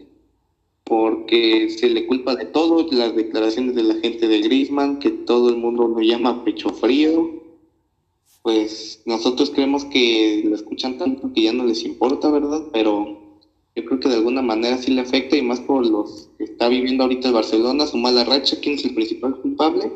porque 0.85 1.70
se 1.70 1.89
le 1.89 2.07
culpa 2.07 2.37
de 2.37 2.45
todo, 2.45 2.87
las 2.91 3.16
declaraciones 3.16 3.75
de 3.75 3.83
la 3.83 3.95
gente 3.95 4.29
de 4.29 4.41
Griezmann, 4.41 4.99
que 4.99 5.11
todo 5.11 5.49
el 5.49 5.57
mundo 5.57 5.89
lo 5.89 6.01
llama 6.01 6.45
pecho 6.45 6.70
frío, 6.70 7.43
pues 8.43 9.03
nosotros 9.07 9.51
creemos 9.51 9.87
que 9.87 10.43
lo 10.45 10.55
escuchan 10.55 10.99
tanto 10.99 11.33
que 11.33 11.43
ya 11.43 11.53
no 11.55 11.64
les 11.64 11.85
importa, 11.85 12.31
¿verdad? 12.31 12.64
Pero 12.72 13.24
yo 13.77 13.85
creo 13.85 14.01
que 14.01 14.09
de 14.09 14.16
alguna 14.16 14.43
manera 14.43 14.79
sí 14.79 14.93
le 14.93 15.01
afecta 15.01 15.37
y 15.37 15.43
más 15.43 15.61
por 15.61 15.87
los 15.87 16.31
que 16.39 16.45
está 16.45 16.68
viviendo 16.68 17.03
ahorita 17.05 17.29
el 17.29 17.35
Barcelona, 17.35 17.87
su 17.87 17.97
mala 17.97 18.25
racha, 18.25 18.61
¿quién 18.61 18.77
es 18.77 18.85
el 18.85 18.95
principal 18.95 19.37
culpable? 19.41 19.93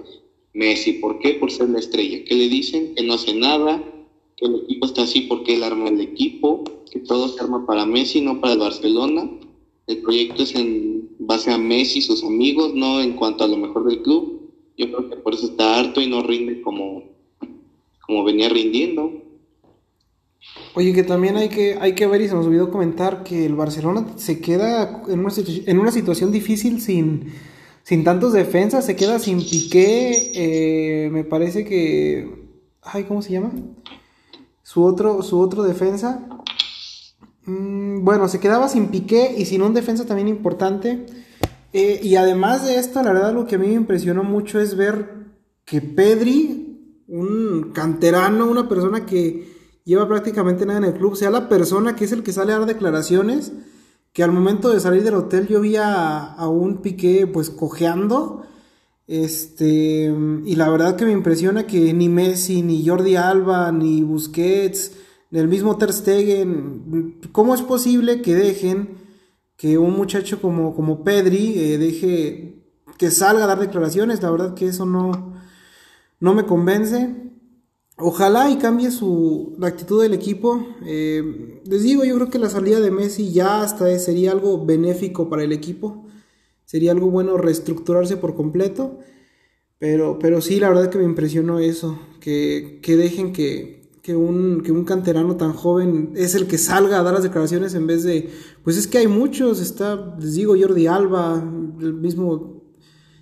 Messi, 0.54 0.94
¿por 0.94 1.18
qué? 1.18 1.34
Por 1.34 1.50
ser 1.50 1.68
la 1.70 1.78
estrella. 1.78 2.24
¿Qué 2.24 2.34
le 2.34 2.48
dicen? 2.48 2.94
Que 2.94 3.04
no 3.04 3.14
hace 3.14 3.34
nada, 3.34 3.82
que 4.36 4.46
el 4.46 4.56
equipo 4.64 4.86
está 4.86 5.02
así 5.02 5.22
porque 5.22 5.54
él 5.54 5.62
arma 5.62 5.88
el 5.88 6.00
equipo, 6.00 6.64
que 6.90 7.00
todo 7.00 7.28
se 7.28 7.40
arma 7.40 7.66
para 7.66 7.86
Messi, 7.86 8.20
no 8.20 8.40
para 8.40 8.54
el 8.54 8.58
Barcelona 8.58 9.30
el 9.88 10.02
proyecto 10.02 10.42
es 10.42 10.54
en 10.54 11.16
base 11.18 11.50
a 11.50 11.56
Messi 11.56 12.00
y 12.00 12.02
sus 12.02 12.22
amigos, 12.22 12.74
no 12.74 13.00
en 13.00 13.14
cuanto 13.14 13.44
a 13.44 13.48
lo 13.48 13.56
mejor 13.56 13.84
del 13.86 14.02
club. 14.02 14.52
Yo 14.76 14.86
creo 14.92 15.08
que 15.08 15.16
por 15.16 15.32
eso 15.32 15.46
está 15.46 15.78
harto 15.78 16.02
y 16.02 16.06
no 16.06 16.22
rinde 16.22 16.60
como, 16.60 17.04
como 18.06 18.22
venía 18.22 18.50
rindiendo. 18.50 19.10
Oye, 20.74 20.92
que 20.92 21.02
también 21.02 21.36
hay 21.36 21.48
que, 21.48 21.76
hay 21.80 21.94
que 21.94 22.06
ver 22.06 22.20
y 22.20 22.28
se 22.28 22.34
nos 22.34 22.46
olvidó 22.46 22.70
comentar 22.70 23.24
que 23.24 23.46
el 23.46 23.54
Barcelona 23.54 24.06
se 24.16 24.40
queda 24.40 25.02
en 25.08 25.20
una, 25.20 25.32
en 25.66 25.78
una 25.78 25.90
situación 25.90 26.30
difícil 26.30 26.80
sin, 26.80 27.32
sin 27.82 28.04
tantos 28.04 28.32
defensas, 28.32 28.86
se 28.86 28.96
queda 28.96 29.18
sin 29.18 29.38
Piqué, 29.38 30.32
eh, 30.34 31.10
me 31.10 31.24
parece 31.24 31.64
que... 31.64 32.48
Ay, 32.82 33.04
¿cómo 33.04 33.22
se 33.22 33.32
llama? 33.32 33.50
Su 34.62 34.84
otro, 34.84 35.22
su 35.22 35.40
otro 35.40 35.62
defensa, 35.62 36.26
Mm, 37.48 38.04
bueno, 38.04 38.28
se 38.28 38.40
quedaba 38.40 38.68
sin 38.68 38.88
Piqué 38.88 39.34
y 39.38 39.46
sin 39.46 39.62
un 39.62 39.72
defensa 39.72 40.04
también 40.04 40.28
importante. 40.28 41.06
Eh, 41.72 41.98
y 42.02 42.16
además 42.16 42.66
de 42.66 42.76
esto, 42.76 43.02
la 43.02 43.12
verdad 43.12 43.32
lo 43.32 43.46
que 43.46 43.54
a 43.54 43.58
mí 43.58 43.68
me 43.68 43.74
impresionó 43.74 44.22
mucho 44.22 44.60
es 44.60 44.76
ver 44.76 45.28
que 45.64 45.80
Pedri, 45.80 47.04
un 47.08 47.72
canterano, 47.72 48.50
una 48.50 48.68
persona 48.68 49.06
que 49.06 49.57
lleva 49.88 50.06
prácticamente 50.06 50.66
nada 50.66 50.80
en 50.80 50.84
el 50.84 50.92
club, 50.92 51.16
sea 51.16 51.30
la 51.30 51.48
persona 51.48 51.96
que 51.96 52.04
es 52.04 52.12
el 52.12 52.22
que 52.22 52.34
sale 52.34 52.52
a 52.52 52.58
dar 52.58 52.68
declaraciones, 52.68 53.52
que 54.12 54.22
al 54.22 54.32
momento 54.32 54.68
de 54.68 54.80
salir 54.80 55.02
del 55.02 55.14
hotel 55.14 55.48
yo 55.48 55.62
vi 55.62 55.76
a, 55.76 56.36
un 56.46 56.82
Piqué 56.82 57.26
pues 57.26 57.48
cojeando. 57.48 58.42
Este, 59.06 60.14
y 60.44 60.56
la 60.56 60.68
verdad 60.68 60.96
que 60.96 61.06
me 61.06 61.12
impresiona 61.12 61.66
que 61.66 61.94
ni 61.94 62.10
Messi, 62.10 62.60
ni 62.60 62.86
Jordi 62.86 63.16
Alba, 63.16 63.72
ni 63.72 64.02
Busquets, 64.02 64.92
del 65.30 65.48
mismo 65.48 65.78
Ter 65.78 65.94
Stegen, 65.94 67.20
¿cómo 67.32 67.54
es 67.54 67.62
posible 67.62 68.20
que 68.20 68.34
dejen 68.34 68.90
que 69.56 69.78
un 69.78 69.96
muchacho 69.96 70.42
como, 70.42 70.74
como 70.74 71.02
Pedri 71.02 71.58
eh, 71.58 71.78
deje 71.78 72.62
que 72.98 73.10
salga 73.10 73.44
a 73.44 73.46
dar 73.46 73.58
declaraciones? 73.58 74.22
La 74.22 74.30
verdad 74.30 74.52
que 74.52 74.66
eso 74.66 74.84
no, 74.84 75.34
no 76.20 76.34
me 76.34 76.44
convence. 76.44 77.27
Ojalá 78.00 78.50
y 78.50 78.58
cambie 78.58 78.90
su, 78.90 79.56
la 79.58 79.68
actitud 79.68 80.00
del 80.02 80.14
equipo. 80.14 80.64
Eh, 80.86 81.60
les 81.64 81.82
digo, 81.82 82.04
yo 82.04 82.14
creo 82.14 82.30
que 82.30 82.38
la 82.38 82.48
salida 82.48 82.80
de 82.80 82.90
Messi 82.90 83.32
ya 83.32 83.62
hasta 83.62 83.98
sería 83.98 84.32
algo 84.32 84.64
benéfico 84.64 85.28
para 85.28 85.42
el 85.42 85.52
equipo. 85.52 86.06
Sería 86.64 86.92
algo 86.92 87.10
bueno 87.10 87.36
reestructurarse 87.36 88.16
por 88.16 88.34
completo. 88.34 88.98
Pero, 89.78 90.18
pero 90.18 90.40
sí, 90.40 90.60
la 90.60 90.68
verdad 90.68 90.90
que 90.90 90.98
me 90.98 91.04
impresionó 91.04 91.58
eso. 91.58 91.98
Que, 92.20 92.80
que 92.82 92.96
dejen 92.96 93.32
que, 93.32 93.78
que 94.08 94.16
un, 94.16 94.62
que 94.62 94.72
un 94.72 94.84
canterano 94.84 95.36
tan 95.36 95.52
joven 95.52 96.12
es 96.16 96.34
el 96.34 96.46
que 96.46 96.56
salga 96.56 96.98
a 96.98 97.02
dar 97.02 97.12
las 97.12 97.24
declaraciones 97.24 97.74
en 97.74 97.86
vez 97.86 98.04
de, 98.04 98.30
pues 98.64 98.78
es 98.78 98.86
que 98.86 98.96
hay 98.96 99.06
muchos, 99.06 99.60
está, 99.60 100.16
les 100.18 100.34
digo, 100.34 100.54
Jordi 100.58 100.86
Alba, 100.86 101.42
el 101.78 101.92
mismo 101.92 102.62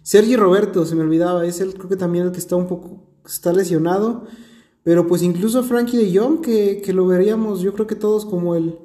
Sergi 0.02 0.36
Roberto, 0.36 0.86
se 0.86 0.94
me 0.94 1.02
olvidaba, 1.02 1.44
es 1.44 1.60
el, 1.60 1.74
creo 1.74 1.88
que 1.88 1.96
también 1.96 2.26
el 2.26 2.30
que 2.30 2.38
está 2.38 2.54
un 2.54 2.68
poco, 2.68 3.02
está 3.26 3.52
lesionado, 3.52 4.28
pero 4.86 5.08
pues 5.08 5.22
incluso 5.22 5.64
Frankie 5.64 5.96
de 5.96 6.16
Jong, 6.16 6.40
que, 6.40 6.80
que 6.80 6.92
lo 6.92 7.08
veríamos, 7.08 7.60
yo 7.60 7.72
creo 7.72 7.88
que 7.88 7.96
todos 7.96 8.24
como 8.24 8.54
el, 8.54 8.78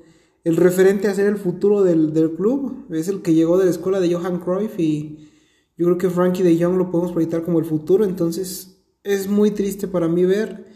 el 0.44 0.58
referente 0.58 1.08
a 1.08 1.14
ser 1.14 1.28
el 1.28 1.38
futuro 1.38 1.84
del, 1.84 2.12
del, 2.12 2.32
club. 2.32 2.88
Es 2.90 3.08
el 3.08 3.22
que 3.22 3.36
llegó 3.36 3.60
de 3.60 3.66
la 3.66 3.70
escuela 3.70 4.00
de 4.00 4.12
Johan 4.12 4.40
Cruyff 4.40 4.80
y 4.80 5.30
yo 5.78 5.86
creo 5.86 6.00
que 6.00 6.10
Frankie 6.10 6.42
de 6.42 6.60
Jong 6.60 6.76
lo 6.76 6.90
podemos 6.90 7.12
proyectar 7.12 7.44
como 7.44 7.60
el 7.60 7.66
futuro. 7.66 8.04
Entonces 8.04 8.84
es 9.04 9.28
muy 9.28 9.52
triste 9.52 9.88
para 9.88 10.08
mí 10.08 10.26
ver 10.26 10.74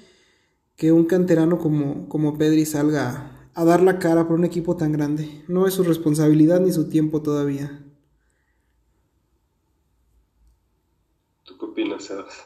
que 0.75 0.91
un 0.91 1.05
canterano 1.05 1.57
como, 1.57 2.07
como 2.07 2.37
Pedri 2.37 2.67
salga 2.67 3.49
a 3.55 3.65
dar 3.65 3.81
la 3.81 3.97
cara 3.97 4.27
por 4.27 4.37
un 4.37 4.45
equipo 4.45 4.77
tan 4.77 4.91
grande. 4.91 5.43
No 5.47 5.65
es 5.65 5.73
su 5.73 5.81
responsabilidad 5.81 6.59
ni 6.59 6.71
su 6.71 6.87
tiempo 6.87 7.23
todavía. 7.23 7.83
¿Tú 11.45 11.57
qué 11.57 11.65
opinas, 11.65 12.03
Sebas? 12.03 12.44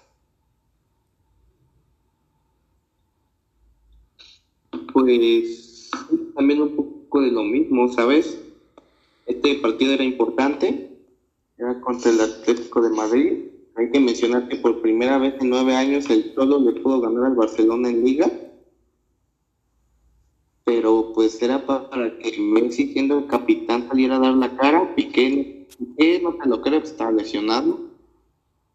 Pues 4.99 5.89
también 6.35 6.61
un 6.61 6.75
poco 6.75 7.21
de 7.21 7.31
lo 7.31 7.43
mismo, 7.43 7.87
¿sabes? 7.93 8.37
Este 9.25 9.55
partido 9.55 9.93
era 9.93 10.03
importante, 10.03 10.89
era 11.57 11.79
contra 11.79 12.11
el 12.11 12.19
Atlético 12.19 12.81
de 12.81 12.89
Madrid. 12.89 13.33
Hay 13.75 13.91
que 13.91 13.99
mencionar 14.01 14.49
que 14.49 14.57
por 14.57 14.81
primera 14.81 15.17
vez 15.17 15.35
en 15.39 15.51
nueve 15.51 15.73
años 15.73 16.09
el 16.09 16.33
solo 16.35 16.59
le 16.59 16.81
pudo 16.81 16.99
ganar 16.99 17.27
al 17.27 17.35
Barcelona 17.35 17.89
en 17.89 18.03
Liga. 18.03 18.29
Pero 20.65 21.13
pues 21.13 21.41
era 21.41 21.65
para 21.65 22.17
que 22.19 22.37
Messi, 22.37 22.91
siendo 22.91 23.19
el 23.19 23.27
capitán, 23.27 23.87
saliera 23.87 24.17
a 24.17 24.19
dar 24.19 24.33
la 24.33 24.53
cara. 24.57 24.95
Piqué, 24.95 25.65
Piqué 25.77 26.19
no 26.21 26.35
se 26.43 26.49
lo 26.49 26.61
creo, 26.61 26.79
estaba 26.79 27.11
lesionado. 27.11 27.88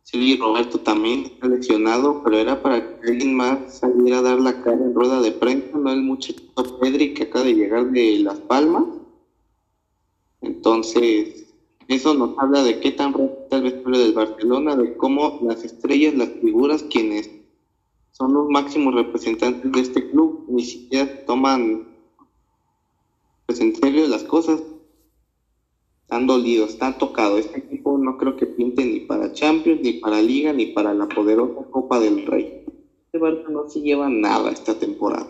Sí, 0.05 0.37
Roberto 0.37 0.81
también 0.81 1.25
está 1.25 1.49
lesionado, 1.49 2.23
pero 2.23 2.37
era 2.37 2.63
para 2.63 3.01
que 3.01 3.11
alguien 3.11 3.35
más 3.35 3.79
saliera 3.79 4.19
a 4.19 4.23
dar 4.23 4.39
la 4.39 4.63
cara 4.63 4.77
en 4.77 4.95
rueda 4.95 5.23
de 5.23 5.33
prensa, 5.33 5.79
no 5.79 5.91
el 5.91 6.03
muchacho 6.03 6.43
Pedri 6.79 7.15
que 7.15 7.25
acaba 7.25 7.47
de 7.47 7.55
llegar 7.55 7.91
de 7.91 8.19
Las 8.19 8.39
Palmas. 8.41 8.85
Entonces, 10.43 11.47
eso 11.89 12.13
nos 12.13 12.39
habla 12.39 12.63
de 12.63 12.81
qué 12.81 12.91
tan 12.93 13.15
rápido 13.15 13.39
está 13.45 13.57
el 13.57 13.63
vestuario 13.63 14.01
del 14.01 14.13
Barcelona, 14.13 14.77
de 14.77 14.95
cómo 14.99 15.41
las 15.43 15.65
estrellas, 15.65 16.15
las 16.15 16.29
figuras, 16.29 16.83
quienes 16.83 17.31
son 18.13 18.35
los 18.35 18.49
máximos 18.51 18.95
representantes 18.95 19.73
de 19.73 19.81
este 19.81 20.11
club, 20.11 20.45
ni 20.49 20.65
siquiera 20.65 21.25
toman 21.25 21.89
pues 23.47 23.59
en 23.61 23.75
serio 23.75 24.07
las 24.07 24.25
cosas 24.25 24.63
están 26.03 26.27
dolidos, 26.27 26.71
están 26.71 26.99
tocados. 26.99 27.41
Este 27.41 27.74
equipo 27.85 27.99
no 27.99 28.17
creo 28.17 28.37
que 28.37 28.47
pinte 28.47 28.85
ni 28.85 29.01
para 29.01 29.33
Champions, 29.33 29.81
ni 29.83 29.95
para 29.95 30.21
Liga, 30.21 30.53
ni 30.53 30.67
para 30.67 30.95
la 30.95 31.07
poderosa 31.07 31.69
Copa 31.71 32.01
del 32.01 32.27
Rey. 32.27 32.65
Este 33.07 33.19
Barça 33.19 33.49
no 33.49 33.69
se 33.69 33.81
lleva 33.81 34.09
nada 34.09 34.51
esta 34.51 34.75
temporada. 34.75 35.29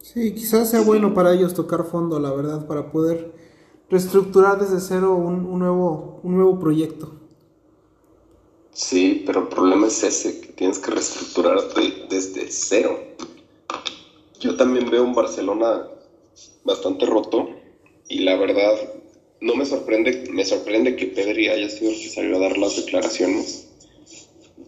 Sí, 0.00 0.34
quizás 0.34 0.70
sea 0.70 0.82
bueno 0.82 1.14
para 1.14 1.32
ellos 1.32 1.54
tocar 1.54 1.84
fondo, 1.84 2.18
la 2.18 2.32
verdad, 2.32 2.66
para 2.66 2.90
poder 2.90 3.32
reestructurar 3.88 4.58
desde 4.58 4.80
cero 4.80 5.14
un, 5.14 5.58
nuevo, 5.58 6.20
un 6.22 6.36
nuevo 6.36 6.58
proyecto. 6.58 7.12
Sí, 8.72 9.22
pero 9.26 9.42
el 9.42 9.48
problema 9.48 9.86
es 9.86 10.02
ese, 10.02 10.40
que 10.40 10.52
tienes 10.52 10.78
que 10.78 10.90
reestructurarte 10.90 12.06
desde 12.08 12.50
cero. 12.50 12.98
Yo 14.40 14.56
también 14.56 14.90
veo 14.90 15.04
un 15.04 15.14
Barcelona 15.14 15.86
bastante 16.64 17.06
roto 17.06 17.48
y 18.08 18.20
la 18.20 18.36
verdad 18.36 19.01
no 19.42 19.56
me 19.56 19.64
sorprende, 19.64 20.22
me 20.30 20.44
sorprende 20.44 20.94
que 20.94 21.06
Pedri 21.06 21.48
haya 21.48 21.68
sido 21.68 21.90
el 21.90 21.98
que 21.98 22.08
salió 22.08 22.36
a 22.36 22.40
dar 22.40 22.56
las 22.56 22.76
declaraciones, 22.76 23.66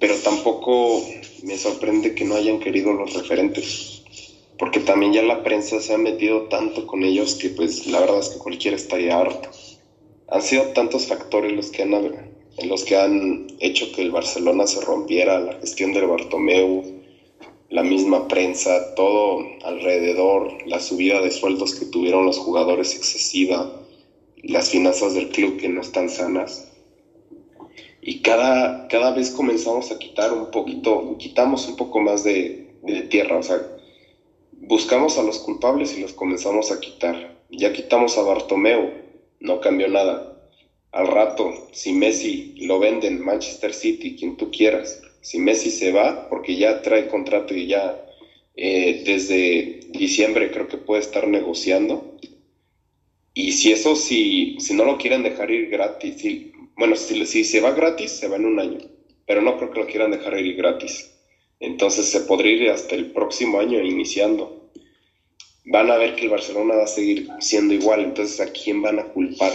pero 0.01 0.17
tampoco 0.17 1.01
me 1.45 1.57
sorprende 1.57 2.15
que 2.15 2.25
no 2.25 2.35
hayan 2.35 2.59
querido 2.59 2.93
los 2.93 3.15
referentes, 3.15 4.03
porque 4.59 4.81
también 4.81 5.13
ya 5.13 5.23
la 5.23 5.45
prensa 5.45 5.79
se 5.79 5.95
ha 5.95 5.99
metido 5.99 6.49
tanto 6.49 6.87
con 6.87 7.05
ellos 7.05 7.37
que 7.37 7.51
pues 7.51 7.87
la 7.87 8.01
verdad 8.01 8.19
es 8.19 8.31
que 8.31 8.39
cualquiera 8.39 8.77
estaría 8.77 9.17
harto. 9.17 9.49
Han 10.27 10.43
sido 10.43 10.65
tantos 10.73 11.07
factores 11.07 11.53
los 11.53 11.71
que 11.71 11.83
han, 11.83 11.95
en 11.95 12.69
los 12.69 12.83
que 12.83 12.97
han 12.97 13.47
hecho 13.61 13.93
que 13.93 14.03
el 14.03 14.11
Barcelona 14.11 14.67
se 14.67 14.81
rompiera, 14.81 15.39
la 15.39 15.53
gestión 15.53 15.93
del 15.93 16.07
Bartomeu, 16.07 16.83
la 17.69 17.85
misma 17.85 18.27
prensa, 18.27 18.95
todo 18.97 19.39
alrededor, 19.63 20.67
la 20.67 20.81
subida 20.81 21.21
de 21.21 21.31
sueldos 21.31 21.75
que 21.75 21.85
tuvieron 21.85 22.27
los 22.27 22.39
jugadores 22.39 22.97
excesiva, 22.97 23.84
las 24.47 24.71
finanzas 24.71 25.15
del 25.15 25.29
club 25.29 25.59
que 25.59 25.69
no 25.69 25.81
están 25.81 26.09
sanas. 26.09 26.69
Y 28.01 28.21
cada, 28.21 28.89
cada 28.89 29.13
vez 29.13 29.31
comenzamos 29.31 29.91
a 29.91 29.99
quitar 29.99 30.33
un 30.33 30.51
poquito, 30.51 31.17
quitamos 31.19 31.67
un 31.69 31.77
poco 31.77 32.01
más 32.01 32.23
de, 32.23 32.75
de 32.83 33.03
tierra, 33.03 33.39
o 33.39 33.43
sea, 33.43 33.63
buscamos 34.53 35.17
a 35.19 35.23
los 35.23 35.39
culpables 35.39 35.97
y 35.97 36.01
los 36.01 36.13
comenzamos 36.13 36.71
a 36.71 36.81
quitar. 36.81 37.39
Ya 37.51 37.73
quitamos 37.73 38.19
a 38.19 38.23
Bartomeu, 38.23 38.91
no 39.41 39.61
cambió 39.61 39.89
nada. 39.89 40.39
Al 40.93 41.07
rato, 41.07 41.51
si 41.73 41.93
Messi 41.93 42.55
lo 42.59 42.79
venden, 42.79 43.21
Manchester 43.21 43.73
City, 43.73 44.17
quien 44.17 44.37
tú 44.37 44.51
quieras, 44.51 45.01
si 45.21 45.39
Messi 45.39 45.71
se 45.71 45.91
va, 45.91 46.29
porque 46.29 46.57
ya 46.57 46.83
trae 46.83 47.09
contrato 47.09 47.55
y 47.55 47.67
ya 47.67 48.05
eh, 48.57 49.03
desde 49.05 49.81
diciembre 49.91 50.51
creo 50.51 50.69
que 50.69 50.77
puede 50.77 51.01
estar 51.01 51.27
negociando, 51.27 52.17
y 53.37 53.51
si 53.51 53.73
eso, 53.73 53.97
si, 53.97 54.57
si 54.61 54.75
no 54.75 54.85
lo 54.85 54.97
quieren 54.97 55.25
dejar 55.25 55.51
ir 55.51 55.69
gratis, 55.69 56.21
si, 56.21 56.53
bueno, 56.77 56.95
si, 56.95 57.27
si 57.27 57.43
se 57.43 57.61
va 57.61 57.73
gratis, 57.73 58.13
se 58.13 58.29
va 58.29 58.37
en 58.37 58.45
un 58.45 58.61
año, 58.61 58.79
pero 59.27 59.43
no 59.43 59.57
creo 59.57 59.73
que 59.73 59.81
lo 59.81 59.87
quieran 59.87 60.13
dejar 60.13 60.39
ir 60.39 60.55
gratis. 60.55 61.11
Entonces 61.59 62.07
se 62.07 62.21
podría 62.21 62.53
ir 62.53 62.71
hasta 62.71 62.95
el 62.95 63.11
próximo 63.11 63.59
año 63.59 63.83
iniciando. 63.83 64.71
Van 65.65 65.91
a 65.91 65.97
ver 65.97 66.15
que 66.15 66.23
el 66.23 66.29
Barcelona 66.29 66.77
va 66.77 66.85
a 66.85 66.89
seguir 66.89 67.29
siendo 67.41 67.75
igual, 67.75 68.05
entonces 68.05 68.39
¿a 68.39 68.53
quién 68.53 68.83
van 68.83 69.01
a 69.01 69.09
culpar? 69.09 69.53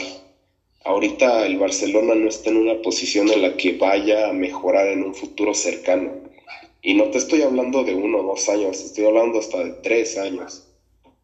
Ahorita 0.83 1.45
el 1.45 1.57
Barcelona 1.57 2.15
no 2.15 2.27
está 2.27 2.49
en 2.49 2.57
una 2.57 2.81
posición 2.81 3.29
en 3.29 3.43
la 3.43 3.55
que 3.55 3.77
vaya 3.77 4.27
a 4.27 4.33
mejorar 4.33 4.87
en 4.87 5.03
un 5.03 5.15
futuro 5.15 5.53
cercano. 5.53 6.23
Y 6.81 6.95
no 6.95 7.05
te 7.11 7.17
estoy 7.17 7.43
hablando 7.43 7.85
de 7.85 7.93
uno 7.93 8.19
o 8.19 8.23
dos 8.23 8.49
años, 8.49 8.81
estoy 8.81 9.05
hablando 9.05 9.39
hasta 9.39 9.63
de 9.63 9.71
tres 9.83 10.17
años 10.17 10.68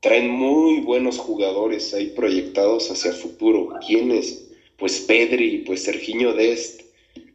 traen 0.05 0.29
muy 0.29 0.81
buenos 0.81 1.17
jugadores 1.17 1.91
ahí 1.95 2.11
proyectados 2.11 2.91
hacia 2.91 3.09
el 3.09 3.17
futuro. 3.17 3.69
¿Quiénes? 3.87 4.51
Pues 4.77 4.99
Pedri, 4.99 5.63
pues 5.65 5.81
Serginho 5.81 6.33
Dest, 6.33 6.81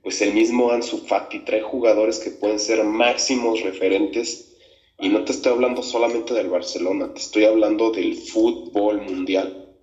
pues 0.05 0.23
el 0.23 0.33
mismo 0.35 0.71
Ansu 0.71 0.99
Fati, 0.99 1.41
trae 1.41 1.63
jugadores 1.63 2.21
que 2.21 2.31
pueden 2.31 2.61
ser 2.61 2.85
máximos 2.85 3.63
referentes. 3.63 4.57
Y 5.01 5.09
no 5.09 5.25
te 5.25 5.33
estoy 5.33 5.51
hablando 5.51 5.83
solamente 5.83 6.33
del 6.33 6.49
Barcelona, 6.49 7.13
te 7.13 7.19
estoy 7.19 7.45
hablando 7.45 7.91
del 7.91 8.15
fútbol 8.15 9.03
mundial. 9.03 9.75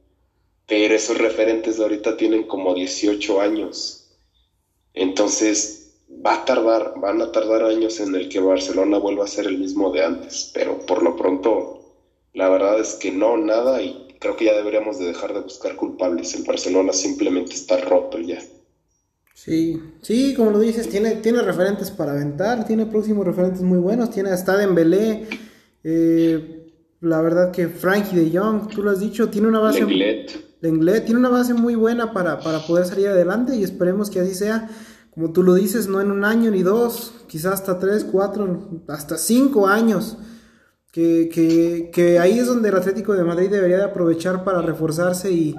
Pero 0.65 0.95
esos 0.95 1.17
referentes 1.17 1.75
de 1.75 1.83
ahorita 1.83 2.15
tienen 2.15 2.43
como 2.43 2.73
18 2.73 3.41
años. 3.41 4.15
Entonces, 4.93 5.97
va 6.25 6.35
a 6.35 6.45
tardar, 6.45 6.93
van 7.01 7.21
a 7.21 7.33
tardar 7.33 7.63
años 7.63 7.99
en 7.99 8.15
el 8.15 8.29
que 8.29 8.39
Barcelona 8.39 8.97
vuelva 8.97 9.25
a 9.25 9.27
ser 9.27 9.45
el 9.45 9.57
mismo 9.57 9.91
de 9.91 10.05
antes, 10.05 10.51
pero 10.53 10.85
por 10.85 11.03
lo 11.03 11.17
pronto 11.17 11.76
la 12.37 12.49
verdad 12.49 12.79
es 12.79 12.93
que 12.93 13.11
no, 13.11 13.35
nada, 13.35 13.81
y 13.81 14.15
creo 14.19 14.37
que 14.37 14.45
ya 14.45 14.53
deberíamos 14.53 14.99
de 14.99 15.07
dejar 15.07 15.33
de 15.33 15.41
buscar 15.41 15.75
culpables. 15.75 16.35
El 16.35 16.43
Barcelona 16.43 16.93
simplemente 16.93 17.53
está 17.53 17.77
roto 17.77 18.19
ya. 18.19 18.39
Sí, 19.33 19.81
sí, 20.03 20.35
como 20.35 20.51
lo 20.51 20.59
dices, 20.59 20.87
tiene, 20.87 21.15
tiene 21.15 21.41
referentes 21.41 21.89
para 21.89 22.11
aventar, 22.11 22.65
tiene 22.67 22.85
próximos 22.85 23.25
referentes 23.25 23.63
muy 23.63 23.79
buenos, 23.79 24.11
tiene 24.11 24.29
hasta 24.29 24.55
Dembélé, 24.55 25.27
eh, 25.83 26.73
la 27.01 27.21
verdad 27.21 27.51
que 27.51 27.69
Frankie 27.69 28.15
de 28.15 28.37
Jong, 28.37 28.67
tú 28.67 28.83
lo 28.83 28.91
has 28.91 28.99
dicho, 28.99 29.29
tiene 29.29 29.47
una 29.47 29.59
base... 29.59 29.81
Lenglet. 30.59 31.05
tiene 31.05 31.19
una 31.19 31.29
base 31.29 31.55
muy 31.55 31.75
buena 31.75 32.13
para, 32.13 32.39
para 32.39 32.65
poder 32.65 32.85
salir 32.85 33.07
adelante 33.07 33.55
y 33.55 33.63
esperemos 33.63 34.09
que 34.09 34.19
así 34.19 34.33
sea. 34.33 34.69
Como 35.11 35.31
tú 35.31 35.43
lo 35.43 35.53
dices, 35.53 35.87
no 35.87 36.01
en 36.01 36.09
un 36.09 36.25
año 36.25 36.49
ni 36.49 36.63
dos, 36.63 37.13
quizás 37.27 37.53
hasta 37.53 37.77
tres, 37.77 38.03
cuatro, 38.03 38.81
hasta 38.87 39.17
cinco 39.19 39.67
años 39.67 40.17
que, 40.91 41.89
que, 41.93 42.19
ahí 42.19 42.39
es 42.39 42.47
donde 42.47 42.69
el 42.69 42.75
Atlético 42.75 43.13
de 43.13 43.23
Madrid 43.23 43.49
debería 43.49 43.77
de 43.77 43.83
aprovechar 43.83 44.43
para 44.43 44.61
reforzarse 44.61 45.31
y, 45.31 45.55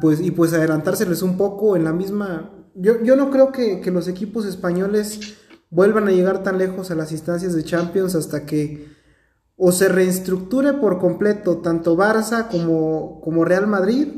pues, 0.00 0.20
y 0.20 0.30
pues 0.30 0.52
adelantárseles 0.52 1.22
un 1.22 1.36
poco 1.36 1.76
en 1.76 1.84
la 1.84 1.92
misma... 1.92 2.50
Yo, 2.74 3.02
yo 3.02 3.16
no 3.16 3.30
creo 3.30 3.52
que, 3.52 3.82
los 3.90 4.08
equipos 4.08 4.46
españoles 4.46 5.36
vuelvan 5.70 6.08
a 6.08 6.12
llegar 6.12 6.42
tan 6.42 6.58
lejos 6.58 6.90
a 6.90 6.94
las 6.94 7.12
instancias 7.12 7.54
de 7.54 7.64
Champions 7.64 8.14
hasta 8.14 8.44
que 8.44 8.88
o 9.56 9.72
se 9.72 9.88
reestructure 9.88 10.72
por 10.74 10.98
completo 10.98 11.58
tanto 11.58 11.96
Barça 11.96 12.48
como, 12.48 13.20
como 13.20 13.44
Real 13.44 13.66
Madrid 13.66 14.08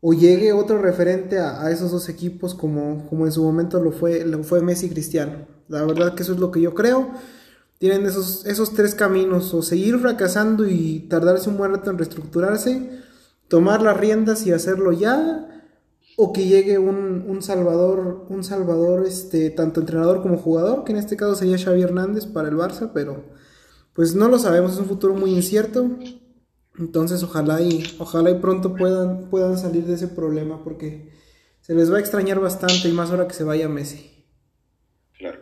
o 0.00 0.12
llegue 0.12 0.52
otro 0.52 0.80
referente 0.80 1.40
a, 1.40 1.70
esos 1.70 1.90
dos 1.90 2.08
equipos 2.08 2.54
como, 2.54 3.08
como 3.08 3.24
en 3.24 3.32
su 3.32 3.42
momento 3.42 3.80
lo 3.80 3.90
fue, 3.90 4.24
lo 4.24 4.44
fue 4.44 4.60
Messi 4.60 4.86
y 4.86 4.90
Cristiano. 4.90 5.48
La 5.68 5.82
verdad 5.84 6.14
que 6.14 6.22
eso 6.22 6.34
es 6.34 6.38
lo 6.38 6.50
que 6.50 6.60
yo 6.60 6.74
creo 6.74 7.10
tienen 7.78 8.06
esos, 8.06 8.46
esos 8.46 8.74
tres 8.74 8.94
caminos, 8.94 9.52
o 9.54 9.62
seguir 9.62 9.98
fracasando 9.98 10.66
y 10.66 11.00
tardarse 11.08 11.50
un 11.50 11.56
buen 11.56 11.72
rato 11.72 11.90
en 11.90 11.98
reestructurarse, 11.98 13.02
tomar 13.48 13.82
las 13.82 13.96
riendas 13.96 14.46
y 14.46 14.52
hacerlo 14.52 14.92
ya, 14.92 15.46
o 16.16 16.32
que 16.32 16.46
llegue 16.46 16.78
un, 16.78 17.24
un 17.28 17.42
salvador, 17.42 18.26
un 18.30 18.42
salvador, 18.42 19.06
este, 19.06 19.50
tanto 19.50 19.80
entrenador 19.80 20.22
como 20.22 20.38
jugador, 20.38 20.84
que 20.84 20.92
en 20.92 20.98
este 20.98 21.16
caso 21.16 21.34
sería 21.34 21.58
Xavi 21.58 21.82
Hernández 21.82 22.26
para 22.26 22.48
el 22.48 22.56
Barça, 22.56 22.90
pero 22.94 23.24
pues 23.92 24.14
no 24.14 24.28
lo 24.28 24.38
sabemos, 24.38 24.72
es 24.72 24.78
un 24.78 24.86
futuro 24.86 25.14
muy 25.14 25.32
incierto. 25.32 25.90
Entonces 26.78 27.22
ojalá 27.22 27.60
y 27.62 27.82
ojalá 27.98 28.30
y 28.30 28.38
pronto 28.38 28.74
puedan 28.74 29.30
puedan 29.30 29.56
salir 29.56 29.84
de 29.86 29.94
ese 29.94 30.08
problema 30.08 30.62
porque 30.62 31.10
se 31.62 31.74
les 31.74 31.90
va 31.90 31.96
a 31.96 32.00
extrañar 32.00 32.38
bastante 32.38 32.88
y 32.88 32.92
más 32.92 33.10
ahora 33.10 33.26
que 33.26 33.34
se 33.34 33.44
vaya 33.44 33.68
Messi. 33.68 34.26
Claro. 35.18 35.40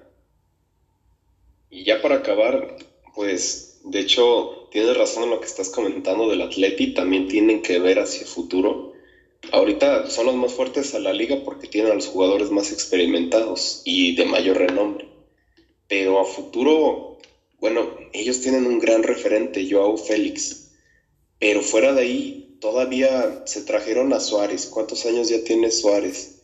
Y 1.74 1.82
ya 1.82 2.00
para 2.00 2.14
acabar, 2.14 2.76
pues 3.16 3.80
de 3.82 3.98
hecho 3.98 4.68
tienes 4.70 4.96
razón 4.96 5.24
en 5.24 5.30
lo 5.30 5.40
que 5.40 5.46
estás 5.46 5.70
comentando 5.70 6.28
del 6.28 6.40
Atleti, 6.40 6.94
también 6.94 7.26
tienen 7.26 7.62
que 7.62 7.80
ver 7.80 7.98
hacia 7.98 8.20
el 8.20 8.28
futuro. 8.28 8.92
Ahorita 9.50 10.08
son 10.08 10.26
los 10.26 10.36
más 10.36 10.52
fuertes 10.52 10.94
a 10.94 11.00
la 11.00 11.12
liga 11.12 11.42
porque 11.42 11.66
tienen 11.66 11.90
a 11.90 11.94
los 11.96 12.06
jugadores 12.06 12.50
más 12.50 12.70
experimentados 12.70 13.82
y 13.84 14.14
de 14.14 14.24
mayor 14.24 14.58
renombre. 14.58 15.08
Pero 15.88 16.20
a 16.20 16.24
futuro, 16.24 17.18
bueno, 17.58 17.90
ellos 18.12 18.40
tienen 18.40 18.66
un 18.66 18.78
gran 18.78 19.02
referente, 19.02 19.66
Joao 19.68 19.96
Félix. 19.96 20.70
Pero 21.40 21.60
fuera 21.60 21.92
de 21.92 22.02
ahí, 22.02 22.56
todavía 22.60 23.42
se 23.46 23.62
trajeron 23.62 24.12
a 24.12 24.20
Suárez. 24.20 24.68
¿Cuántos 24.68 25.04
años 25.06 25.28
ya 25.28 25.42
tiene 25.42 25.72
Suárez? 25.72 26.40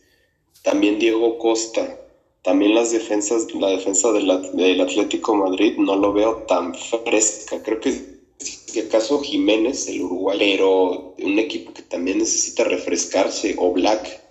También 0.61 0.99
Diego 0.99 1.37
Costa. 1.37 2.00
También 2.43 2.73
las 2.73 2.91
defensas, 2.91 3.53
la 3.53 3.69
defensa 3.69 4.11
del, 4.11 4.27
del 4.53 4.81
Atlético 4.81 5.35
Madrid 5.35 5.77
no 5.77 5.95
lo 5.95 6.11
veo 6.11 6.37
tan 6.47 6.73
fresca. 6.73 7.61
Creo 7.61 7.79
que 7.79 8.21
si 8.39 8.79
acaso 8.79 9.21
Jiménez, 9.21 9.87
el 9.87 10.01
Uruguay, 10.01 10.37
pero 10.39 11.13
un 11.21 11.39
equipo 11.39 11.73
que 11.73 11.83
también 11.83 12.17
necesita 12.19 12.63
refrescarse, 12.63 13.55
o 13.57 13.71
Black. 13.73 14.21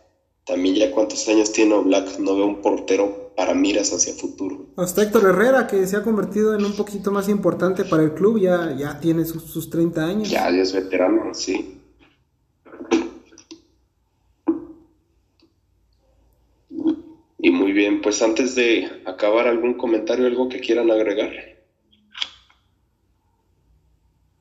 También 0.44 0.74
ya 0.74 0.90
cuántos 0.90 1.28
años 1.28 1.52
tiene 1.52 1.78
Black, 1.78 2.18
no 2.18 2.34
veo 2.34 2.46
un 2.46 2.62
portero 2.62 3.30
para 3.36 3.54
miras 3.54 3.92
hacia 3.92 4.14
futuro. 4.14 4.66
Hasta 4.76 5.02
Héctor 5.02 5.28
Herrera, 5.28 5.66
que 5.66 5.86
se 5.86 5.96
ha 5.96 6.02
convertido 6.02 6.54
en 6.54 6.64
un 6.64 6.74
poquito 6.74 7.12
más 7.12 7.28
importante 7.28 7.84
para 7.84 8.02
el 8.02 8.14
club, 8.14 8.40
ya, 8.40 8.74
ya 8.76 8.98
tiene 8.98 9.24
sus, 9.24 9.44
sus 9.44 9.70
30 9.70 10.04
años. 10.04 10.30
Ya, 10.30 10.50
ya 10.50 10.62
es 10.62 10.72
veterano, 10.72 11.32
sí. 11.34 11.76
Y 17.38 17.50
muy 17.50 17.69
bien, 17.80 18.02
pues 18.02 18.20
antes 18.20 18.54
de 18.54 19.02
acabar, 19.06 19.48
¿algún 19.48 19.74
comentario, 19.74 20.26
algo 20.26 20.50
que 20.50 20.60
quieran 20.60 20.90
agregar? 20.90 21.30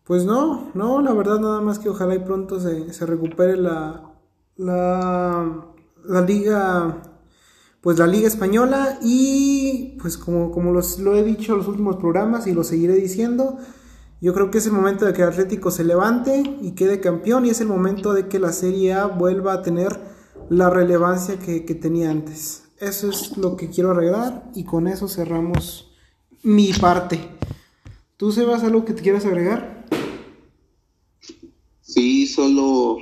Pues 0.04 0.26
no, 0.26 0.72
no, 0.74 1.02
la 1.02 1.14
verdad 1.14 1.40
nada 1.40 1.62
más 1.62 1.80
que 1.80 1.88
ojalá 1.88 2.16
y 2.16 2.20
pronto 2.20 2.60
se, 2.60 2.92
se 2.92 3.06
recupere 3.06 3.56
la, 3.56 4.14
la, 4.58 5.74
la 6.04 6.22
liga 6.22 7.02
pues 7.82 7.98
la 7.98 8.08
Liga 8.08 8.28
Española 8.28 9.00
y 9.02 9.98
pues 10.02 10.18
como, 10.18 10.52
como 10.52 10.74
los, 10.74 11.00
lo 11.00 11.16
he 11.16 11.24
dicho 11.24 11.54
en 11.54 11.60
los 11.60 11.68
últimos 11.70 11.96
programas 11.96 12.46
y 12.46 12.54
lo 12.54 12.66
seguiré 12.66 12.96
diciendo, 12.96 13.58
yo 14.20 14.34
creo 14.34 14.52
que 14.52 14.58
es 14.58 14.66
el 14.66 14.74
momento 14.74 15.06
de 15.06 15.14
que 15.14 15.22
el 15.22 15.30
Atlético 15.30 15.72
se 15.72 15.86
levante 15.86 16.44
y 16.62 16.72
quede 16.72 17.00
campeón 17.00 17.46
y 17.46 17.52
es 17.52 17.62
el 17.62 17.68
momento 17.68 18.14
de 18.14 18.28
que 18.28 18.38
la 18.38 18.52
Serie 18.52 18.94
A 18.94 19.06
vuelva 19.06 19.54
a 19.54 19.62
tener 19.62 19.98
la 20.50 20.70
relevancia 20.70 21.40
que, 21.40 21.64
que 21.64 21.76
tenía 21.76 22.12
antes. 22.12 22.69
Eso 22.80 23.10
es 23.10 23.38
lo 23.38 23.58
que 23.58 23.70
quiero 23.70 23.92
arreglar 23.92 24.50
y 24.56 24.64
con 24.64 24.88
eso 24.88 25.08
cerramos 25.08 25.92
mi 26.44 26.72
parte. 26.74 27.20
¿Tú, 28.16 28.32
Sebas, 28.32 28.64
algo 28.64 28.86
que 28.86 28.94
te 28.94 29.02
quieras 29.02 29.26
agregar? 29.26 29.86
Sí, 31.82 32.28
solo, 32.28 32.98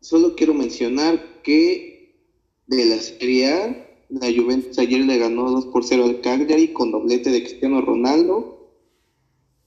solo 0.00 0.34
quiero 0.34 0.54
mencionar 0.54 1.42
que 1.42 2.22
de 2.66 2.84
la 2.86 2.96
Serie 2.96 3.52
A 3.52 3.88
la 4.08 4.32
Juventus 4.32 4.78
ayer 4.78 5.04
le 5.04 5.18
ganó 5.18 5.50
2 5.50 5.66
por 5.66 5.84
0 5.84 6.04
al 6.04 6.20
Cagliari 6.20 6.72
con 6.72 6.90
doblete 6.90 7.30
de 7.30 7.42
Cristiano 7.42 7.82
Ronaldo. 7.82 8.72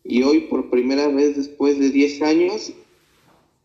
Y 0.04 0.24
hoy, 0.24 0.42
por 0.42 0.70
primera 0.70 1.08
vez 1.08 1.38
después 1.38 1.80
de 1.80 1.92
10 1.92 2.22
años, 2.24 2.74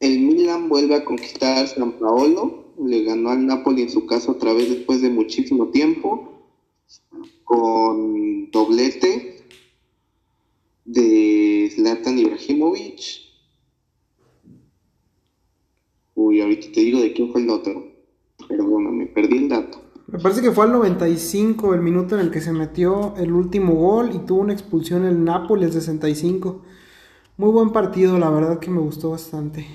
el 0.00 0.20
Milan 0.20 0.68
vuelve 0.68 0.94
a 0.94 1.04
conquistar 1.04 1.66
San 1.66 1.92
Paolo. 1.92 2.65
Le 2.84 3.04
ganó 3.04 3.30
al 3.30 3.46
Napoli 3.46 3.82
en 3.82 3.90
su 3.90 4.06
casa 4.06 4.32
otra 4.32 4.52
vez 4.52 4.68
después 4.68 5.02
de 5.02 5.10
muchísimo 5.10 5.68
tiempo. 5.68 6.32
Con 7.44 8.50
doblete 8.50 9.44
de 10.84 11.70
Zlatan 11.74 12.18
Ibrahimovic. 12.18 13.00
Uy, 16.14 16.40
ahorita 16.40 16.68
te 16.72 16.80
digo 16.80 17.00
de 17.00 17.12
quién 17.12 17.30
fue 17.30 17.42
el 17.42 17.50
otro. 17.50 17.92
Bueno, 18.48 18.90
me 18.92 19.06
perdí 19.06 19.38
el 19.38 19.48
dato. 19.48 19.80
Me 20.06 20.20
parece 20.20 20.40
que 20.40 20.52
fue 20.52 20.64
al 20.64 20.72
95 20.72 21.74
el 21.74 21.82
minuto 21.82 22.14
en 22.14 22.20
el 22.20 22.30
que 22.30 22.40
se 22.40 22.52
metió 22.52 23.14
el 23.16 23.32
último 23.32 23.74
gol 23.74 24.10
y 24.14 24.18
tuvo 24.20 24.40
una 24.40 24.52
expulsión 24.52 25.04
el 25.04 25.24
Nápoles 25.24 25.74
65. 25.74 26.62
Muy 27.36 27.50
buen 27.50 27.70
partido, 27.70 28.16
la 28.18 28.30
verdad 28.30 28.60
que 28.60 28.70
me 28.70 28.80
gustó 28.80 29.10
bastante. 29.10 29.66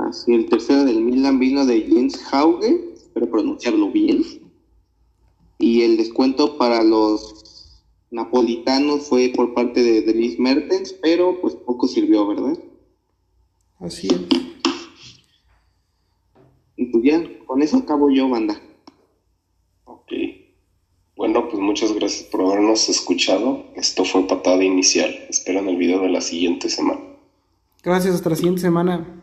Ah, 0.00 0.12
sí, 0.12 0.32
el 0.32 0.46
tercero 0.46 0.84
del 0.84 1.02
Milan 1.02 1.40
vino 1.40 1.66
de 1.66 1.80
Jens 1.80 2.22
Hauge, 2.30 2.92
espero 2.94 3.28
pronunciarlo 3.28 3.90
bien. 3.90 4.22
Y 5.58 5.82
el 5.82 5.96
descuento 5.96 6.56
para 6.56 6.84
los 6.84 7.82
napolitanos 8.12 9.08
fue 9.08 9.32
por 9.34 9.54
parte 9.54 9.82
de 9.82 10.02
Dries 10.02 10.38
Mertens, 10.38 10.92
pero 10.92 11.40
pues 11.40 11.56
poco 11.56 11.88
sirvió, 11.88 12.28
¿verdad? 12.28 12.56
Así 13.80 14.06
es. 14.06 14.20
Y 16.76 16.86
pues 16.86 17.02
ya, 17.02 17.20
con 17.44 17.60
eso 17.60 17.78
acabo 17.78 18.08
yo, 18.08 18.28
banda. 18.28 18.62
Ok. 19.84 20.12
Bueno, 21.16 21.48
pues 21.48 21.60
muchas 21.60 21.92
gracias 21.92 22.22
por 22.28 22.42
habernos 22.42 22.88
escuchado. 22.88 23.64
Esto 23.74 24.04
fue 24.04 24.28
Patada 24.28 24.62
Inicial. 24.62 25.10
Esperan 25.28 25.68
el 25.68 25.76
video 25.76 26.02
de 26.02 26.10
la 26.10 26.20
siguiente 26.20 26.70
semana. 26.70 27.00
Gracias, 27.82 28.14
hasta 28.14 28.30
la 28.30 28.36
siguiente 28.36 28.60
semana. 28.60 29.18